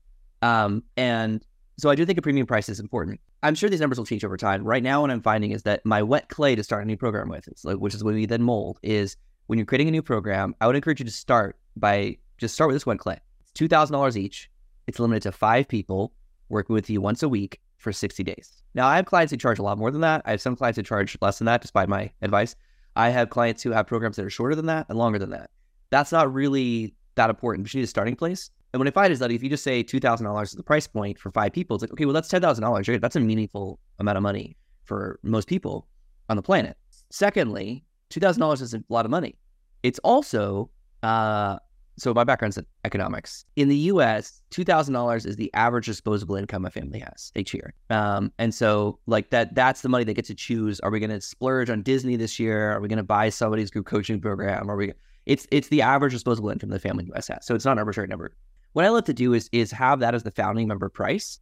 Um, 0.41 0.83
and 0.95 1.45
so 1.77 1.89
I 1.89 1.95
do 1.95 2.05
think 2.05 2.17
a 2.17 2.21
premium 2.21 2.47
price 2.47 2.69
is 2.69 2.79
important. 2.79 3.19
I'm 3.43 3.55
sure 3.55 3.69
these 3.69 3.81
numbers 3.81 3.97
will 3.97 4.05
change 4.05 4.23
over 4.23 4.37
time. 4.37 4.63
Right 4.63 4.81
now, 4.81 5.01
what 5.01 5.11
I'm 5.11 5.21
finding 5.21 5.51
is 5.51 5.63
that 5.63 5.85
my 5.85 6.01
wet 6.01 6.29
clay 6.29 6.55
to 6.55 6.63
start 6.63 6.83
a 6.83 6.85
new 6.85 6.95
program 6.95 7.27
with, 7.27 7.49
like, 7.65 7.77
which 7.77 7.93
is 7.93 8.03
what 8.03 8.13
we 8.13 8.25
then 8.25 8.43
mold, 8.43 8.79
is 8.81 9.17
when 9.47 9.59
you're 9.59 9.65
creating 9.65 9.89
a 9.89 9.91
new 9.91 10.01
program, 10.01 10.55
I 10.61 10.67
would 10.67 10.75
encourage 10.77 10.99
you 10.99 11.05
to 11.05 11.11
start 11.11 11.57
by 11.75 12.17
just 12.37 12.55
start 12.55 12.69
with 12.69 12.75
this 12.75 12.85
wet 12.85 12.99
clay. 12.99 13.19
It's 13.41 13.51
two 13.51 13.67
thousand 13.67 13.93
dollars 13.93 14.17
each. 14.17 14.49
It's 14.87 14.99
limited 14.99 15.23
to 15.23 15.31
five 15.31 15.67
people 15.67 16.13
working 16.49 16.73
with 16.73 16.89
you 16.89 17.01
once 17.01 17.23
a 17.23 17.29
week 17.29 17.59
for 17.77 17.91
60 17.91 18.23
days. 18.23 18.63
Now, 18.75 18.87
I 18.87 18.95
have 18.95 19.05
clients 19.05 19.31
who 19.31 19.37
charge 19.37 19.59
a 19.59 19.63
lot 19.63 19.77
more 19.77 19.91
than 19.91 20.01
that. 20.01 20.21
I 20.25 20.31
have 20.31 20.41
some 20.41 20.55
clients 20.55 20.77
who 20.77 20.83
charge 20.83 21.17
less 21.21 21.37
than 21.37 21.45
that, 21.45 21.61
despite 21.61 21.89
my 21.89 22.11
advice. 22.21 22.55
I 22.95 23.09
have 23.09 23.29
clients 23.29 23.63
who 23.63 23.71
have 23.71 23.87
programs 23.87 24.15
that 24.15 24.25
are 24.25 24.29
shorter 24.29 24.55
than 24.55 24.67
that 24.67 24.85
and 24.89 24.97
longer 24.97 25.19
than 25.19 25.31
that. 25.31 25.49
That's 25.89 26.11
not 26.11 26.33
really 26.33 26.93
that 27.15 27.29
important, 27.29 27.65
but 27.65 27.73
you 27.73 27.79
need 27.79 27.85
a 27.85 27.87
starting 27.87 28.15
place. 28.15 28.49
And 28.73 28.79
what 28.79 28.87
I 28.87 28.91
find 28.91 29.13
is 29.13 29.19
that 29.19 29.31
if 29.31 29.43
you 29.43 29.49
just 29.49 29.63
say 29.63 29.83
two 29.83 29.99
thousand 29.99 30.25
dollars 30.25 30.49
is 30.49 30.55
the 30.55 30.63
price 30.63 30.87
point 30.87 31.19
for 31.19 31.31
five 31.31 31.53
people, 31.53 31.75
it's 31.75 31.83
like 31.83 31.91
okay, 31.91 32.05
well 32.05 32.13
that's 32.13 32.27
ten 32.27 32.41
thousand 32.41 32.63
dollars. 32.63 32.87
That's 32.87 33.15
a 33.15 33.19
meaningful 33.19 33.79
amount 33.99 34.17
of 34.17 34.23
money 34.23 34.57
for 34.83 35.19
most 35.21 35.47
people 35.47 35.87
on 36.29 36.37
the 36.37 36.41
planet. 36.41 36.75
Secondly, 37.11 37.83
two 38.09 38.19
thousand 38.19 38.41
dollars 38.41 38.61
isn't 38.63 38.85
a 38.89 38.93
lot 38.93 39.05
of 39.05 39.11
money. 39.11 39.35
It's 39.83 39.99
also 39.99 40.71
uh, 41.03 41.57
so 41.97 42.13
my 42.13 42.23
background's 42.23 42.57
in 42.57 42.65
economics. 42.85 43.45
In 43.55 43.69
the 43.69 43.77
U.S., 43.77 44.41
two 44.49 44.63
thousand 44.63 44.93
dollars 44.93 45.25
is 45.25 45.35
the 45.35 45.53
average 45.53 45.85
disposable 45.85 46.35
income 46.35 46.65
a 46.65 46.71
family 46.71 46.99
has 46.99 47.31
each 47.35 47.53
year. 47.53 47.73
Um, 47.89 48.31
and 48.39 48.53
so 48.53 48.99
like 49.05 49.29
that—that's 49.29 49.81
the 49.81 49.89
money 49.89 50.03
they 50.03 50.13
get 50.13 50.25
to 50.25 50.35
choose. 50.35 50.79
Are 50.79 50.91
we 50.91 50.99
going 50.99 51.11
to 51.11 51.21
splurge 51.21 51.69
on 51.69 51.81
Disney 51.83 52.15
this 52.15 52.39
year? 52.39 52.71
Are 52.71 52.81
we 52.81 52.87
going 52.87 52.97
to 52.97 53.03
buy 53.03 53.29
somebody's 53.29 53.69
group 53.69 53.85
coaching 53.85 54.19
program? 54.19 54.69
Are 54.69 54.75
we? 54.75 54.93
It's 55.25 55.47
it's 55.51 55.67
the 55.67 55.81
average 55.81 56.13
disposable 56.13 56.49
income 56.49 56.69
the 56.69 56.79
family 56.79 57.03
in 57.03 57.07
the 57.09 57.13
U.S. 57.13 57.27
has. 57.27 57.45
So 57.45 57.55
it's 57.55 57.65
not 57.65 57.73
an 57.73 57.79
arbitrary 57.79 58.07
number. 58.07 58.31
What 58.73 58.85
I 58.85 58.89
love 58.89 59.05
to 59.05 59.13
do 59.13 59.33
is 59.33 59.49
is 59.51 59.71
have 59.71 59.99
that 59.99 60.15
as 60.15 60.23
the 60.23 60.31
founding 60.31 60.67
member 60.67 60.89
price, 60.89 61.39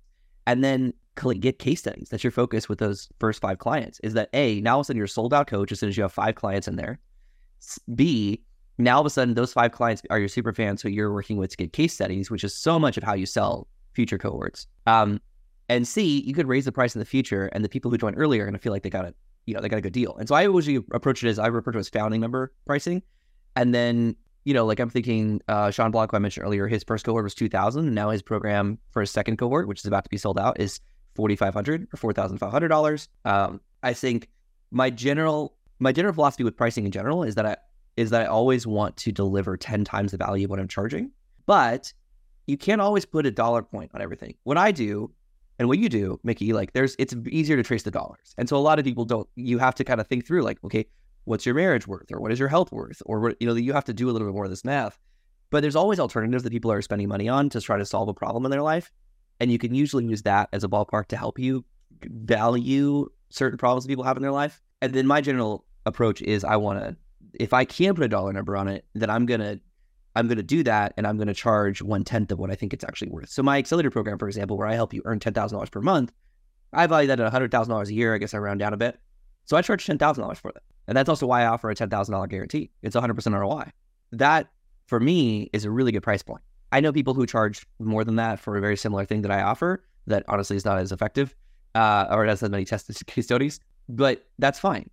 and 0.47 0.63
then 0.63 0.93
get 1.39 1.59
case 1.59 1.79
studies. 1.79 2.09
That's 2.09 2.23
your 2.23 2.31
focus 2.31 2.67
with 2.67 2.79
those 2.79 3.07
first 3.19 3.41
five 3.41 3.59
clients. 3.59 3.99
Is 4.03 4.13
that 4.13 4.29
a 4.33 4.59
now 4.61 4.73
all 4.73 4.79
of 4.81 4.85
a 4.85 4.87
sudden 4.87 4.97
you're 4.97 5.07
sold 5.07 5.33
out 5.33 5.47
coach 5.47 5.71
as 5.71 5.79
soon 5.79 5.89
as 5.89 5.97
you 5.97 6.03
have 6.03 6.11
five 6.13 6.35
clients 6.35 6.67
in 6.67 6.75
there. 6.75 6.99
B 7.93 8.41
now 8.77 8.95
all 8.95 9.01
of 9.01 9.05
a 9.05 9.09
sudden 9.09 9.33
those 9.33 9.53
five 9.53 9.71
clients 9.71 10.01
are 10.09 10.19
your 10.19 10.27
super 10.27 10.53
fans 10.53 10.81
who 10.81 10.89
you're 10.89 11.13
working 11.13 11.37
with 11.37 11.51
to 11.51 11.57
get 11.57 11.73
case 11.73 11.93
studies, 11.93 12.31
which 12.31 12.43
is 12.43 12.55
so 12.55 12.79
much 12.79 12.97
of 12.97 13.03
how 13.03 13.13
you 13.13 13.25
sell 13.25 13.67
future 13.93 14.17
cohorts. 14.17 14.67
Um, 14.87 15.21
and 15.69 15.87
C, 15.87 16.21
you 16.21 16.33
could 16.33 16.47
raise 16.47 16.65
the 16.65 16.71
price 16.71 16.95
in 16.95 16.99
the 16.99 17.05
future, 17.05 17.45
and 17.53 17.63
the 17.63 17.69
people 17.69 17.89
who 17.91 17.97
joined 17.97 18.17
earlier 18.17 18.43
are 18.43 18.45
going 18.45 18.53
to 18.53 18.59
feel 18.59 18.73
like 18.73 18.83
they 18.83 18.89
got 18.89 19.05
a, 19.05 19.13
you 19.45 19.53
know, 19.53 19.61
they 19.61 19.69
got 19.69 19.77
a 19.77 19.81
good 19.81 19.93
deal. 19.93 20.15
And 20.17 20.27
so 20.27 20.35
I 20.35 20.43
usually 20.43 20.83
approach 20.91 21.23
it 21.23 21.29
as 21.29 21.39
I 21.39 21.47
refer 21.47 21.71
to 21.71 21.79
as 21.79 21.89
founding 21.89 22.19
member 22.19 22.53
pricing, 22.65 23.01
and 23.55 23.73
then 23.73 24.15
you 24.43 24.53
know, 24.53 24.65
like 24.65 24.79
I'm 24.79 24.89
thinking, 24.89 25.39
uh, 25.47 25.69
Sean 25.69 25.91
Blanco, 25.91 26.17
I 26.17 26.19
mentioned 26.19 26.45
earlier, 26.45 26.67
his 26.67 26.83
first 26.83 27.05
cohort 27.05 27.23
was 27.23 27.35
2,000, 27.35 27.85
and 27.85 27.93
now 27.93 28.09
his 28.09 28.23
program 28.23 28.79
for 28.89 29.01
his 29.01 29.11
second 29.11 29.37
cohort, 29.37 29.67
which 29.67 29.79
is 29.79 29.85
about 29.85 30.03
to 30.03 30.09
be 30.09 30.17
sold 30.17 30.39
out, 30.39 30.59
is 30.59 30.79
4,500 31.15 31.87
or 31.93 31.97
4,500 31.97 32.67
dollars. 32.67 33.07
Um, 33.25 33.61
I 33.83 33.93
think 33.93 34.29
my 34.71 34.89
general 34.89 35.55
my 35.79 35.91
general 35.91 36.13
philosophy 36.13 36.43
with 36.43 36.55
pricing 36.55 36.85
in 36.85 36.91
general 36.91 37.23
is 37.23 37.35
that 37.35 37.45
I 37.45 37.57
is 37.97 38.09
that 38.11 38.21
I 38.21 38.25
always 38.25 38.65
want 38.65 38.97
to 38.97 39.11
deliver 39.11 39.57
10 39.57 39.83
times 39.83 40.11
the 40.11 40.17
value 40.17 40.47
what 40.47 40.59
I'm 40.59 40.67
charging. 40.67 41.11
But 41.45 41.91
you 42.47 42.57
can't 42.57 42.81
always 42.81 43.05
put 43.05 43.25
a 43.25 43.31
dollar 43.31 43.61
point 43.61 43.91
on 43.93 44.01
everything. 44.01 44.35
What 44.43 44.57
I 44.57 44.71
do 44.71 45.11
and 45.59 45.67
what 45.67 45.77
you 45.77 45.89
do, 45.89 46.19
Mickey, 46.23 46.53
like 46.53 46.73
there's 46.73 46.95
it's 46.97 47.15
easier 47.29 47.55
to 47.55 47.63
trace 47.63 47.83
the 47.83 47.91
dollars. 47.91 48.33
And 48.37 48.49
so 48.49 48.57
a 48.57 48.59
lot 48.59 48.79
of 48.79 48.85
people 48.85 49.05
don't 49.05 49.27
you 49.35 49.57
have 49.59 49.75
to 49.75 49.83
kind 49.83 50.01
of 50.01 50.07
think 50.07 50.25
through 50.25 50.41
like, 50.43 50.57
okay, 50.63 50.85
what's 51.25 51.45
your 51.45 51.55
marriage 51.55 51.87
worth 51.87 52.11
or 52.11 52.19
what 52.19 52.31
is 52.31 52.39
your 52.39 52.47
health 52.47 52.71
worth? 52.71 53.01
Or 53.05 53.19
what 53.19 53.37
you 53.39 53.47
know, 53.47 53.53
you 53.53 53.73
have 53.73 53.85
to 53.85 53.93
do 53.93 54.09
a 54.09 54.11
little 54.11 54.27
bit 54.27 54.33
more 54.33 54.45
of 54.45 54.49
this 54.49 54.65
math. 54.65 54.97
But 55.49 55.61
there's 55.61 55.75
always 55.75 55.99
alternatives 55.99 56.43
that 56.43 56.51
people 56.51 56.71
are 56.71 56.81
spending 56.81 57.09
money 57.09 57.27
on 57.27 57.49
to 57.49 57.61
try 57.61 57.77
to 57.77 57.85
solve 57.85 58.07
a 58.07 58.13
problem 58.13 58.45
in 58.45 58.51
their 58.51 58.61
life. 58.61 58.91
And 59.39 59.51
you 59.51 59.57
can 59.57 59.75
usually 59.75 60.05
use 60.05 60.21
that 60.23 60.49
as 60.53 60.63
a 60.63 60.69
ballpark 60.69 61.07
to 61.07 61.17
help 61.17 61.37
you 61.37 61.65
value 62.05 63.07
certain 63.29 63.57
problems 63.57 63.83
that 63.83 63.89
people 63.89 64.03
have 64.03 64.17
in 64.17 64.23
their 64.23 64.31
life. 64.31 64.61
And 64.81 64.93
then 64.93 65.07
my 65.07 65.21
general 65.21 65.65
approach 65.85 66.21
is 66.21 66.43
I 66.43 66.55
want 66.55 66.79
to 66.79 66.95
if 67.33 67.53
I 67.53 67.65
can 67.65 67.95
put 67.95 68.03
a 68.03 68.09
dollar 68.09 68.33
number 68.33 68.55
on 68.55 68.67
it, 68.67 68.85
then 68.93 69.09
I'm 69.09 69.25
gonna 69.25 69.59
I'm 70.15 70.27
gonna 70.27 70.43
do 70.43 70.63
that, 70.63 70.93
and 70.97 71.07
I'm 71.07 71.17
gonna 71.17 71.33
charge 71.33 71.81
one 71.81 72.03
tenth 72.03 72.31
of 72.31 72.39
what 72.39 72.51
I 72.51 72.55
think 72.55 72.73
it's 72.73 72.83
actually 72.83 73.09
worth. 73.09 73.29
So 73.29 73.43
my 73.43 73.57
accelerator 73.57 73.91
program, 73.91 74.17
for 74.17 74.27
example, 74.27 74.57
where 74.57 74.67
I 74.67 74.75
help 74.75 74.93
you 74.93 75.01
earn 75.05 75.19
ten 75.19 75.33
thousand 75.33 75.55
dollars 75.57 75.69
per 75.69 75.81
month, 75.81 76.11
I 76.73 76.87
value 76.87 77.07
that 77.07 77.19
at 77.19 77.31
hundred 77.31 77.51
thousand 77.51 77.71
dollars 77.71 77.89
a 77.89 77.93
year. 77.93 78.13
I 78.13 78.17
guess 78.17 78.33
I 78.33 78.37
round 78.37 78.59
down 78.59 78.73
a 78.73 78.77
bit, 78.77 78.99
so 79.45 79.57
I 79.57 79.61
charge 79.61 79.85
ten 79.85 79.97
thousand 79.97 80.23
dollars 80.23 80.39
for 80.39 80.51
that, 80.51 80.63
and 80.87 80.97
that's 80.97 81.09
also 81.09 81.27
why 81.27 81.43
I 81.43 81.47
offer 81.47 81.69
a 81.69 81.75
ten 81.75 81.89
thousand 81.89 82.13
dollar 82.13 82.27
guarantee. 82.27 82.71
It's 82.81 82.95
hundred 82.95 83.15
percent 83.15 83.35
ROI. 83.35 83.71
That 84.11 84.47
for 84.87 84.99
me 84.99 85.49
is 85.53 85.65
a 85.65 85.71
really 85.71 85.91
good 85.91 86.03
price 86.03 86.21
point. 86.23 86.41
I 86.71 86.79
know 86.79 86.91
people 86.93 87.13
who 87.13 87.25
charge 87.25 87.65
more 87.79 88.03
than 88.03 88.15
that 88.15 88.39
for 88.39 88.57
a 88.57 88.61
very 88.61 88.77
similar 88.77 89.05
thing 89.05 89.21
that 89.23 89.31
I 89.31 89.41
offer 89.41 89.83
that 90.07 90.23
honestly 90.27 90.55
is 90.55 90.65
not 90.65 90.77
as 90.77 90.91
effective 90.91 91.35
uh, 91.75 92.07
or 92.09 92.25
doesn't 92.25 92.45
have 92.45 92.51
many 92.51 92.65
tested 92.65 92.95
case 93.07 93.25
studies, 93.25 93.59
but 93.89 94.25
that's 94.39 94.59
fine. 94.59 94.89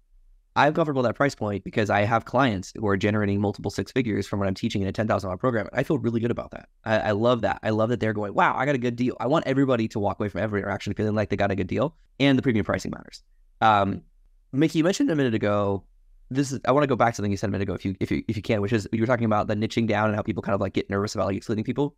I'm 0.58 0.74
comfortable 0.74 1.06
at 1.06 1.10
that 1.10 1.14
price 1.14 1.36
point 1.36 1.62
because 1.62 1.88
I 1.88 2.00
have 2.00 2.24
clients 2.24 2.72
who 2.76 2.88
are 2.88 2.96
generating 2.96 3.40
multiple 3.40 3.70
six 3.70 3.92
figures 3.92 4.26
from 4.26 4.40
what 4.40 4.48
I'm 4.48 4.54
teaching 4.54 4.82
in 4.82 4.88
a 4.88 4.92
$10,000 4.92 5.38
program. 5.38 5.68
I 5.72 5.84
feel 5.84 5.98
really 5.98 6.18
good 6.18 6.32
about 6.32 6.50
that. 6.50 6.68
I, 6.84 6.98
I, 6.98 7.10
love 7.12 7.42
that. 7.42 7.60
I 7.62 7.70
love 7.70 7.90
that 7.90 8.00
they're 8.00 8.12
going, 8.12 8.34
wow, 8.34 8.56
I 8.56 8.66
got 8.66 8.74
a 8.74 8.78
good 8.78 8.96
deal. 8.96 9.16
I 9.20 9.28
want 9.28 9.46
everybody 9.46 9.86
to 9.86 10.00
walk 10.00 10.18
away 10.18 10.28
from 10.28 10.40
every 10.40 10.60
interaction 10.60 10.94
feeling 10.94 11.14
like 11.14 11.28
they 11.28 11.36
got 11.36 11.52
a 11.52 11.54
good 11.54 11.68
deal 11.68 11.94
and 12.18 12.36
the 12.36 12.42
premium 12.42 12.66
pricing 12.66 12.90
matters. 12.90 13.22
Um, 13.60 14.02
Mickey, 14.50 14.78
you 14.78 14.84
mentioned 14.84 15.08
a 15.12 15.14
minute 15.14 15.32
ago, 15.32 15.84
this 16.28 16.50
is, 16.50 16.58
I 16.64 16.72
want 16.72 16.82
to 16.82 16.88
go 16.88 16.96
back 16.96 17.12
to 17.12 17.16
something 17.18 17.30
you 17.30 17.36
said 17.36 17.50
a 17.50 17.52
minute 17.52 17.62
ago, 17.62 17.74
if 17.74 17.84
you, 17.84 17.94
if 18.00 18.10
you, 18.10 18.24
if 18.26 18.36
you 18.36 18.42
can, 18.42 18.60
which 18.60 18.72
is 18.72 18.88
you 18.92 19.00
were 19.00 19.06
talking 19.06 19.26
about 19.26 19.46
the 19.46 19.54
niching 19.54 19.86
down 19.86 20.08
and 20.08 20.16
how 20.16 20.22
people 20.22 20.42
kind 20.42 20.54
of 20.54 20.60
like 20.60 20.72
get 20.72 20.90
nervous 20.90 21.14
about 21.14 21.28
like 21.28 21.36
excluding 21.36 21.62
people. 21.62 21.94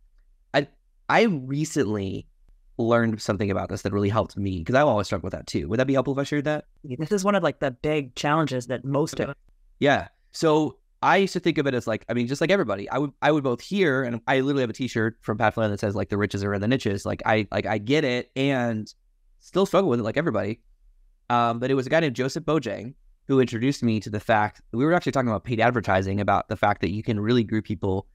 I, 0.53 0.67
I 1.09 1.23
recently 1.23 2.27
learned 2.87 3.21
something 3.21 3.51
about 3.51 3.69
this 3.69 3.81
that 3.83 3.93
really 3.93 4.09
helped 4.09 4.37
me 4.37 4.59
because 4.59 4.75
I've 4.75 4.87
always 4.87 5.07
struggled 5.07 5.31
with 5.31 5.33
that 5.33 5.47
too. 5.47 5.67
Would 5.69 5.79
that 5.79 5.87
be 5.87 5.93
helpful 5.93 6.13
if 6.13 6.19
I 6.19 6.23
shared 6.23 6.45
that? 6.45 6.65
This 6.83 7.11
is 7.11 7.23
one 7.23 7.35
of 7.35 7.43
like 7.43 7.59
the 7.59 7.71
big 7.71 8.15
challenges 8.15 8.67
that 8.67 8.85
most 8.85 9.19
of 9.19 9.35
yeah. 9.79 10.07
So 10.31 10.77
I 11.01 11.17
used 11.17 11.33
to 11.33 11.39
think 11.39 11.57
of 11.57 11.65
it 11.65 11.73
as 11.73 11.87
like, 11.87 12.05
I 12.07 12.13
mean, 12.13 12.27
just 12.27 12.41
like 12.41 12.51
everybody, 12.51 12.89
I 12.89 12.99
would 12.99 13.11
I 13.21 13.31
would 13.31 13.43
both 13.43 13.61
hear 13.61 14.03
and 14.03 14.21
I 14.27 14.39
literally 14.41 14.61
have 14.61 14.69
a 14.69 14.73
T-shirt 14.73 15.17
from 15.21 15.37
Pat 15.37 15.55
Flynn 15.55 15.71
that 15.71 15.79
says 15.79 15.95
like 15.95 16.09
the 16.09 16.17
riches 16.17 16.43
are 16.43 16.53
in 16.53 16.61
the 16.61 16.67
niches. 16.67 17.05
Like 17.05 17.23
I 17.25 17.47
like 17.51 17.65
I 17.65 17.79
get 17.79 18.03
it 18.03 18.31
and 18.35 18.93
still 19.39 19.65
struggle 19.65 19.89
with 19.89 19.99
it 19.99 20.03
like 20.03 20.17
everybody. 20.17 20.61
Um, 21.29 21.59
but 21.59 21.71
it 21.71 21.73
was 21.73 21.87
a 21.87 21.89
guy 21.89 22.01
named 22.01 22.15
Joseph 22.15 22.43
Bojang 22.43 22.93
who 23.27 23.39
introduced 23.39 23.81
me 23.81 23.99
to 23.99 24.09
the 24.09 24.19
fact 24.19 24.61
we 24.71 24.85
were 24.85 24.93
actually 24.93 25.11
talking 25.11 25.29
about 25.29 25.43
paid 25.43 25.59
advertising 25.59 26.19
about 26.19 26.49
the 26.49 26.57
fact 26.57 26.81
that 26.81 26.91
you 26.91 27.01
can 27.01 27.19
really 27.19 27.43
group 27.43 27.65
people 27.65 28.07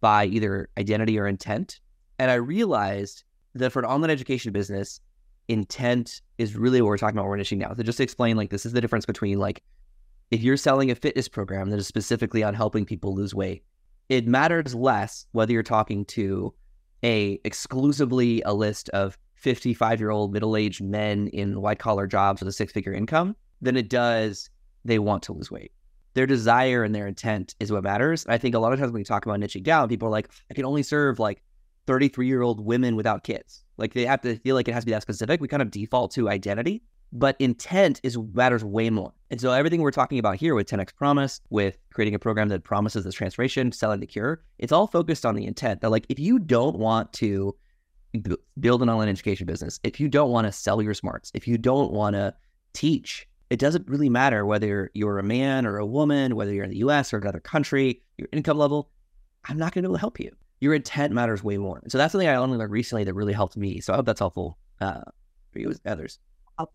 by 0.00 0.24
either 0.24 0.68
identity 0.78 1.18
or 1.18 1.26
intent. 1.26 1.80
And 2.18 2.30
I 2.30 2.34
realized 2.34 3.24
that 3.54 3.70
for 3.70 3.80
an 3.80 3.86
online 3.86 4.10
education 4.10 4.52
business, 4.52 5.00
intent 5.48 6.22
is 6.38 6.56
really 6.56 6.80
what 6.80 6.88
we're 6.88 6.98
talking 6.98 7.18
about. 7.18 7.28
We're 7.28 7.38
niching 7.38 7.58
now. 7.58 7.74
So 7.74 7.82
just 7.82 7.98
to 7.98 8.02
explain, 8.02 8.36
like 8.36 8.50
this 8.50 8.66
is 8.66 8.72
the 8.72 8.80
difference 8.80 9.06
between 9.06 9.38
like 9.38 9.62
if 10.30 10.42
you're 10.42 10.56
selling 10.56 10.90
a 10.90 10.94
fitness 10.94 11.28
program 11.28 11.70
that 11.70 11.78
is 11.78 11.86
specifically 11.86 12.42
on 12.42 12.54
helping 12.54 12.84
people 12.84 13.14
lose 13.14 13.34
weight, 13.34 13.62
it 14.08 14.26
matters 14.26 14.74
less 14.74 15.26
whether 15.32 15.52
you're 15.52 15.62
talking 15.62 16.04
to 16.06 16.52
a 17.02 17.38
exclusively 17.44 18.42
a 18.42 18.54
list 18.54 18.88
of 18.90 19.18
55 19.34 20.00
year 20.00 20.10
old 20.10 20.32
middle 20.32 20.56
aged 20.56 20.82
men 20.82 21.28
in 21.28 21.60
white 21.60 21.78
collar 21.78 22.06
jobs 22.06 22.40
with 22.40 22.48
a 22.48 22.52
six 22.52 22.72
figure 22.72 22.92
income 22.92 23.36
than 23.60 23.76
it 23.76 23.88
does 23.88 24.50
they 24.84 24.98
want 24.98 25.22
to 25.24 25.32
lose 25.32 25.50
weight. 25.50 25.72
Their 26.14 26.26
desire 26.26 26.84
and 26.84 26.94
their 26.94 27.06
intent 27.06 27.54
is 27.58 27.72
what 27.72 27.82
matters. 27.82 28.24
I 28.28 28.38
think 28.38 28.54
a 28.54 28.58
lot 28.58 28.72
of 28.72 28.78
times 28.78 28.92
when 28.92 29.00
we 29.00 29.04
talk 29.04 29.26
about 29.26 29.40
niching 29.40 29.62
down, 29.62 29.88
people 29.88 30.08
are 30.08 30.12
like, 30.12 30.30
I 30.50 30.54
can 30.54 30.64
only 30.64 30.82
serve 30.82 31.18
like 31.18 31.42
33 31.86 32.26
year 32.26 32.42
old 32.42 32.64
women 32.64 32.96
without 32.96 33.24
kids. 33.24 33.64
Like 33.76 33.94
they 33.94 34.06
have 34.06 34.20
to 34.22 34.36
feel 34.36 34.54
like 34.54 34.68
it 34.68 34.74
has 34.74 34.84
to 34.84 34.86
be 34.86 34.92
that 34.92 35.02
specific. 35.02 35.40
We 35.40 35.48
kind 35.48 35.62
of 35.62 35.70
default 35.70 36.12
to 36.12 36.28
identity, 36.28 36.82
but 37.12 37.36
intent 37.38 38.00
is 38.02 38.18
matters 38.34 38.64
way 38.64 38.90
more. 38.90 39.12
And 39.30 39.40
so 39.40 39.50
everything 39.50 39.80
we're 39.80 39.90
talking 39.90 40.18
about 40.18 40.36
here 40.36 40.54
with 40.54 40.68
10x 40.68 40.94
Promise, 40.94 41.40
with 41.50 41.76
creating 41.92 42.14
a 42.14 42.18
program 42.18 42.48
that 42.48 42.64
promises 42.64 43.04
this 43.04 43.14
transformation, 43.14 43.72
selling 43.72 44.00
the 44.00 44.06
cure, 44.06 44.42
it's 44.58 44.72
all 44.72 44.86
focused 44.86 45.26
on 45.26 45.34
the 45.34 45.46
intent. 45.46 45.80
That 45.80 45.90
like 45.90 46.06
if 46.08 46.18
you 46.18 46.38
don't 46.38 46.78
want 46.78 47.12
to 47.14 47.54
build 48.60 48.82
an 48.82 48.88
online 48.88 49.08
education 49.08 49.46
business, 49.46 49.80
if 49.82 49.98
you 49.98 50.08
don't 50.08 50.30
want 50.30 50.46
to 50.46 50.52
sell 50.52 50.80
your 50.80 50.94
smarts, 50.94 51.32
if 51.34 51.48
you 51.48 51.58
don't 51.58 51.92
want 51.92 52.14
to 52.14 52.34
teach, 52.72 53.26
it 53.50 53.58
doesn't 53.58 53.88
really 53.88 54.08
matter 54.08 54.46
whether 54.46 54.90
you're 54.94 55.18
a 55.18 55.24
man 55.24 55.66
or 55.66 55.78
a 55.78 55.86
woman, 55.86 56.36
whether 56.36 56.52
you're 56.52 56.64
in 56.64 56.70
the 56.70 56.78
US 56.78 57.12
or 57.12 57.18
another 57.18 57.40
country, 57.40 58.02
your 58.18 58.28
income 58.32 58.58
level. 58.58 58.90
I'm 59.46 59.58
not 59.58 59.74
going 59.74 59.82
to 59.82 59.88
be 59.88 59.90
able 59.90 59.96
to 59.96 60.00
help 60.00 60.18
you 60.18 60.34
your 60.60 60.74
intent 60.74 61.12
matters 61.12 61.42
way 61.42 61.58
more. 61.58 61.80
And 61.82 61.92
so 61.92 61.98
that's 61.98 62.12
something 62.12 62.28
I 62.28 62.36
only 62.36 62.56
learned 62.56 62.72
recently 62.72 63.04
that 63.04 63.14
really 63.14 63.32
helped 63.32 63.56
me. 63.56 63.80
So 63.80 63.92
I 63.92 63.96
hope 63.96 64.06
that's 64.06 64.20
helpful 64.20 64.58
uh, 64.80 65.02
for 65.52 65.58
you 65.58 65.70
as 65.70 65.80
others. 65.84 66.18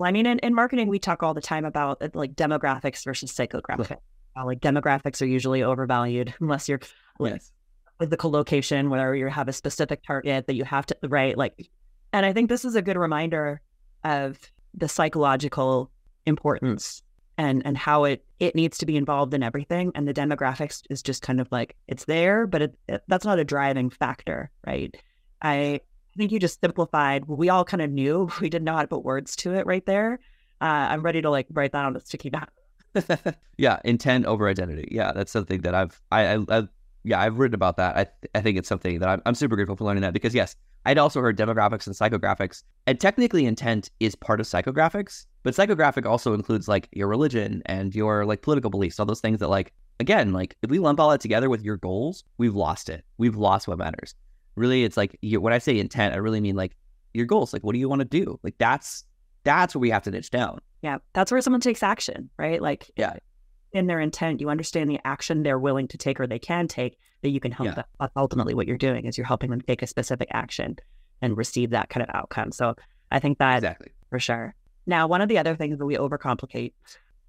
I 0.01 0.11
mean, 0.11 0.25
in, 0.25 0.39
in 0.39 0.53
marketing, 0.53 0.89
we 0.89 0.99
talk 0.99 1.23
all 1.23 1.33
the 1.33 1.41
time 1.41 1.65
about 1.65 2.01
uh, 2.01 2.09
like 2.13 2.35
demographics 2.35 3.03
versus 3.03 3.31
psychographics. 3.31 3.97
Uh, 4.37 4.45
like 4.45 4.59
demographics 4.59 5.21
are 5.21 5.25
usually 5.25 5.63
overvalued 5.63 6.33
unless 6.39 6.67
you're 6.67 6.79
like, 7.17 7.33
yes. 7.33 7.51
with 7.99 8.09
the 8.09 8.17
collocation 8.17 8.89
where 8.89 9.15
you 9.15 9.27
have 9.27 9.47
a 9.47 9.53
specific 9.53 10.03
target 10.03 10.47
that 10.47 10.53
you 10.53 10.65
have 10.65 10.85
to 10.85 10.97
right. 11.03 11.37
Like, 11.37 11.69
and 12.11 12.25
I 12.25 12.33
think 12.33 12.49
this 12.49 12.65
is 12.65 12.75
a 12.75 12.81
good 12.81 12.97
reminder 12.97 13.61
of 14.03 14.37
the 14.73 14.89
psychological 14.89 15.89
importance 16.25 17.01
and 17.39 17.65
and 17.65 17.77
how 17.77 18.03
it 18.03 18.23
it 18.39 18.53
needs 18.53 18.77
to 18.77 18.85
be 18.85 18.97
involved 18.97 19.33
in 19.33 19.41
everything. 19.41 19.91
And 19.95 20.07
the 20.07 20.13
demographics 20.13 20.83
is 20.89 21.01
just 21.01 21.23
kind 21.23 21.39
of 21.41 21.47
like 21.51 21.75
it's 21.87 22.05
there 22.05 22.45
but 22.45 22.61
it, 22.61 22.77
it, 22.87 23.03
that's 23.07 23.25
not 23.25 23.39
a 23.39 23.45
driving 23.45 23.89
factor 23.89 24.51
right? 24.67 24.95
I 25.41 25.79
think 26.17 26.33
you 26.33 26.39
just 26.39 26.59
simplified 26.59 27.25
we 27.25 27.47
all 27.47 27.63
kind 27.63 27.81
of 27.81 27.89
knew 27.89 28.29
we 28.41 28.49
didn't 28.49 28.65
know 28.65 28.75
how 28.75 28.81
to 28.81 28.87
put 28.87 29.05
words 29.05 29.35
to 29.37 29.53
it 29.53 29.65
right 29.65 29.85
there. 29.85 30.19
Uh, 30.61 30.91
i'm 30.91 31.01
ready 31.01 31.21
to 31.21 31.29
like 31.29 31.47
write 31.51 31.71
that 31.71 31.85
on 31.85 31.95
a 31.95 32.01
sticky 32.01 32.29
note. 32.29 33.35
Yeah 33.57 33.79
intent 33.85 34.25
over 34.25 34.47
identity. 34.47 34.89
Yeah 34.91 35.13
that's 35.13 35.31
something 35.31 35.61
that 35.61 35.73
i've 35.73 35.99
i, 36.11 36.35
I, 36.35 36.45
I 36.49 36.67
yeah 37.05 37.21
i've 37.21 37.39
written 37.39 37.55
about 37.55 37.77
that. 37.77 37.95
I, 37.95 38.37
I 38.37 38.41
think 38.41 38.57
it's 38.57 38.67
something 38.67 38.99
that 38.99 39.07
I'm, 39.07 39.21
I'm 39.25 39.35
super 39.35 39.55
grateful 39.55 39.77
for 39.77 39.85
learning 39.85 40.01
that 40.01 40.13
because 40.13 40.35
yes 40.35 40.57
I'd 40.85 40.97
also 40.97 41.21
heard 41.21 41.37
demographics 41.37 41.87
and 41.87 41.95
psychographics. 41.95 42.63
And 42.87 42.99
technically, 42.99 43.45
intent 43.45 43.91
is 43.99 44.15
part 44.15 44.39
of 44.39 44.47
psychographics, 44.47 45.25
but 45.43 45.53
psychographic 45.53 46.05
also 46.05 46.33
includes 46.33 46.67
like 46.67 46.89
your 46.91 47.07
religion 47.07 47.61
and 47.65 47.95
your 47.95 48.25
like 48.25 48.41
political 48.41 48.69
beliefs, 48.69 48.99
all 48.99 49.05
those 49.05 49.21
things 49.21 49.39
that, 49.39 49.49
like, 49.49 49.73
again, 49.99 50.33
like 50.33 50.55
if 50.61 50.69
we 50.69 50.79
lump 50.79 50.99
all 50.99 51.09
that 51.09 51.21
together 51.21 51.49
with 51.49 51.63
your 51.63 51.77
goals, 51.77 52.23
we've 52.37 52.55
lost 52.55 52.89
it. 52.89 53.05
We've 53.17 53.35
lost 53.35 53.67
what 53.67 53.77
matters. 53.77 54.15
Really, 54.55 54.83
it's 54.83 54.97
like 54.97 55.17
you, 55.21 55.39
when 55.39 55.53
I 55.53 55.59
say 55.59 55.77
intent, 55.79 56.13
I 56.13 56.17
really 56.17 56.41
mean 56.41 56.55
like 56.55 56.75
your 57.13 57.25
goals. 57.25 57.53
Like, 57.53 57.63
what 57.63 57.73
do 57.73 57.79
you 57.79 57.87
want 57.87 57.99
to 57.99 58.05
do? 58.05 58.39
Like, 58.43 58.55
that's 58.57 59.05
that's 59.43 59.73
where 59.73 59.79
we 59.79 59.89
have 59.89 60.03
to 60.03 60.11
niche 60.11 60.31
down. 60.31 60.59
Yeah, 60.81 60.97
that's 61.13 61.31
where 61.31 61.41
someone 61.41 61.61
takes 61.61 61.83
action, 61.83 62.29
right? 62.37 62.61
Like, 62.61 62.89
yeah, 62.97 63.15
in 63.71 63.87
their 63.87 63.99
intent, 63.99 64.41
you 64.41 64.49
understand 64.49 64.89
the 64.89 64.99
action 65.05 65.43
they're 65.43 65.59
willing 65.59 65.87
to 65.89 65.97
take 65.97 66.19
or 66.19 66.27
they 66.27 66.39
can 66.39 66.67
take 66.67 66.97
that 67.21 67.29
you 67.29 67.39
can 67.39 67.51
help 67.51 67.67
yeah. 67.67 67.75
them. 67.75 67.85
That's 67.99 68.13
ultimately 68.15 68.53
what 68.53 68.67
you're 68.67 68.77
doing 68.77 69.05
is 69.05 69.17
you're 69.17 69.27
helping 69.27 69.49
them 69.49 69.61
take 69.61 69.81
a 69.81 69.87
specific 69.87 70.29
action 70.31 70.77
and 71.21 71.37
receive 71.37 71.71
that 71.71 71.89
kind 71.89 72.03
of 72.03 72.13
outcome. 72.15 72.51
So 72.51 72.75
I 73.11 73.19
think 73.19 73.37
that 73.39 73.57
exactly 73.57 73.91
for 74.09 74.19
sure. 74.19 74.55
Now, 74.89 75.07
one 75.07 75.21
of 75.21 75.29
the 75.29 75.37
other 75.37 75.55
things 75.55 75.77
that 75.77 75.85
we 75.85 75.95
overcomplicate, 75.95 76.73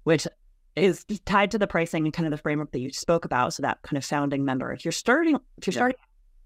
which 0.03 0.27
is 0.75 1.05
tied 1.25 1.51
to 1.51 1.59
the 1.59 1.67
pricing 1.67 2.05
and 2.05 2.13
kind 2.13 2.25
of 2.25 2.31
the 2.31 2.41
framework 2.41 2.71
that 2.71 2.79
you 2.79 2.91
spoke 2.91 3.23
about. 3.23 3.53
So 3.53 3.61
that 3.61 3.83
kind 3.83 3.97
of 3.97 4.03
founding 4.03 4.43
member, 4.43 4.73
if 4.73 4.83
you're 4.83 4.91
starting, 4.91 5.35
if 5.57 5.67
you're 5.67 5.73
yeah. 5.73 5.77
starting, 5.77 5.99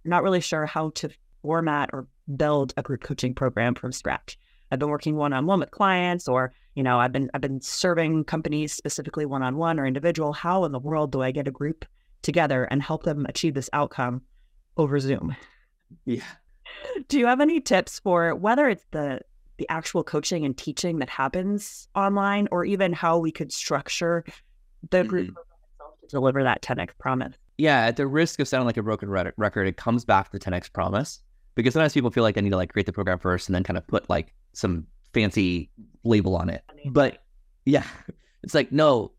you're 0.04 0.10
not 0.10 0.24
really 0.24 0.42
sure 0.42 0.66
how 0.66 0.90
to 0.96 1.10
format 1.42 1.90
or 1.94 2.06
build 2.36 2.74
a 2.76 2.82
group 2.82 3.02
coaching 3.02 3.34
program 3.34 3.76
from 3.76 3.94
scratch. 3.94 4.38
I've 4.72 4.80
been 4.80 4.90
working 4.90 5.16
one 5.16 5.32
on 5.32 5.46
one 5.46 5.62
with 5.62 5.72
clients, 5.72 6.28
or 6.28 6.52
you 6.74 6.84
know, 6.84 7.00
I've 7.00 7.14
been 7.14 7.32
I've 7.34 7.40
been 7.40 7.62
serving 7.62 8.26
companies 8.26 8.74
specifically 8.74 9.26
one 9.26 9.42
on 9.42 9.56
one 9.56 9.80
or 9.80 9.86
individual. 9.86 10.34
How 10.34 10.66
in 10.66 10.74
the 10.74 10.80
world 10.80 11.14
do 11.14 11.22
I 11.22 11.32
get 11.32 11.48
a 11.48 11.52
group 11.52 11.86
together 12.24 12.66
and 12.66 12.84
help 12.84 13.04
them 13.04 13.26
achieve 13.30 13.54
this 13.54 13.70
outcome 13.72 14.22
over 14.76 15.00
Zoom? 15.00 15.34
Yeah. 16.04 16.24
Do 17.08 17.20
you 17.20 17.28
have 17.28 17.40
any 17.40 17.62
tips 17.62 18.00
for 18.00 18.36
whether 18.36 18.68
it's 18.68 18.86
the 18.92 19.22
the 19.58 19.68
actual 19.70 20.04
coaching 20.04 20.46
and 20.46 20.58
teaching 20.58 21.00
that 21.00 21.10
happens 21.10 21.88
online, 21.96 22.48
or 22.52 22.66
even 22.66 22.94
how 22.94 23.18
we 23.18 23.32
could 23.32 23.52
structure 23.52 24.24
the 24.90 25.04
group 25.04 25.30
mm-hmm. 25.30 26.08
to 26.08 26.08
deliver 26.08 26.44
that 26.44 26.62
10x 26.62 26.90
promise? 27.00 27.36
Yeah, 27.58 27.86
at 27.86 27.96
the 27.96 28.08
risk 28.08 28.40
of 28.40 28.48
sounding 28.48 28.66
like 28.66 28.78
a 28.78 28.84
broken 28.84 29.10
record, 29.10 29.68
it 29.68 29.78
comes 29.78 30.04
back 30.04 30.32
to 30.32 30.38
the 30.38 30.40
10x 30.40 30.72
promise 30.74 31.20
because 31.56 31.74
sometimes 31.74 31.94
people 31.94 32.12
feel 32.12 32.24
like 32.24 32.36
they 32.36 32.42
need 32.42 32.50
to 32.50 32.58
like 32.58 32.72
create 32.72 32.86
the 32.86 32.94
program 32.94 33.18
first 33.18 33.48
and 33.48 33.56
then 33.56 33.64
kind 33.64 33.78
of 33.78 33.88
put 33.88 34.10
like 34.10 34.34
some 34.54 34.86
fancy 35.14 35.70
label 36.04 36.36
on 36.36 36.50
it. 36.50 36.64
But 36.92 37.24
yeah, 37.66 37.86
it's 38.44 38.54
like 38.54 38.72
no, 38.72 39.12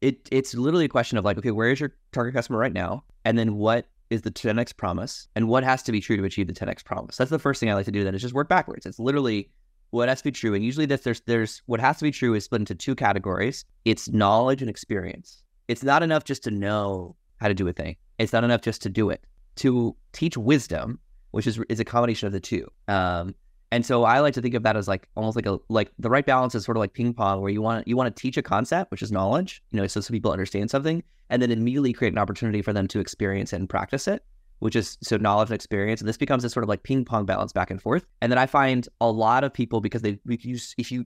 it 0.00 0.28
it's 0.32 0.54
literally 0.54 0.86
a 0.86 0.88
question 0.88 1.18
of 1.18 1.24
like, 1.24 1.38
okay, 1.38 1.50
where 1.50 1.70
is 1.70 1.80
your 1.80 1.94
target 2.12 2.34
customer 2.34 2.58
right 2.58 2.72
now, 2.72 3.04
and 3.24 3.38
then 3.38 3.56
what 3.56 3.86
is 4.10 4.22
the 4.22 4.30
10x 4.30 4.76
promise, 4.76 5.28
and 5.36 5.48
what 5.48 5.62
has 5.64 5.82
to 5.82 5.92
be 5.92 6.00
true 6.00 6.16
to 6.16 6.24
achieve 6.24 6.46
the 6.46 6.52
10x 6.52 6.84
promise. 6.84 7.16
That's 7.16 7.30
the 7.30 7.38
first 7.38 7.60
thing 7.60 7.70
I 7.70 7.74
like 7.74 7.86
to 7.86 7.92
do. 7.92 8.02
Then 8.02 8.14
is 8.14 8.22
just 8.22 8.34
work 8.34 8.48
backwards. 8.48 8.86
It's 8.86 8.98
literally 8.98 9.50
what 9.94 10.08
has 10.08 10.18
to 10.18 10.24
be 10.24 10.32
true, 10.32 10.54
and 10.54 10.64
usually 10.64 10.86
this 10.86 11.02
there's 11.02 11.20
there's 11.22 11.62
what 11.66 11.80
has 11.80 11.98
to 11.98 12.04
be 12.04 12.10
true 12.10 12.34
is 12.34 12.44
split 12.44 12.60
into 12.60 12.74
two 12.74 12.94
categories. 12.94 13.64
It's 13.84 14.08
knowledge 14.08 14.60
and 14.60 14.68
experience. 14.68 15.42
It's 15.68 15.84
not 15.84 16.02
enough 16.02 16.24
just 16.24 16.42
to 16.44 16.50
know 16.50 17.16
how 17.36 17.48
to 17.48 17.54
do 17.54 17.68
a 17.68 17.72
thing. 17.72 17.96
It's 18.18 18.32
not 18.32 18.44
enough 18.44 18.60
just 18.60 18.82
to 18.82 18.88
do 18.88 19.10
it. 19.10 19.24
To 19.56 19.94
teach 20.12 20.36
wisdom, 20.36 20.98
which 21.30 21.46
is 21.46 21.60
is 21.68 21.78
a 21.78 21.84
combination 21.84 22.26
of 22.26 22.32
the 22.32 22.40
two. 22.40 22.68
Um, 22.88 23.34
and 23.70 23.86
so 23.86 24.04
I 24.04 24.18
like 24.20 24.34
to 24.34 24.42
think 24.42 24.54
of 24.54 24.64
that 24.64 24.76
as 24.76 24.88
like 24.88 25.08
almost 25.16 25.36
like 25.36 25.46
a 25.46 25.58
like 25.68 25.92
the 25.98 26.10
right 26.10 26.26
balance 26.26 26.54
is 26.54 26.64
sort 26.64 26.76
of 26.76 26.80
like 26.80 26.92
ping 26.92 27.14
pong, 27.14 27.40
where 27.40 27.50
you 27.50 27.62
want 27.62 27.86
you 27.86 27.96
want 27.96 28.14
to 28.14 28.20
teach 28.20 28.36
a 28.36 28.42
concept, 28.42 28.90
which 28.90 29.02
is 29.02 29.12
knowledge, 29.12 29.62
you 29.70 29.80
know, 29.80 29.86
so 29.86 30.00
so 30.00 30.12
people 30.12 30.32
understand 30.32 30.70
something, 30.70 31.04
and 31.30 31.40
then 31.40 31.52
immediately 31.52 31.92
create 31.92 32.12
an 32.12 32.18
opportunity 32.18 32.62
for 32.62 32.72
them 32.72 32.88
to 32.88 32.98
experience 32.98 33.52
it 33.52 33.56
and 33.56 33.68
practice 33.68 34.08
it, 34.08 34.24
which 34.58 34.76
is 34.76 34.98
so 35.02 35.16
knowledge 35.16 35.48
and 35.48 35.54
experience. 35.54 36.00
And 36.00 36.08
this 36.08 36.16
becomes 36.16 36.44
a 36.44 36.50
sort 36.50 36.64
of 36.64 36.68
like 36.68 36.82
ping 36.82 37.04
pong 37.04 37.26
balance 37.26 37.52
back 37.52 37.70
and 37.70 37.80
forth. 37.80 38.06
And 38.20 38.30
then 38.30 38.38
I 38.38 38.46
find 38.46 38.88
a 39.00 39.10
lot 39.10 39.44
of 39.44 39.52
people 39.52 39.80
because 39.80 40.02
they 40.02 40.18
you 40.26 40.58
if 40.78 40.90
you 40.90 41.04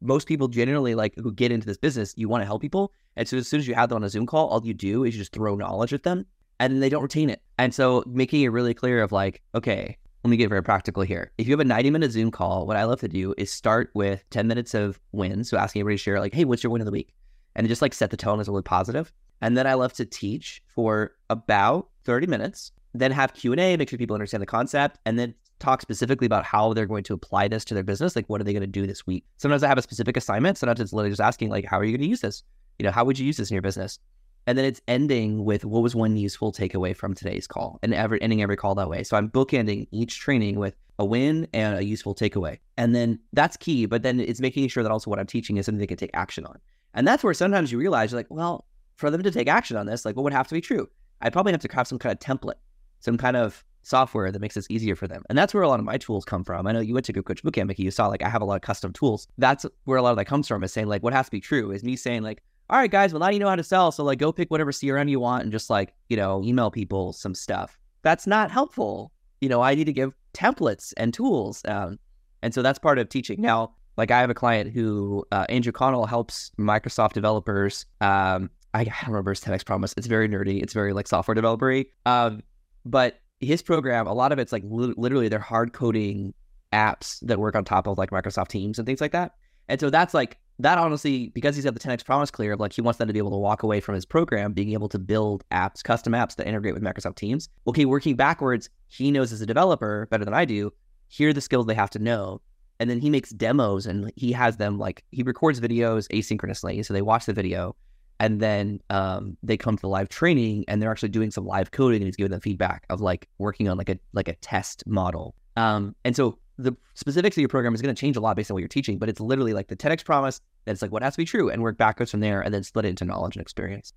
most 0.00 0.28
people 0.28 0.48
generally 0.48 0.94
like 0.94 1.14
who 1.16 1.32
get 1.32 1.50
into 1.50 1.66
this 1.66 1.78
business, 1.78 2.12
you 2.16 2.28
want 2.28 2.42
to 2.42 2.46
help 2.46 2.60
people. 2.60 2.92
And 3.16 3.26
so 3.26 3.38
as 3.38 3.48
soon 3.48 3.60
as 3.60 3.68
you 3.68 3.74
have 3.74 3.88
them 3.88 3.96
on 3.96 4.04
a 4.04 4.10
Zoom 4.10 4.26
call, 4.26 4.48
all 4.48 4.64
you 4.64 4.74
do 4.74 5.04
is 5.04 5.14
you 5.14 5.20
just 5.20 5.32
throw 5.32 5.54
knowledge 5.54 5.92
at 5.92 6.02
them 6.02 6.26
and 6.58 6.82
they 6.82 6.88
don't 6.88 7.02
retain 7.02 7.30
it. 7.30 7.40
And 7.58 7.74
so 7.74 8.04
making 8.06 8.42
it 8.42 8.48
really 8.48 8.74
clear 8.74 9.02
of 9.02 9.12
like, 9.12 9.40
okay, 9.54 9.96
let 10.22 10.30
me 10.30 10.36
get 10.36 10.50
very 10.50 10.62
practical 10.62 11.02
here. 11.02 11.32
If 11.38 11.48
you 11.48 11.52
have 11.54 11.60
a 11.60 11.64
90 11.64 11.90
minute 11.90 12.10
Zoom 12.10 12.30
call, 12.30 12.66
what 12.66 12.76
I 12.76 12.84
love 12.84 13.00
to 13.00 13.08
do 13.08 13.34
is 13.38 13.50
start 13.50 13.90
with 13.94 14.28
10 14.30 14.46
minutes 14.46 14.74
of 14.74 15.00
wins. 15.12 15.48
So 15.48 15.56
asking 15.56 15.80
everybody 15.80 15.96
to 15.96 16.02
share, 16.02 16.20
like, 16.20 16.34
hey, 16.34 16.44
what's 16.44 16.62
your 16.62 16.70
win 16.70 16.82
of 16.82 16.86
the 16.86 16.92
week? 16.92 17.14
and 17.54 17.68
just 17.68 17.82
like 17.82 17.94
set 17.94 18.10
the 18.10 18.16
tone 18.16 18.40
as 18.40 18.48
really 18.48 18.62
positive. 18.62 19.12
And 19.40 19.56
then 19.56 19.66
I 19.66 19.74
love 19.74 19.92
to 19.94 20.04
teach 20.04 20.62
for 20.74 21.12
about 21.28 21.88
30 22.04 22.26
minutes, 22.26 22.72
then 22.94 23.12
have 23.12 23.34
Q&A, 23.34 23.76
make 23.76 23.88
sure 23.88 23.98
people 23.98 24.14
understand 24.14 24.42
the 24.42 24.46
concept, 24.46 24.98
and 25.06 25.18
then 25.18 25.34
talk 25.58 25.82
specifically 25.82 26.26
about 26.26 26.44
how 26.44 26.72
they're 26.72 26.86
going 26.86 27.04
to 27.04 27.14
apply 27.14 27.48
this 27.48 27.64
to 27.66 27.74
their 27.74 27.82
business. 27.82 28.16
Like, 28.16 28.28
what 28.28 28.40
are 28.40 28.44
they 28.44 28.52
going 28.52 28.62
to 28.62 28.66
do 28.66 28.86
this 28.86 29.06
week? 29.06 29.24
Sometimes 29.36 29.62
I 29.62 29.68
have 29.68 29.78
a 29.78 29.82
specific 29.82 30.16
assignment. 30.16 30.58
Sometimes 30.58 30.80
it's 30.80 30.92
literally 30.92 31.10
just 31.10 31.20
asking, 31.20 31.50
like, 31.50 31.64
how 31.64 31.78
are 31.78 31.84
you 31.84 31.92
going 31.92 32.02
to 32.02 32.08
use 32.08 32.20
this? 32.20 32.42
You 32.78 32.84
know, 32.84 32.92
how 32.92 33.04
would 33.04 33.18
you 33.18 33.26
use 33.26 33.36
this 33.36 33.50
in 33.50 33.54
your 33.54 33.62
business? 33.62 33.98
And 34.46 34.56
then 34.56 34.64
it's 34.64 34.80
ending 34.88 35.44
with 35.44 35.64
what 35.64 35.82
was 35.82 35.94
one 35.94 36.16
useful 36.16 36.50
takeaway 36.50 36.96
from 36.96 37.14
today's 37.14 37.46
call 37.46 37.78
and 37.82 37.92
every 37.92 38.20
ending 38.22 38.42
every 38.42 38.56
call 38.56 38.74
that 38.76 38.88
way. 38.88 39.02
So 39.04 39.16
I'm 39.16 39.28
bookending 39.28 39.86
each 39.92 40.18
training 40.18 40.58
with 40.58 40.74
a 40.98 41.04
win 41.04 41.46
and 41.52 41.78
a 41.78 41.84
useful 41.84 42.14
takeaway. 42.14 42.58
And 42.78 42.94
then 42.94 43.18
that's 43.32 43.56
key. 43.56 43.86
But 43.86 44.02
then 44.02 44.18
it's 44.18 44.40
making 44.40 44.66
sure 44.68 44.82
that 44.82 44.90
also 44.90 45.10
what 45.10 45.18
I'm 45.18 45.26
teaching 45.26 45.58
is 45.58 45.66
something 45.66 45.78
they 45.78 45.86
can 45.86 45.98
take 45.98 46.10
action 46.14 46.46
on. 46.46 46.58
And 46.94 47.06
that's 47.06 47.22
where 47.22 47.34
sometimes 47.34 47.70
you 47.70 47.78
realize 47.78 48.12
like, 48.12 48.26
well, 48.30 48.64
for 48.96 49.10
them 49.10 49.22
to 49.22 49.30
take 49.30 49.48
action 49.48 49.76
on 49.76 49.86
this, 49.86 50.04
like 50.04 50.16
what 50.16 50.24
would 50.24 50.32
have 50.32 50.48
to 50.48 50.54
be 50.54 50.60
true? 50.60 50.88
I'd 51.20 51.32
probably 51.32 51.52
have 51.52 51.60
to 51.60 51.68
craft 51.68 51.90
some 51.90 51.98
kind 51.98 52.12
of 52.12 52.18
template, 52.18 52.54
some 53.00 53.16
kind 53.16 53.36
of 53.36 53.64
software 53.82 54.30
that 54.30 54.40
makes 54.40 54.54
this 54.54 54.66
easier 54.70 54.94
for 54.94 55.08
them. 55.08 55.22
And 55.28 55.36
that's 55.36 55.54
where 55.54 55.62
a 55.62 55.68
lot 55.68 55.80
of 55.80 55.86
my 55.86 55.98
tools 55.98 56.24
come 56.24 56.44
from. 56.44 56.66
I 56.66 56.72
know 56.72 56.80
you 56.80 56.94
went 56.94 57.06
to 57.06 57.12
Group 57.12 57.26
Coach 57.26 57.42
Bootcamp, 57.42 57.66
Mickey. 57.66 57.82
You 57.82 57.90
saw 57.90 58.06
like 58.06 58.22
I 58.22 58.28
have 58.28 58.42
a 58.42 58.44
lot 58.44 58.56
of 58.56 58.62
custom 58.62 58.92
tools. 58.92 59.26
That's 59.38 59.66
where 59.84 59.98
a 59.98 60.02
lot 60.02 60.10
of 60.10 60.16
that 60.16 60.26
comes 60.26 60.48
from 60.48 60.62
is 60.62 60.72
saying 60.72 60.88
like 60.88 61.02
what 61.02 61.12
has 61.12 61.26
to 61.26 61.30
be 61.30 61.40
true 61.40 61.70
is 61.70 61.82
me 61.82 61.96
saying 61.96 62.22
like, 62.22 62.42
all 62.68 62.78
right, 62.78 62.90
guys, 62.90 63.12
well 63.12 63.20
now 63.20 63.30
you 63.30 63.38
know 63.38 63.48
how 63.48 63.56
to 63.56 63.64
sell. 63.64 63.90
So 63.92 64.04
like 64.04 64.18
go 64.18 64.32
pick 64.32 64.50
whatever 64.50 64.70
CRM 64.70 65.10
you 65.10 65.20
want 65.20 65.42
and 65.42 65.52
just 65.52 65.70
like, 65.70 65.94
you 66.08 66.16
know, 66.16 66.42
email 66.44 66.70
people 66.70 67.12
some 67.12 67.34
stuff. 67.34 67.78
That's 68.02 68.26
not 68.26 68.50
helpful. 68.50 69.12
You 69.40 69.48
know, 69.48 69.62
I 69.62 69.74
need 69.74 69.84
to 69.84 69.92
give 69.92 70.14
templates 70.34 70.92
and 70.96 71.12
tools. 71.12 71.62
Um, 71.66 71.98
and 72.42 72.54
so 72.54 72.62
that's 72.62 72.78
part 72.78 72.98
of 72.98 73.08
teaching. 73.08 73.40
Now, 73.40 73.72
like 73.96 74.10
I 74.10 74.20
have 74.20 74.30
a 74.30 74.34
client 74.34 74.72
who 74.72 75.24
uh, 75.32 75.46
Andrew 75.48 75.72
Connell 75.72 76.06
helps 76.06 76.52
Microsoft 76.58 77.12
developers. 77.12 77.86
Um, 78.00 78.50
I 78.72 78.84
don't 78.84 78.94
remember 79.08 79.32
his 79.32 79.40
10x 79.40 79.64
promise. 79.64 79.94
It's 79.96 80.06
very 80.06 80.28
nerdy. 80.28 80.62
It's 80.62 80.72
very 80.72 80.92
like 80.92 81.08
software 81.08 81.34
developery. 81.34 81.86
Um, 82.06 82.42
but 82.84 83.20
his 83.40 83.62
program, 83.62 84.06
a 84.06 84.12
lot 84.12 84.32
of 84.32 84.38
it's 84.38 84.52
like 84.52 84.62
li- 84.66 84.94
literally 84.96 85.28
they're 85.28 85.38
hard 85.38 85.72
coding 85.72 86.34
apps 86.72 87.18
that 87.22 87.38
work 87.38 87.54
on 87.54 87.64
top 87.64 87.86
of 87.86 87.98
like 87.98 88.10
Microsoft 88.10 88.48
Teams 88.48 88.78
and 88.78 88.86
things 88.86 89.00
like 89.00 89.12
that. 89.12 89.32
And 89.68 89.80
so 89.80 89.90
that's 89.90 90.14
like 90.14 90.38
that 90.58 90.78
honestly, 90.78 91.28
because 91.28 91.56
he's 91.56 91.64
got 91.64 91.74
the 91.74 91.80
10x 91.80 92.04
promise 92.04 92.30
clear 92.30 92.52
of 92.52 92.60
like 92.60 92.72
he 92.72 92.82
wants 92.82 92.98
them 92.98 93.08
to 93.08 93.14
be 93.14 93.18
able 93.18 93.30
to 93.30 93.36
walk 93.36 93.62
away 93.62 93.80
from 93.80 93.94
his 93.94 94.04
program 94.04 94.52
being 94.52 94.72
able 94.72 94.88
to 94.90 94.98
build 94.98 95.44
apps, 95.50 95.82
custom 95.82 96.12
apps 96.12 96.36
that 96.36 96.46
integrate 96.46 96.74
with 96.74 96.82
Microsoft 96.82 97.16
Teams. 97.16 97.48
Okay, 97.66 97.86
working 97.86 98.16
backwards, 98.16 98.68
he 98.88 99.10
knows 99.10 99.32
as 99.32 99.40
a 99.40 99.46
developer 99.46 100.06
better 100.10 100.24
than 100.24 100.34
I 100.34 100.44
do. 100.44 100.72
Here 101.08 101.30
are 101.30 101.32
the 101.32 101.40
skills 101.40 101.66
they 101.66 101.74
have 101.74 101.90
to 101.90 101.98
know. 101.98 102.40
And 102.78 102.88
then 102.88 103.00
he 103.00 103.10
makes 103.10 103.30
demos 103.30 103.86
and 103.86 104.12
he 104.16 104.32
has 104.32 104.56
them 104.56 104.78
like 104.78 105.04
he 105.10 105.22
records 105.22 105.60
videos 105.60 106.08
asynchronously. 106.08 106.84
So 106.84 106.94
they 106.94 107.02
watch 107.02 107.26
the 107.26 107.32
video 107.32 107.76
and 108.20 108.38
then 108.38 108.80
um, 108.90 109.36
they 109.42 109.56
come 109.56 109.76
to 109.76 109.80
the 109.80 109.88
live 109.88 110.08
training 110.08 110.64
and 110.68 110.80
they're 110.80 110.90
actually 110.90 111.08
doing 111.08 111.30
some 111.30 111.46
live 111.46 111.72
coding 111.72 112.02
and 112.02 112.06
he's 112.06 112.16
giving 112.16 112.30
them 112.30 112.40
feedback 112.40 112.84
of 112.90 113.00
like 113.00 113.28
working 113.38 113.68
on 113.68 113.78
like 113.78 113.88
a 113.88 113.98
like 114.12 114.28
a 114.28 114.34
test 114.36 114.86
model. 114.86 115.34
Um, 115.56 115.96
and 116.04 116.14
so 116.14 116.38
the 116.58 116.76
specifics 116.94 117.36
of 117.36 117.40
your 117.40 117.48
program 117.48 117.74
is 117.74 117.80
going 117.80 117.94
to 117.94 117.98
change 117.98 118.16
a 118.16 118.20
lot 118.20 118.36
based 118.36 118.50
on 118.50 118.54
what 118.54 118.58
you're 118.58 118.68
teaching 118.68 118.98
but 118.98 119.08
it's 119.08 119.18
literally 119.18 119.54
like 119.54 119.68
the 119.68 119.76
10x 119.76 120.04
promise 120.04 120.42
that's 120.66 120.82
like 120.82 120.92
what 120.92 121.02
has 121.02 121.14
to 121.14 121.16
be 121.16 121.24
true 121.24 121.48
and 121.48 121.62
work 121.62 121.78
backwards 121.78 122.10
from 122.10 122.20
there 122.20 122.42
and 122.42 122.52
then 122.52 122.62
split 122.62 122.84
it 122.84 122.88
into 122.88 123.06
knowledge 123.06 123.34
and 123.34 123.40
experience. 123.40 123.94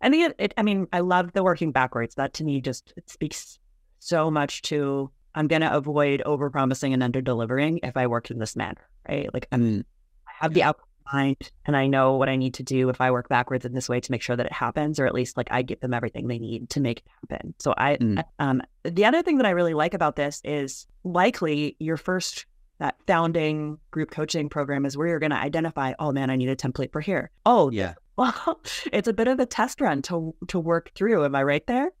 I 0.00 0.08
think 0.08 0.30
it, 0.30 0.36
it 0.38 0.54
i 0.56 0.62
mean 0.62 0.88
i 0.92 1.00
love 1.00 1.32
the 1.32 1.44
working 1.44 1.70
backwards. 1.70 2.14
That 2.14 2.32
to 2.34 2.44
me 2.44 2.60
just 2.60 2.94
it 2.96 3.10
speaks 3.10 3.58
so 3.98 4.30
much 4.30 4.62
to 4.62 5.10
i'm 5.34 5.46
going 5.46 5.60
to 5.60 5.74
avoid 5.74 6.22
over 6.22 6.48
promising 6.48 6.94
and 6.94 7.02
under 7.02 7.20
delivering 7.20 7.80
if 7.82 7.96
i 7.96 8.06
work 8.06 8.30
in 8.30 8.38
this 8.38 8.56
manner 8.56 8.88
right? 9.08 9.32
Like 9.34 9.48
i'm 9.52 9.62
mm. 9.62 9.84
I 10.26 10.30
have 10.40 10.54
the 10.54 10.62
outcome 10.62 10.87
mind 11.12 11.50
and 11.64 11.76
I 11.76 11.86
know 11.86 12.14
what 12.14 12.28
I 12.28 12.36
need 12.36 12.54
to 12.54 12.62
do 12.62 12.88
if 12.88 13.00
I 13.00 13.10
work 13.10 13.28
backwards 13.28 13.64
in 13.64 13.74
this 13.74 13.88
way 13.88 14.00
to 14.00 14.10
make 14.10 14.22
sure 14.22 14.36
that 14.36 14.46
it 14.46 14.52
happens, 14.52 14.98
or 14.98 15.06
at 15.06 15.14
least 15.14 15.36
like 15.36 15.48
I 15.50 15.62
give 15.62 15.80
them 15.80 15.94
everything 15.94 16.28
they 16.28 16.38
need 16.38 16.70
to 16.70 16.80
make 16.80 17.00
it 17.00 17.06
happen. 17.20 17.54
So 17.58 17.74
I, 17.76 17.96
mm. 17.96 18.22
um, 18.38 18.62
the 18.84 19.04
other 19.04 19.22
thing 19.22 19.38
that 19.38 19.46
I 19.46 19.50
really 19.50 19.74
like 19.74 19.94
about 19.94 20.16
this 20.16 20.40
is 20.44 20.86
likely 21.04 21.76
your 21.78 21.96
first 21.96 22.46
that 22.78 22.96
founding 23.06 23.78
group 23.90 24.10
coaching 24.10 24.48
program 24.48 24.86
is 24.86 24.96
where 24.96 25.08
you're 25.08 25.18
going 25.18 25.30
to 25.30 25.36
identify, 25.36 25.94
oh 25.98 26.12
man, 26.12 26.30
I 26.30 26.36
need 26.36 26.48
a 26.48 26.56
template 26.56 26.92
for 26.92 27.00
here. 27.00 27.30
Oh 27.46 27.70
yeah. 27.70 27.94
Well, 28.18 28.60
it's 28.92 29.06
a 29.06 29.12
bit 29.12 29.28
of 29.28 29.38
a 29.38 29.46
test 29.46 29.80
run 29.80 30.02
to 30.02 30.34
to 30.48 30.58
work 30.58 30.90
through. 30.96 31.24
Am 31.24 31.36
I 31.36 31.44
right 31.44 31.64
there? 31.68 31.92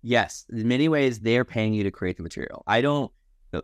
Yes. 0.00 0.46
In 0.50 0.66
many 0.68 0.88
ways, 0.88 1.20
they're 1.20 1.44
paying 1.44 1.74
you 1.74 1.82
to 1.82 1.90
create 1.90 2.16
the 2.16 2.22
material. 2.22 2.64
I 2.66 2.80
don't. 2.80 3.12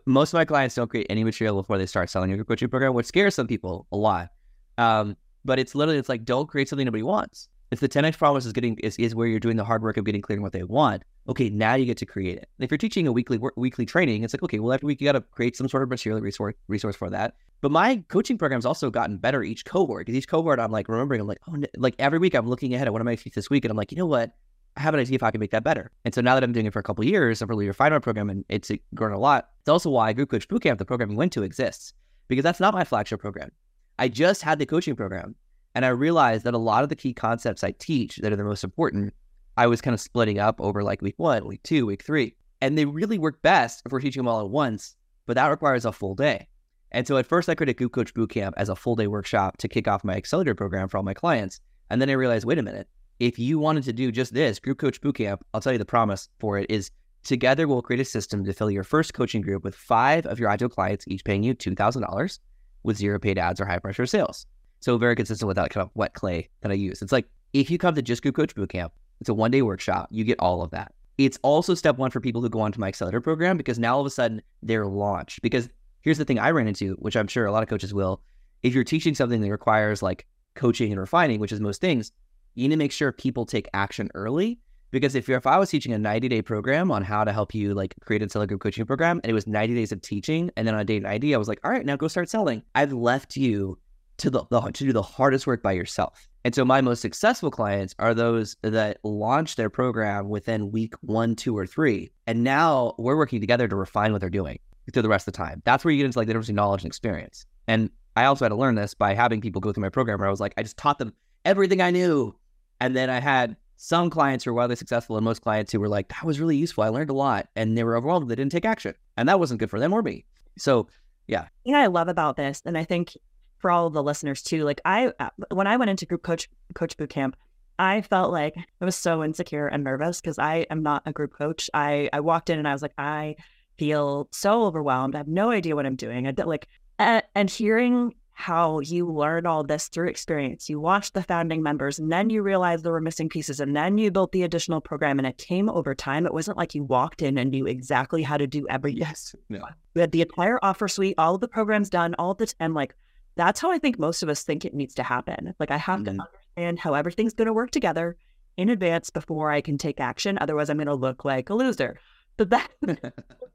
Most 0.05 0.31
of 0.31 0.37
my 0.37 0.45
clients 0.45 0.75
don't 0.75 0.89
create 0.89 1.07
any 1.09 1.23
material 1.23 1.55
before 1.55 1.79
they 1.79 1.87
start 1.87 2.11
selling 2.11 2.29
your 2.29 2.37
group 2.37 2.49
coaching 2.49 2.69
program, 2.69 2.93
which 2.93 3.07
scares 3.07 3.33
some 3.33 3.47
people 3.47 3.87
a 3.91 3.97
lot 3.97 4.29
um, 4.77 5.15
but 5.45 5.59
it's 5.59 5.75
literally 5.75 5.99
it's 5.99 6.09
like 6.09 6.25
don't 6.25 6.47
create 6.47 6.69
something 6.69 6.85
nobody 6.85 7.03
wants. 7.03 7.49
If 7.71 7.79
the 7.79 7.89
10x 7.89 8.19
promise 8.19 8.45
is 8.45 8.53
getting 8.53 8.77
is, 8.79 8.97
is 8.97 9.15
where 9.15 9.25
you're 9.27 9.39
doing 9.39 9.57
the 9.57 9.63
hard 9.63 9.81
work 9.81 9.97
of 9.97 10.05
getting 10.05 10.21
clear 10.21 10.37
on 10.37 10.43
what 10.43 10.53
they 10.53 10.63
want, 10.63 11.03
okay, 11.27 11.49
now 11.49 11.73
you 11.73 11.85
get 11.85 11.97
to 11.97 12.05
create 12.05 12.37
it. 12.37 12.47
If 12.59 12.69
you're 12.69 12.77
teaching 12.77 13.07
a 13.07 13.11
weekly 13.11 13.39
weekly 13.55 13.85
training, 13.85 14.23
it's 14.23 14.33
like 14.33 14.43
okay, 14.43 14.59
well 14.59 14.73
every 14.73 14.85
week 14.85 15.01
you 15.01 15.05
got 15.05 15.13
to 15.13 15.21
create 15.21 15.55
some 15.55 15.67
sort 15.67 15.83
of 15.83 15.89
material 15.89 16.21
resource 16.21 16.55
resource 16.67 16.95
for 16.95 17.09
that. 17.09 17.35
But 17.61 17.71
my 17.71 18.03
coaching 18.09 18.37
program's 18.37 18.65
also 18.65 18.91
gotten 18.91 19.17
better 19.17 19.43
each 19.43 19.65
cohort 19.65 20.05
because 20.05 20.17
each 20.17 20.27
cohort 20.27 20.59
I'm 20.59 20.71
like 20.71 20.87
remembering 20.87 21.21
I'm 21.21 21.27
like 21.27 21.39
oh 21.47 21.55
like 21.77 21.95
every 21.97 22.19
week 22.19 22.35
I'm 22.35 22.47
looking 22.47 22.73
ahead 22.73 22.87
at 22.87 22.93
what 22.93 23.01
am 23.01 23.07
I 23.07 23.15
teach 23.15 23.33
this 23.33 23.49
week 23.49 23.65
and 23.65 23.71
I'm 23.71 23.77
like 23.77 23.91
you 23.91 23.97
know 23.97 24.05
what 24.05 24.35
I 24.75 24.81
have 24.81 24.93
an 24.93 24.99
idea 24.99 25.15
if 25.15 25.23
I 25.23 25.31
can 25.31 25.39
make 25.39 25.51
that 25.51 25.63
better. 25.63 25.91
And 26.03 26.13
so 26.13 26.21
now 26.21 26.33
that 26.33 26.43
I'm 26.43 26.51
doing 26.51 26.65
it 26.65 26.73
for 26.73 26.79
a 26.79 26.83
couple 26.83 27.03
years, 27.03 27.41
I've 27.41 27.49
really 27.49 27.67
refined 27.67 27.93
my 27.93 27.99
program 27.99 28.29
and 28.29 28.43
it's 28.49 28.71
grown 28.95 29.11
a 29.11 29.19
lot. 29.19 29.49
It's 29.61 29.69
also 29.69 29.89
why 29.89 30.13
Group 30.13 30.31
Coach 30.31 30.47
Bootcamp, 30.47 30.79
the 30.79 30.85
program 30.85 31.11
you 31.11 31.17
went 31.17 31.31
to, 31.33 31.43
exists 31.43 31.93
because 32.27 32.43
that's 32.43 32.59
not 32.59 32.73
my 32.73 32.83
flagship 32.83 33.19
program. 33.19 33.51
I 33.99 34.07
just 34.07 34.41
had 34.41 34.59
the 34.59 34.65
coaching 34.65 34.95
program 34.95 35.35
and 35.75 35.85
I 35.85 35.89
realized 35.89 36.43
that 36.45 36.53
a 36.53 36.59
lot 36.59 36.83
of 36.83 36.89
the 36.89 36.95
key 36.95 37.13
concepts 37.13 37.63
I 37.63 37.71
teach 37.71 38.17
that 38.17 38.31
are 38.31 38.35
the 38.35 38.43
most 38.43 38.63
important, 38.63 39.13
I 39.57 39.67
was 39.67 39.81
kind 39.81 39.93
of 39.93 40.01
splitting 40.01 40.39
up 40.39 40.59
over 40.59 40.83
like 40.83 41.01
week 41.01 41.15
one, 41.17 41.47
week 41.47 41.63
two, 41.63 41.85
week 41.85 42.03
three. 42.03 42.35
And 42.61 42.77
they 42.77 42.85
really 42.85 43.17
work 43.17 43.41
best 43.41 43.83
if 43.85 43.91
we're 43.91 43.99
teaching 43.99 44.21
them 44.21 44.27
all 44.27 44.41
at 44.41 44.49
once, 44.49 44.95
but 45.25 45.35
that 45.35 45.47
requires 45.47 45.85
a 45.85 45.91
full 45.91 46.15
day. 46.15 46.47
And 46.91 47.07
so 47.07 47.17
at 47.17 47.25
first 47.25 47.49
I 47.49 47.55
created 47.55 47.77
Group 47.77 47.91
Coach 47.91 48.13
Bootcamp 48.13 48.53
as 48.55 48.69
a 48.69 48.75
full 48.75 48.95
day 48.95 49.07
workshop 49.07 49.57
to 49.57 49.67
kick 49.67 49.87
off 49.87 50.03
my 50.03 50.15
accelerator 50.15 50.55
program 50.55 50.87
for 50.87 50.97
all 50.97 51.03
my 51.03 51.13
clients. 51.13 51.59
And 51.89 52.01
then 52.01 52.09
I 52.09 52.13
realized, 52.13 52.45
wait 52.45 52.59
a 52.59 52.63
minute, 52.63 52.87
if 53.19 53.37
you 53.37 53.59
wanted 53.59 53.83
to 53.83 53.93
do 53.93 54.11
just 54.11 54.33
this, 54.33 54.59
Group 54.59 54.79
Coach 54.79 55.01
Bootcamp, 55.01 55.39
I'll 55.53 55.61
tell 55.61 55.73
you 55.73 55.79
the 55.79 55.85
promise 55.85 56.29
for 56.39 56.57
it 56.57 56.69
is 56.69 56.91
together 57.23 57.67
we'll 57.67 57.81
create 57.81 57.99
a 57.99 58.05
system 58.05 58.43
to 58.45 58.53
fill 58.53 58.71
your 58.71 58.83
first 58.83 59.13
coaching 59.13 59.41
group 59.41 59.63
with 59.63 59.75
five 59.75 60.25
of 60.25 60.39
your 60.39 60.49
ideal 60.49 60.69
clients, 60.69 61.07
each 61.07 61.23
paying 61.23 61.43
you 61.43 61.55
$2,000 61.55 62.39
with 62.83 62.97
zero 62.97 63.19
paid 63.19 63.37
ads 63.37 63.59
or 63.59 63.65
high 63.65 63.79
pressure 63.79 64.05
sales. 64.05 64.45
So 64.79 64.97
very 64.97 65.15
consistent 65.15 65.47
with 65.47 65.55
that 65.57 65.69
kind 65.69 65.83
of 65.85 65.91
wet 65.95 66.13
clay 66.13 66.49
that 66.61 66.71
I 66.71 66.75
use. 66.75 67.01
It's 67.01 67.11
like 67.11 67.27
if 67.53 67.69
you 67.69 67.77
come 67.77 67.95
to 67.95 68.01
Just 68.01 68.21
Group 68.21 68.35
Coach 68.35 68.55
Bootcamp, 68.55 68.91
it's 69.21 69.29
a 69.29 69.33
one 69.33 69.51
day 69.51 69.61
workshop, 69.61 70.09
you 70.11 70.23
get 70.23 70.39
all 70.39 70.61
of 70.61 70.71
that. 70.71 70.93
It's 71.17 71.39
also 71.43 71.75
step 71.75 71.97
one 71.97 72.11
for 72.11 72.19
people 72.19 72.41
who 72.41 72.49
go 72.49 72.59
onto 72.59 72.79
my 72.79 72.87
accelerator 72.87 73.21
program 73.21 73.55
because 73.55 73.79
now 73.79 73.95
all 73.95 74.01
of 74.01 74.07
a 74.07 74.09
sudden 74.09 74.41
they're 74.61 74.87
launched. 74.87 75.41
Because 75.41 75.69
here's 76.01 76.17
the 76.17 76.25
thing 76.25 76.39
I 76.39 76.51
ran 76.51 76.67
into, 76.67 76.95
which 76.95 77.15
I'm 77.15 77.27
sure 77.27 77.45
a 77.45 77.51
lot 77.51 77.63
of 77.63 77.69
coaches 77.69 77.93
will. 77.93 78.21
If 78.63 78.73
you're 78.73 78.83
teaching 78.83 79.13
something 79.13 79.41
that 79.41 79.51
requires 79.51 80.01
like 80.01 80.25
coaching 80.55 80.91
and 80.91 80.99
refining, 80.99 81.39
which 81.39 81.51
is 81.51 81.59
most 81.59 81.81
things, 81.81 82.11
you 82.55 82.67
need 82.67 82.75
to 82.75 82.79
make 82.79 82.91
sure 82.91 83.11
people 83.11 83.45
take 83.45 83.67
action 83.73 84.09
early 84.15 84.59
because 84.93 85.15
if 85.15 85.27
you're, 85.27 85.39
if 85.39 85.47
I 85.47 85.57
was 85.57 85.71
teaching 85.71 85.91
a 85.91 85.97
90 85.97 86.29
day 86.29 86.41
program 86.43 86.91
on 86.91 87.03
how 87.03 87.23
to 87.23 87.33
help 87.33 87.53
you 87.55 87.73
like 87.73 87.95
create 88.01 88.21
a 88.21 88.29
seller 88.29 88.45
group 88.45 88.61
coaching 88.61 88.85
program 88.85 89.19
and 89.23 89.29
it 89.29 89.33
was 89.33 89.47
90 89.47 89.73
days 89.73 89.91
of 89.91 90.01
teaching, 90.01 90.51
and 90.55 90.67
then 90.67 90.75
on 90.75 90.85
day 90.85 90.99
90, 90.99 91.33
I 91.33 91.37
was 91.37 91.47
like, 91.47 91.59
all 91.63 91.71
right, 91.71 91.83
now 91.83 91.95
go 91.95 92.07
start 92.07 92.29
selling. 92.29 92.61
I've 92.75 92.93
left 92.93 93.35
you 93.35 93.79
to 94.17 94.29
the, 94.29 94.45
the 94.51 94.61
to 94.61 94.83
do 94.85 94.93
the 94.93 95.01
hardest 95.01 95.47
work 95.47 95.63
by 95.63 95.71
yourself. 95.71 96.27
And 96.45 96.53
so 96.53 96.63
my 96.63 96.79
most 96.79 97.01
successful 97.01 97.49
clients 97.49 97.95
are 97.97 98.13
those 98.13 98.55
that 98.61 98.99
launch 99.03 99.55
their 99.55 99.71
program 99.71 100.29
within 100.29 100.71
week 100.71 100.93
one, 101.01 101.35
two, 101.35 101.57
or 101.57 101.65
three. 101.65 102.11
And 102.27 102.43
now 102.43 102.93
we're 102.99 103.17
working 103.17 103.41
together 103.41 103.67
to 103.67 103.75
refine 103.75 104.11
what 104.11 104.21
they're 104.21 104.29
doing 104.29 104.59
through 104.91 105.01
the 105.01 105.09
rest 105.09 105.27
of 105.27 105.33
the 105.33 105.37
time. 105.37 105.63
That's 105.65 105.83
where 105.83 105.91
you 105.91 105.97
get 105.97 106.05
into 106.05 106.19
like 106.19 106.27
the 106.27 106.33
difference 106.33 106.47
between 106.47 106.57
knowledge 106.57 106.83
and 106.83 106.89
experience. 106.89 107.47
And 107.67 107.89
I 108.15 108.25
also 108.25 108.45
had 108.45 108.49
to 108.49 108.55
learn 108.55 108.75
this 108.75 108.93
by 108.93 109.15
having 109.15 109.41
people 109.41 109.59
go 109.59 109.71
through 109.73 109.81
my 109.81 109.89
program 109.89 110.19
where 110.19 110.27
I 110.27 110.31
was 110.31 110.39
like, 110.39 110.53
I 110.55 110.61
just 110.61 110.77
taught 110.77 110.99
them 110.99 111.13
everything 111.45 111.81
I 111.81 111.89
knew. 111.89 112.35
And 112.79 112.95
then 112.95 113.09
I 113.09 113.19
had 113.19 113.55
some 113.83 114.09
clients 114.09 114.45
were 114.45 114.53
wildly 114.53 114.77
successful 114.77 115.17
and 115.17 115.25
most 115.25 115.41
clients 115.41 115.73
who 115.73 115.77
were 115.77 115.89
like, 115.89 116.07
that 116.07 116.23
was 116.23 116.39
really 116.39 116.55
useful. 116.55 116.85
I 116.85 116.87
learned 116.87 117.09
a 117.09 117.13
lot. 117.13 117.49
And 117.57 117.77
they 117.77 117.83
were 117.83 117.97
overwhelmed. 117.97 118.29
They 118.29 118.35
didn't 118.35 118.53
take 118.53 118.63
action. 118.63 118.95
And 119.17 119.27
that 119.27 119.41
wasn't 119.41 119.59
good 119.59 119.69
for 119.69 119.77
them 119.77 119.91
or 119.91 120.01
me. 120.01 120.23
So, 120.57 120.87
yeah. 121.27 121.49
Yeah, 121.65 121.79
I 121.79 121.87
love 121.87 122.07
about 122.07 122.37
this. 122.37 122.61
And 122.63 122.77
I 122.77 122.85
think 122.85 123.17
for 123.57 123.69
all 123.69 123.89
the 123.89 124.01
listeners 124.01 124.41
too, 124.41 124.63
like 124.63 124.79
I, 124.85 125.11
uh, 125.19 125.31
when 125.51 125.67
I 125.67 125.75
went 125.75 125.91
into 125.91 126.05
group 126.05 126.23
coach, 126.23 126.47
coach 126.73 126.95
boot 126.95 127.09
camp, 127.09 127.35
I 127.77 127.99
felt 128.03 128.31
like 128.31 128.55
I 128.55 128.85
was 128.85 128.95
so 128.95 129.21
insecure 129.21 129.67
and 129.67 129.83
nervous 129.83 130.21
because 130.21 130.39
I 130.39 130.65
am 130.69 130.81
not 130.81 131.03
a 131.05 131.11
group 131.11 131.33
coach. 131.33 131.69
I, 131.73 132.09
I 132.13 132.21
walked 132.21 132.49
in 132.49 132.59
and 132.59 132.67
I 132.69 132.71
was 132.71 132.83
like, 132.83 132.93
I 132.97 133.35
feel 133.77 134.29
so 134.31 134.63
overwhelmed. 134.63 135.13
I 135.13 135.17
have 135.17 135.27
no 135.27 135.51
idea 135.51 135.75
what 135.75 135.85
I'm 135.85 135.97
doing. 135.97 136.25
I 136.25 136.33
like, 136.45 136.69
and 136.99 137.49
hearing 137.49 138.15
how 138.33 138.79
you 138.79 139.07
learn 139.07 139.45
all 139.45 139.63
this 139.63 139.87
through 139.87 140.09
experience. 140.09 140.69
You 140.69 140.79
watch 140.79 141.13
the 141.13 141.23
founding 141.23 141.61
members 141.61 141.99
and 141.99 142.11
then 142.11 142.29
you 142.29 142.41
realize 142.41 142.81
there 142.81 142.91
were 142.91 142.99
missing 142.99 143.29
pieces 143.29 143.59
and 143.59 143.75
then 143.75 143.97
you 143.97 144.11
built 144.11 144.31
the 144.31 144.43
additional 144.43 144.81
program 144.81 145.19
and 145.19 145.27
it 145.27 145.37
came 145.37 145.69
over 145.69 145.93
time. 145.93 146.25
It 146.25 146.33
wasn't 146.33 146.57
like 146.57 146.73
you 146.73 146.83
walked 146.83 147.21
in 147.21 147.37
and 147.37 147.51
knew 147.51 147.67
exactly 147.67 148.23
how 148.23 148.37
to 148.37 148.47
do 148.47 148.65
everything. 148.69 149.01
Yes. 149.01 149.35
No. 149.49 149.63
We 149.93 150.01
had 150.01 150.11
the 150.11 150.21
entire 150.21 150.59
offer 150.63 150.87
suite, 150.87 151.15
all 151.17 151.35
of 151.35 151.41
the 151.41 151.47
programs 151.47 151.89
done, 151.89 152.15
all 152.17 152.33
the 152.33 152.51
and 152.59 152.73
like 152.73 152.95
that's 153.35 153.59
how 153.59 153.71
I 153.71 153.77
think 153.77 153.99
most 153.99 154.23
of 154.23 154.29
us 154.29 154.43
think 154.43 154.65
it 154.65 154.73
needs 154.73 154.95
to 154.95 155.03
happen. 155.03 155.53
Like 155.59 155.71
I 155.71 155.77
have 155.77 156.01
mm-hmm. 156.01 156.17
to 156.17 156.23
understand 156.23 156.79
how 156.79 156.93
everything's 156.95 157.33
going 157.33 157.47
to 157.47 157.53
work 157.53 157.71
together 157.71 158.17
in 158.57 158.69
advance 158.69 159.09
before 159.09 159.51
I 159.51 159.61
can 159.61 159.77
take 159.77 159.99
action. 159.99 160.37
Otherwise, 160.39 160.69
I'm 160.69 160.77
going 160.77 160.87
to 160.87 160.95
look 160.95 161.25
like 161.25 161.49
a 161.49 161.55
loser. 161.55 161.99
But 162.37 162.49
that's 162.49 162.73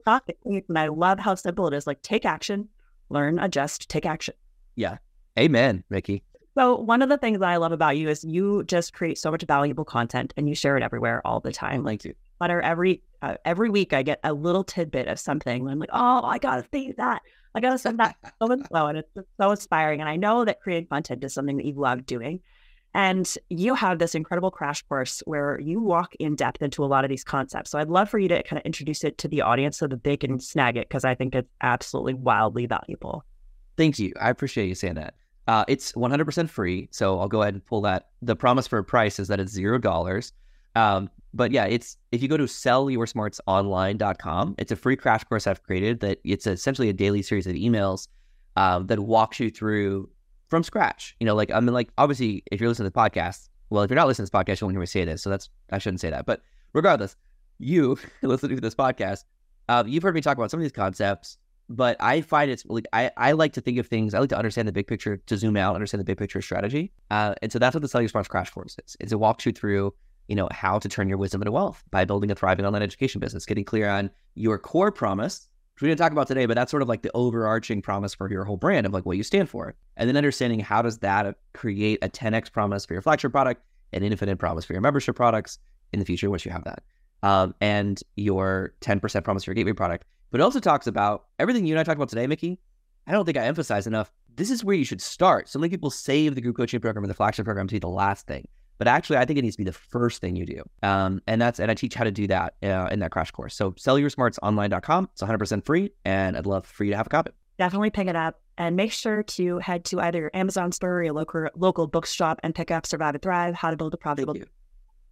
not 0.05 0.25
the 0.25 0.33
case. 0.45 0.63
And 0.69 0.79
I 0.79 0.87
love 0.87 1.19
how 1.19 1.35
simple 1.35 1.67
it 1.67 1.73
is 1.73 1.87
like 1.87 2.01
take 2.01 2.25
action, 2.25 2.69
learn, 3.09 3.39
adjust, 3.39 3.89
take 3.89 4.05
action. 4.05 4.35
Yeah. 4.79 4.97
Amen, 5.37 5.83
Mickey. 5.89 6.23
So, 6.57 6.77
one 6.77 7.01
of 7.01 7.09
the 7.09 7.17
things 7.17 7.39
that 7.39 7.49
I 7.49 7.57
love 7.57 7.73
about 7.73 7.97
you 7.97 8.07
is 8.07 8.23
you 8.23 8.63
just 8.63 8.93
create 8.93 9.17
so 9.17 9.29
much 9.29 9.43
valuable 9.43 9.83
content 9.83 10.33
and 10.37 10.47
you 10.47 10.55
share 10.55 10.77
it 10.77 10.83
everywhere 10.83 11.21
all 11.27 11.41
the 11.41 11.51
time. 11.51 11.83
Like, 11.83 12.01
matter 12.39 12.61
every 12.61 13.03
uh, 13.21 13.35
every 13.43 13.69
week, 13.69 13.91
I 13.91 14.03
get 14.03 14.21
a 14.23 14.31
little 14.31 14.63
tidbit 14.63 15.09
of 15.09 15.19
something. 15.19 15.67
I'm 15.67 15.79
like, 15.79 15.89
oh, 15.91 16.21
I 16.23 16.37
gotta 16.37 16.65
see 16.73 16.93
that. 16.93 17.21
I 17.53 17.59
gotta 17.59 17.77
send 17.77 17.99
that 17.99 18.15
so 18.41 18.51
and 18.51 18.65
so, 18.71 18.87
and 18.87 18.97
it's 18.99 19.09
so 19.39 19.51
inspiring. 19.51 19.99
And 19.99 20.09
I 20.09 20.15
know 20.15 20.45
that 20.45 20.61
creating 20.61 20.87
content 20.87 21.25
is 21.25 21.33
something 21.33 21.57
that 21.57 21.65
you 21.65 21.73
love 21.73 22.05
doing. 22.05 22.39
And 22.93 23.31
you 23.49 23.75
have 23.75 23.99
this 23.99 24.15
incredible 24.15 24.49
crash 24.49 24.81
course 24.83 25.21
where 25.25 25.59
you 25.59 25.81
walk 25.81 26.15
in 26.19 26.35
depth 26.35 26.61
into 26.61 26.85
a 26.85 26.87
lot 26.87 27.03
of 27.03 27.09
these 27.09 27.25
concepts. 27.25 27.69
So 27.69 27.79
I'd 27.79 27.89
love 27.89 28.09
for 28.09 28.17
you 28.17 28.29
to 28.29 28.41
kind 28.43 28.59
of 28.59 28.65
introduce 28.65 29.03
it 29.03 29.17
to 29.19 29.27
the 29.27 29.41
audience 29.41 29.77
so 29.77 29.87
that 29.87 30.05
they 30.05 30.15
can 30.15 30.39
snag 30.39 30.77
it 30.77 30.87
because 30.87 31.03
I 31.03 31.15
think 31.15 31.35
it's 31.35 31.49
absolutely 31.61 32.13
wildly 32.13 32.65
valuable. 32.65 33.25
Thank 33.79 33.97
you. 33.97 34.13
I 34.19 34.29
appreciate 34.29 34.67
you 34.67 34.75
saying 34.75 34.95
that. 34.95 35.13
Uh, 35.47 35.63
it's 35.69 35.93
100% 35.93 36.49
free. 36.49 36.89
So 36.91 37.17
I'll 37.17 37.29
go 37.29 37.43
ahead 37.43 37.53
and 37.53 37.65
pull 37.65 37.79
that. 37.83 38.09
The 38.21 38.35
promise 38.35 38.67
for 38.67 38.77
a 38.77 38.83
price 38.83 39.19
is 39.19 39.29
that 39.29 39.39
it's 39.39 39.53
zero 39.53 39.77
dollars. 39.77 40.33
Um, 40.75 41.09
but 41.33 41.53
yeah, 41.53 41.63
it's 41.63 41.95
if 42.11 42.21
you 42.21 42.27
go 42.27 42.35
to 42.35 42.43
sellyoursmartsonline.com, 42.43 44.55
it's 44.57 44.73
a 44.73 44.75
free 44.75 44.97
crash 44.97 45.23
course 45.23 45.47
I've 45.47 45.63
created 45.63 46.01
that 46.01 46.19
it's 46.25 46.45
essentially 46.45 46.89
a 46.89 46.93
daily 46.93 47.21
series 47.21 47.47
of 47.47 47.55
emails 47.55 48.09
um, 48.57 48.87
that 48.87 48.99
walks 48.99 49.39
you 49.39 49.49
through 49.49 50.09
from 50.49 50.61
scratch. 50.61 51.15
You 51.21 51.25
know, 51.25 51.35
like 51.35 51.49
I 51.49 51.61
mean, 51.61 51.73
like 51.73 51.91
obviously, 51.97 52.43
if 52.51 52.59
you're 52.59 52.67
listening 52.67 52.91
to 52.91 52.93
the 52.93 52.99
podcast, 52.99 53.47
well, 53.69 53.83
if 53.83 53.89
you're 53.89 53.95
not 53.95 54.07
listening 54.07 54.27
to 54.27 54.31
this 54.33 54.41
podcast, 54.41 54.59
you 54.59 54.67
won't 54.67 54.73
hear 54.73 54.81
me 54.81 54.87
say 54.87 55.05
this, 55.05 55.23
so 55.23 55.29
that's 55.29 55.49
I 55.71 55.77
shouldn't 55.77 56.01
say 56.01 56.09
that. 56.09 56.25
But 56.25 56.41
regardless, 56.73 57.15
you 57.59 57.97
listening 58.21 58.57
to 58.57 58.61
this 58.61 58.75
podcast, 58.75 59.23
uh, 59.69 59.85
you've 59.87 60.03
heard 60.03 60.15
me 60.15 60.21
talk 60.21 60.37
about 60.37 60.51
some 60.51 60.59
of 60.59 60.63
these 60.63 60.73
concepts, 60.73 61.37
but 61.69 61.95
I 61.99 62.21
find 62.21 62.51
it's 62.51 62.65
like 62.65 62.87
I, 62.93 63.11
I 63.15 63.31
like 63.33 63.53
to 63.53 63.61
think 63.61 63.77
of 63.77 63.87
things. 63.87 64.13
I 64.13 64.19
like 64.19 64.29
to 64.29 64.37
understand 64.37 64.67
the 64.67 64.71
big 64.71 64.87
picture, 64.87 65.17
to 65.17 65.37
zoom 65.37 65.55
out, 65.55 65.75
understand 65.75 65.99
the 65.99 66.05
big 66.05 66.17
picture 66.17 66.41
strategy, 66.41 66.91
uh, 67.11 67.35
and 67.41 67.51
so 67.51 67.59
that's 67.59 67.73
what 67.73 67.81
the 67.81 67.87
Sell 67.87 68.01
Your 68.01 68.09
Smarts 68.09 68.27
Crash 68.27 68.49
Course 68.49 68.75
is. 68.85 68.97
It's 68.99 69.11
a 69.11 69.17
walks 69.17 69.45
you 69.45 69.51
through 69.51 69.93
you 70.27 70.35
know 70.35 70.47
how 70.51 70.77
to 70.77 70.87
turn 70.87 71.09
your 71.09 71.17
wisdom 71.17 71.41
into 71.41 71.51
wealth 71.51 71.83
by 71.89 72.05
building 72.05 72.29
a 72.29 72.35
thriving 72.35 72.65
online 72.65 72.83
education 72.83 73.19
business, 73.19 73.45
getting 73.45 73.65
clear 73.65 73.89
on 73.89 74.09
your 74.35 74.57
core 74.59 74.91
promise 74.91 75.47
which 75.79 75.87
we 75.87 75.91
didn't 75.91 75.99
talk 75.99 76.11
about 76.11 76.27
today, 76.27 76.45
but 76.45 76.55
that's 76.55 76.69
sort 76.69 76.83
of 76.83 76.89
like 76.89 77.03
the 77.03 77.11
overarching 77.13 77.81
promise 77.81 78.13
for 78.13 78.29
your 78.29 78.43
whole 78.43 78.57
brand 78.57 78.85
of 78.85 78.91
like 78.91 79.05
what 79.05 79.15
you 79.15 79.23
stand 79.23 79.49
for. 79.49 79.75
And 79.95 80.09
then 80.09 80.17
understanding 80.17 80.59
how 80.59 80.81
does 80.81 80.97
that 80.97 81.37
create 81.53 81.99
a 82.01 82.09
10x 82.09 82.51
promise 82.51 82.85
for 82.85 82.91
your 82.91 83.01
flagship 83.01 83.31
product, 83.31 83.63
an 83.93 84.03
infinite 84.03 84.35
promise 84.39 84.65
for 84.65 84.73
your 84.73 84.81
membership 84.81 85.15
products 85.15 85.57
in 85.93 85.99
the 85.99 86.05
future 86.05 86.29
once 86.29 86.43
you 86.43 86.51
have 86.51 86.65
that, 86.65 86.83
um, 87.23 87.55
and 87.61 88.01
your 88.17 88.73
10% 88.81 89.23
promise 89.23 89.45
for 89.45 89.51
your 89.51 89.55
gateway 89.55 89.71
product. 89.71 90.05
But 90.31 90.41
it 90.41 90.43
also 90.43 90.59
talks 90.59 90.87
about 90.87 91.25
everything 91.39 91.65
you 91.65 91.73
and 91.73 91.79
I 91.79 91.83
talked 91.83 91.97
about 91.97 92.09
today, 92.09 92.27
Mickey. 92.27 92.59
I 93.07 93.11
don't 93.11 93.25
think 93.25 93.37
I 93.37 93.45
emphasize 93.45 93.87
enough. 93.87 94.11
This 94.35 94.51
is 94.51 94.63
where 94.63 94.75
you 94.75 94.85
should 94.85 95.01
start. 95.01 95.49
So 95.49 95.59
many 95.59 95.69
people 95.69 95.89
save 95.89 96.35
the 96.35 96.41
group 96.41 96.57
coaching 96.57 96.79
program 96.79 97.03
or 97.03 97.07
the 97.07 97.13
flagship 97.13 97.45
program 97.45 97.67
to 97.67 97.75
be 97.75 97.79
the 97.79 97.87
last 97.87 98.27
thing. 98.27 98.47
But 98.77 98.87
actually, 98.87 99.17
I 99.17 99.25
think 99.25 99.37
it 99.37 99.41
needs 99.41 99.55
to 99.55 99.63
be 99.63 99.65
the 99.65 99.73
first 99.73 100.21
thing 100.21 100.35
you 100.35 100.45
do. 100.45 100.63
Um, 100.83 101.21
and 101.27 101.41
that's 101.41 101.59
and 101.59 101.69
I 101.69 101.73
teach 101.73 101.95
how 101.95 102.05
to 102.05 102.11
do 102.11 102.27
that 102.27 102.53
uh, 102.63 102.87
in 102.91 102.99
that 102.99 103.11
crash 103.11 103.29
course. 103.31 103.55
So 103.55 103.71
sellyoursmartsonline.com. 103.73 105.09
It's 105.11 105.21
100% 105.21 105.65
free, 105.65 105.91
and 106.05 106.37
I'd 106.37 106.45
love 106.45 106.65
for 106.65 106.85
you 106.85 106.91
to 106.91 106.97
have 106.97 107.07
a 107.07 107.09
copy. 107.09 107.31
Definitely 107.57 107.89
pick 107.89 108.07
it 108.07 108.15
up 108.15 108.39
and 108.57 108.77
make 108.77 108.93
sure 108.93 109.21
to 109.21 109.57
head 109.57 109.83
to 109.85 109.99
either 109.99 110.19
your 110.19 110.31
Amazon 110.33 110.71
store 110.71 110.99
or 110.99 111.03
your 111.03 111.13
local 111.13 111.47
local 111.57 111.87
bookshop 111.87 112.39
and 112.41 112.55
pick 112.55 112.71
up 112.71 112.85
Survive 112.85 113.15
and 113.15 113.21
Thrive: 113.21 113.53
How 113.53 113.69
to 113.69 113.75
Build 113.75 113.93
a 113.93 113.97
Profitable 113.97 114.37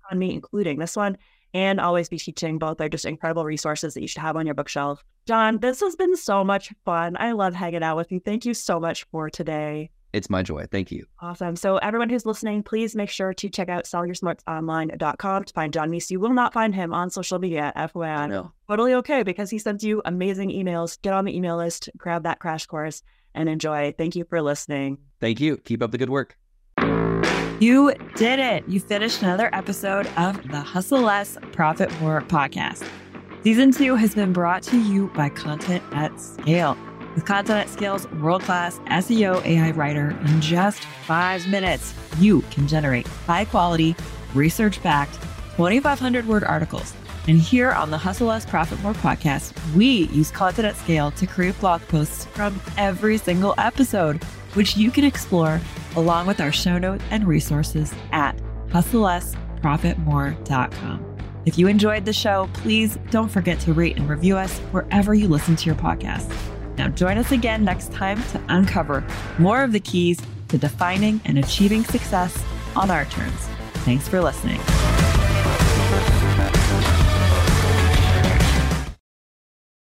Economy, 0.05 0.33
including 0.33 0.79
this 0.79 0.95
one. 0.95 1.17
And 1.53 1.79
always 1.79 2.09
be 2.09 2.17
teaching. 2.17 2.59
Both 2.59 2.81
are 2.81 2.89
just 2.89 3.05
incredible 3.05 3.45
resources 3.45 3.93
that 3.93 4.01
you 4.01 4.07
should 4.07 4.21
have 4.21 4.35
on 4.35 4.45
your 4.45 4.55
bookshelf. 4.55 5.03
John, 5.25 5.59
this 5.59 5.81
has 5.81 5.95
been 5.95 6.15
so 6.15 6.43
much 6.43 6.73
fun. 6.85 7.17
I 7.19 7.31
love 7.31 7.53
hanging 7.53 7.83
out 7.83 7.97
with 7.97 8.11
you. 8.11 8.19
Thank 8.19 8.45
you 8.45 8.53
so 8.53 8.79
much 8.79 9.05
for 9.11 9.29
today. 9.29 9.89
It's 10.13 10.29
my 10.29 10.41
joy. 10.41 10.65
Thank 10.71 10.91
you. 10.91 11.05
Awesome. 11.19 11.55
So, 11.55 11.77
everyone 11.77 12.09
who's 12.09 12.25
listening, 12.25 12.63
please 12.63 12.95
make 12.95 13.09
sure 13.09 13.33
to 13.33 13.49
check 13.49 13.69
out 13.69 13.83
sellyoursmartsonline.com 13.83 15.43
to 15.43 15.53
find 15.53 15.73
John 15.73 15.91
Meese. 15.91 16.09
You 16.09 16.19
will 16.19 16.33
not 16.33 16.53
find 16.53 16.73
him 16.73 16.93
on 16.93 17.09
social 17.09 17.39
media, 17.39 17.73
FYI. 17.75 18.29
No. 18.29 18.51
Totally 18.69 18.93
okay 18.95 19.23
because 19.23 19.49
he 19.49 19.59
sends 19.59 19.83
you 19.83 20.01
amazing 20.05 20.49
emails. 20.49 20.99
Get 21.01 21.13
on 21.13 21.25
the 21.25 21.35
email 21.35 21.57
list, 21.57 21.89
grab 21.97 22.23
that 22.23 22.39
crash 22.39 22.65
course, 22.65 23.01
and 23.35 23.49
enjoy. 23.49 23.93
Thank 23.97 24.15
you 24.15 24.23
for 24.23 24.41
listening. 24.41 24.97
Thank 25.19 25.39
you. 25.39 25.57
Keep 25.57 25.83
up 25.83 25.91
the 25.91 25.97
good 25.97 26.09
work. 26.09 26.37
You 27.59 27.91
did 28.15 28.37
it. 28.37 28.63
You 28.67 28.79
finished 28.79 29.23
another 29.23 29.49
episode 29.51 30.05
of 30.15 30.47
the 30.49 30.59
Hustle 30.59 31.01
Less, 31.01 31.39
Profit 31.53 31.91
More 31.99 32.21
podcast. 32.21 32.87
Season 33.43 33.71
two 33.71 33.95
has 33.95 34.13
been 34.13 34.31
brought 34.31 34.61
to 34.63 34.77
you 34.79 35.07
by 35.15 35.29
Content 35.29 35.83
at 35.91 36.21
Scale. 36.21 36.77
With 37.15 37.25
Content 37.25 37.67
at 37.67 37.69
Scale's 37.69 38.07
world 38.11 38.43
class 38.43 38.77
SEO 38.89 39.43
AI 39.43 39.71
writer, 39.71 40.11
in 40.27 40.39
just 40.39 40.81
five 41.07 41.47
minutes, 41.47 41.95
you 42.19 42.41
can 42.51 42.67
generate 42.67 43.07
high 43.07 43.45
quality, 43.45 43.95
research 44.35 44.81
backed, 44.83 45.15
2,500 45.55 46.27
word 46.27 46.43
articles. 46.43 46.93
And 47.27 47.39
here 47.39 47.71
on 47.71 47.89
the 47.89 47.97
Hustle 47.97 48.27
Less 48.27 48.45
Profit 48.45 48.79
More 48.83 48.93
podcast, 48.93 49.53
we 49.75 50.09
use 50.09 50.29
Content 50.29 50.67
at 50.67 50.75
Scale 50.75 51.09
to 51.09 51.25
create 51.25 51.59
blog 51.59 51.81
posts 51.87 52.25
from 52.25 52.61
every 52.77 53.17
single 53.17 53.55
episode, 53.57 54.23
which 54.53 54.77
you 54.77 54.91
can 54.91 55.03
explore 55.03 55.59
along 55.97 56.27
with 56.27 56.39
our 56.39 56.53
show 56.53 56.77
notes 56.77 57.03
and 57.11 57.27
resources 57.27 57.93
at 58.11 58.39
hustlelessprofitmore.com. 58.69 61.17
If 61.45 61.57
you 61.57 61.67
enjoyed 61.67 62.05
the 62.05 62.13
show, 62.13 62.49
please 62.53 62.97
don't 63.09 63.29
forget 63.29 63.59
to 63.61 63.73
rate 63.73 63.97
and 63.97 64.07
review 64.09 64.37
us 64.37 64.59
wherever 64.71 65.13
you 65.13 65.27
listen 65.27 65.55
to 65.55 65.65
your 65.65 65.75
podcast. 65.75 66.31
Now, 66.77 66.89
join 66.89 67.17
us 67.17 67.31
again 67.31 67.63
next 67.63 67.91
time 67.91 68.21
to 68.31 68.41
uncover 68.49 69.03
more 69.39 69.63
of 69.63 69.71
the 69.71 69.79
keys 69.79 70.19
to 70.49 70.57
defining 70.57 71.21
and 71.25 71.39
achieving 71.39 71.83
success 71.83 72.43
on 72.75 72.91
our 72.91 73.05
terms. 73.05 73.47
Thanks 73.83 74.07
for 74.07 74.21
listening. 74.21 74.59